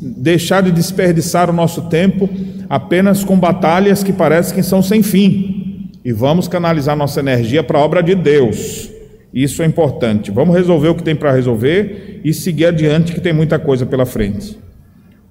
deixar 0.02 0.64
de 0.64 0.72
desperdiçar 0.72 1.48
o 1.48 1.52
nosso 1.52 1.82
tempo 1.82 2.28
apenas 2.68 3.22
com 3.22 3.38
batalhas 3.38 4.02
que 4.02 4.12
parecem 4.12 4.56
que 4.56 4.64
são 4.64 4.82
sem 4.82 5.00
fim. 5.00 5.92
E 6.04 6.12
vamos 6.12 6.48
canalizar 6.48 6.96
nossa 6.96 7.20
energia 7.20 7.62
para 7.62 7.78
a 7.78 7.82
obra 7.84 8.02
de 8.02 8.16
Deus. 8.16 8.95
Isso 9.32 9.62
é 9.62 9.66
importante. 9.66 10.30
Vamos 10.30 10.54
resolver 10.56 10.88
o 10.88 10.94
que 10.94 11.02
tem 11.02 11.16
para 11.16 11.32
resolver 11.32 12.20
e 12.24 12.32
seguir 12.32 12.66
adiante, 12.66 13.12
que 13.12 13.20
tem 13.20 13.32
muita 13.32 13.58
coisa 13.58 13.84
pela 13.84 14.06
frente. 14.06 14.58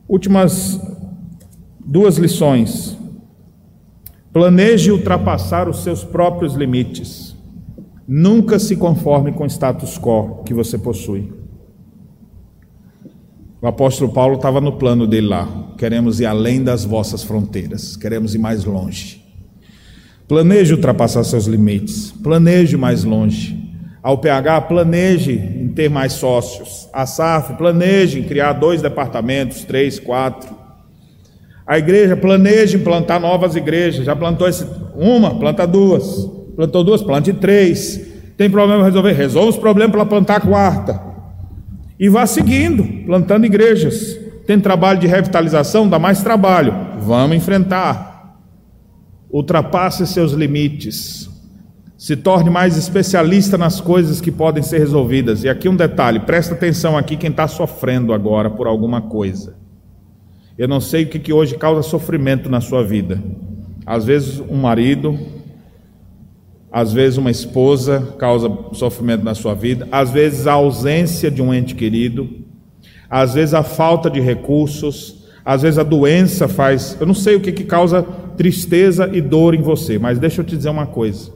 Últimas 0.08 0.80
Duas 1.88 2.18
lições. 2.18 2.98
Planeje 4.34 4.91
ultrapassar 4.91 5.70
os 5.70 5.84
seus 5.84 6.04
próprios 6.04 6.56
limites. 6.56 7.36
Nunca 8.08 8.58
se 8.58 8.76
conforme 8.76 9.32
com 9.32 9.43
o 9.43 9.48
status 9.48 10.00
quo 10.00 10.41
que 10.43 10.52
você 10.52 10.80
possui. 10.80 11.32
O 13.62 13.68
apóstolo 13.68 14.12
Paulo 14.12 14.38
estava 14.38 14.60
no 14.60 14.74
plano 14.74 15.06
dele 15.06 15.28
lá. 15.28 15.74
Queremos 15.78 16.20
ir 16.20 16.26
além 16.26 16.64
das 16.64 16.84
vossas 16.84 17.24
fronteiras, 17.24 17.96
queremos 17.96 18.34
ir 18.34 18.39
mais 18.39 18.66
longe. 18.66 19.24
Planeje 20.28 20.74
ultrapassar 20.74 21.24
seus 21.24 21.46
limites, 21.46 22.12
planeje 22.12 22.76
mais 22.76 23.04
longe. 23.04 23.64
Ao 24.06 24.20
PH, 24.20 24.62
planeje 24.62 25.32
em 25.32 25.68
ter 25.70 25.89
mais 25.89 26.14
sócios. 26.14 26.88
A 26.93 27.08
SAF, 27.08 27.56
planeje 27.56 28.20
em 28.20 28.24
criar 28.24 28.53
dois 28.53 28.80
departamentos, 28.80 29.64
três, 29.64 29.99
quatro. 29.99 30.56
A 31.66 31.80
igreja, 31.80 32.16
planeje 32.16 32.78
em 32.78 32.84
plantar 32.84 33.20
novas 33.20 33.56
igrejas. 33.56 34.06
Já 34.06 34.16
plantou 34.16 34.47
esse, 34.47 34.64
uma, 34.95 35.39
planta 35.39 35.66
duas. 35.66 36.30
Plantou 36.56 36.84
duas, 36.84 37.01
plante 37.01 37.34
três. 37.34 37.99
Tem 38.38 38.47
problema 38.47 38.84
resolver? 38.84 39.14
Resolva 39.14 39.49
os 39.49 39.58
problemas 39.58 39.91
para 39.91 40.06
plantar 40.06 40.36
a 40.36 40.41
quarta. 40.41 41.01
E 41.99 42.08
vá 42.08 42.28
seguindo, 42.28 42.84
plantando 43.08 43.47
igrejas. 43.47 44.20
Tem 44.45 44.60
trabalho 44.60 44.99
de 44.99 45.08
revitalização? 45.08 45.89
Dá 45.89 45.97
mais 45.97 46.22
trabalho. 46.22 46.76
Vamos 46.99 47.38
enfrentar. 47.38 48.38
Ultrapasse 49.32 50.06
seus 50.06 50.32
limites. 50.32 51.35
Se 51.98 52.16
torne 52.16 52.50
mais 52.50 52.78
especialista 52.78 53.58
nas 53.58 53.80
coisas 53.80 54.20
que 54.20 54.32
podem 54.32 54.62
ser 54.62 54.80
resolvidas. 54.80 55.43
E 55.43 55.50
aqui 55.50 55.70
um 55.70 55.76
detalhe: 55.76 56.20
presta 56.20 56.54
atenção 56.54 56.98
aqui 56.98 57.16
quem 57.16 57.30
está 57.30 57.48
sofrendo 57.48 58.14
agora 58.14 58.50
por 58.50 58.68
alguma 58.68 59.02
coisa. 59.02 59.56
Eu 60.58 60.68
não 60.70 60.80
sei 60.80 61.04
o 61.04 61.08
que, 61.08 61.20
que 61.20 61.34
hoje 61.34 61.56
causa 61.56 61.82
sofrimento 61.82 62.50
na 62.50 62.62
sua 62.62 62.82
vida. 62.82 63.22
Às 63.86 64.06
vezes, 64.06 64.39
um 64.39 64.56
marido, 64.56 65.20
às 66.72 66.93
vezes, 66.93 67.18
uma 67.18 67.30
esposa 67.30 68.16
causa 68.18 68.50
sofrimento 68.72 69.24
na 69.24 69.36
sua 69.36 69.54
vida, 69.54 69.88
às 69.91 70.12
vezes, 70.12 70.48
a 70.48 70.54
ausência 70.54 71.30
de 71.30 71.41
um 71.41 71.54
ente 71.54 71.76
querido, 71.76 72.30
às 73.10 73.34
vezes, 73.34 73.54
a 73.54 73.64
falta 73.64 74.10
de 74.10 74.22
recursos, 74.22 75.26
às 75.43 75.62
vezes, 75.62 75.78
a 75.78 75.84
doença 75.84 76.48
faz. 76.48 76.98
Eu 77.00 77.06
não 77.06 77.14
sei 77.14 77.36
o 77.36 77.41
que, 77.41 77.52
que 77.52 77.66
causa 77.66 78.02
tristeza 78.38 79.10
e 79.12 79.20
dor 79.20 79.54
em 79.54 79.62
você, 79.62 80.00
mas 80.00 80.20
deixa 80.20 80.41
eu 80.41 80.46
te 80.46 80.56
dizer 80.56 80.70
uma 80.70 80.88
coisa. 80.88 81.35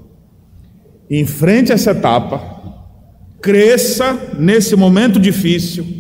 Enfrente 1.10 1.72
essa 1.72 1.92
etapa, 1.92 2.42
cresça 3.42 4.36
nesse 4.38 4.76
momento 4.76 5.20
difícil, 5.20 6.00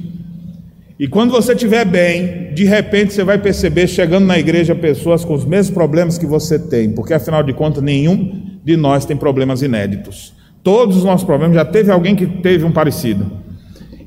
e 0.99 1.07
quando 1.07 1.31
você 1.31 1.53
estiver 1.53 1.85
bem, 1.85 2.53
de 2.53 2.65
repente 2.65 3.13
você 3.13 3.23
vai 3.23 3.37
perceber 3.37 3.87
chegando 3.87 4.25
na 4.25 4.37
igreja 4.37 4.75
pessoas 4.75 5.23
com 5.23 5.33
os 5.33 5.45
mesmos 5.45 5.73
problemas 5.73 6.17
que 6.17 6.25
você 6.25 6.59
tem, 6.59 6.91
porque 6.91 7.13
afinal 7.13 7.41
de 7.41 7.53
contas 7.53 7.81
nenhum 7.81 8.59
de 8.65 8.75
nós 8.75 9.05
tem 9.05 9.15
problemas 9.15 9.61
inéditos. 9.61 10.33
Todos 10.61 10.97
os 10.97 11.05
nossos 11.05 11.25
problemas, 11.25 11.55
já 11.55 11.63
teve 11.63 11.89
alguém 11.89 12.17
que 12.17 12.27
teve 12.27 12.65
um 12.65 12.71
parecido. 12.73 13.31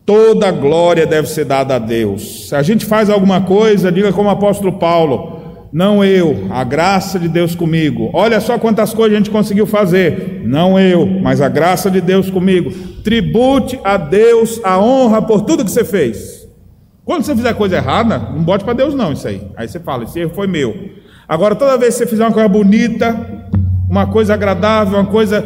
Toda 0.05 0.49
glória 0.49 1.05
deve 1.05 1.27
ser 1.27 1.43
dada 1.43 1.75
a 1.75 1.79
Deus. 1.79 2.47
Se 2.47 2.55
a 2.55 2.61
gente 2.61 2.85
faz 2.85 3.09
alguma 3.09 3.41
coisa, 3.41 3.91
diga 3.91 4.13
como 4.13 4.29
o 4.29 4.31
apóstolo 4.31 4.79
Paulo: 4.79 5.67
não 5.73 6.05
eu, 6.05 6.47
a 6.51 6.63
graça 6.63 7.19
de 7.19 7.27
Deus 7.27 7.53
comigo. 7.53 8.09
Olha 8.13 8.39
só 8.39 8.57
quantas 8.57 8.93
coisas 8.93 9.13
a 9.13 9.17
gente 9.17 9.29
conseguiu 9.29 9.67
fazer. 9.67 10.43
Não 10.45 10.79
eu, 10.79 11.05
mas 11.05 11.41
a 11.41 11.49
graça 11.49 11.91
de 11.91 11.99
Deus 11.99 12.29
comigo. 12.29 12.71
Tribute 13.03 13.77
a 13.83 13.97
Deus 13.97 14.61
a 14.63 14.79
honra 14.79 15.21
por 15.21 15.41
tudo 15.41 15.65
que 15.65 15.71
você 15.71 15.83
fez. 15.83 16.44
Quando 17.05 17.23
você 17.23 17.35
fizer 17.35 17.53
coisa 17.53 17.77
errada, 17.77 18.17
não 18.17 18.43
bote 18.43 18.65
para 18.65 18.73
Deus 18.73 18.95
não 18.95 19.13
isso 19.13 19.27
aí. 19.27 19.47
Aí 19.55 19.67
você 19.67 19.79
fala, 19.79 20.03
esse 20.03 20.19
erro 20.19 20.31
foi 20.33 20.47
meu. 20.47 20.75
Agora 21.29 21.55
toda 21.55 21.77
vez 21.77 21.93
que 21.93 21.99
você 21.99 22.07
fizer 22.07 22.25
uma 22.25 22.33
coisa 22.33 22.49
bonita, 22.49 23.15
uma 23.87 24.07
coisa 24.07 24.33
agradável, 24.33 24.97
uma 24.97 25.05
coisa 25.05 25.45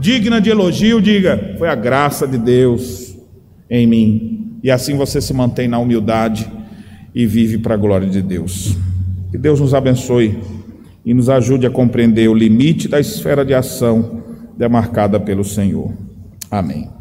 digna 0.00 0.40
de 0.40 0.50
elogio, 0.50 1.00
diga: 1.00 1.54
Foi 1.58 1.68
a 1.68 1.74
graça 1.74 2.26
de 2.26 2.38
Deus 2.38 3.16
em 3.70 3.86
mim. 3.86 4.58
E 4.62 4.70
assim 4.70 4.96
você 4.96 5.20
se 5.20 5.32
mantém 5.32 5.68
na 5.68 5.78
humildade 5.78 6.50
e 7.14 7.26
vive 7.26 7.58
para 7.58 7.74
a 7.74 7.76
glória 7.76 8.08
de 8.08 8.20
Deus. 8.20 8.76
Que 9.30 9.38
Deus 9.38 9.60
nos 9.60 9.74
abençoe 9.74 10.38
e 11.04 11.12
nos 11.12 11.28
ajude 11.28 11.66
a 11.66 11.70
compreender 11.70 12.28
o 12.28 12.34
limite 12.34 12.88
da 12.88 12.98
esfera 12.98 13.44
de 13.44 13.54
ação 13.54 14.22
demarcada 14.56 15.20
pelo 15.20 15.44
Senhor. 15.44 15.92
Amém. 16.50 16.93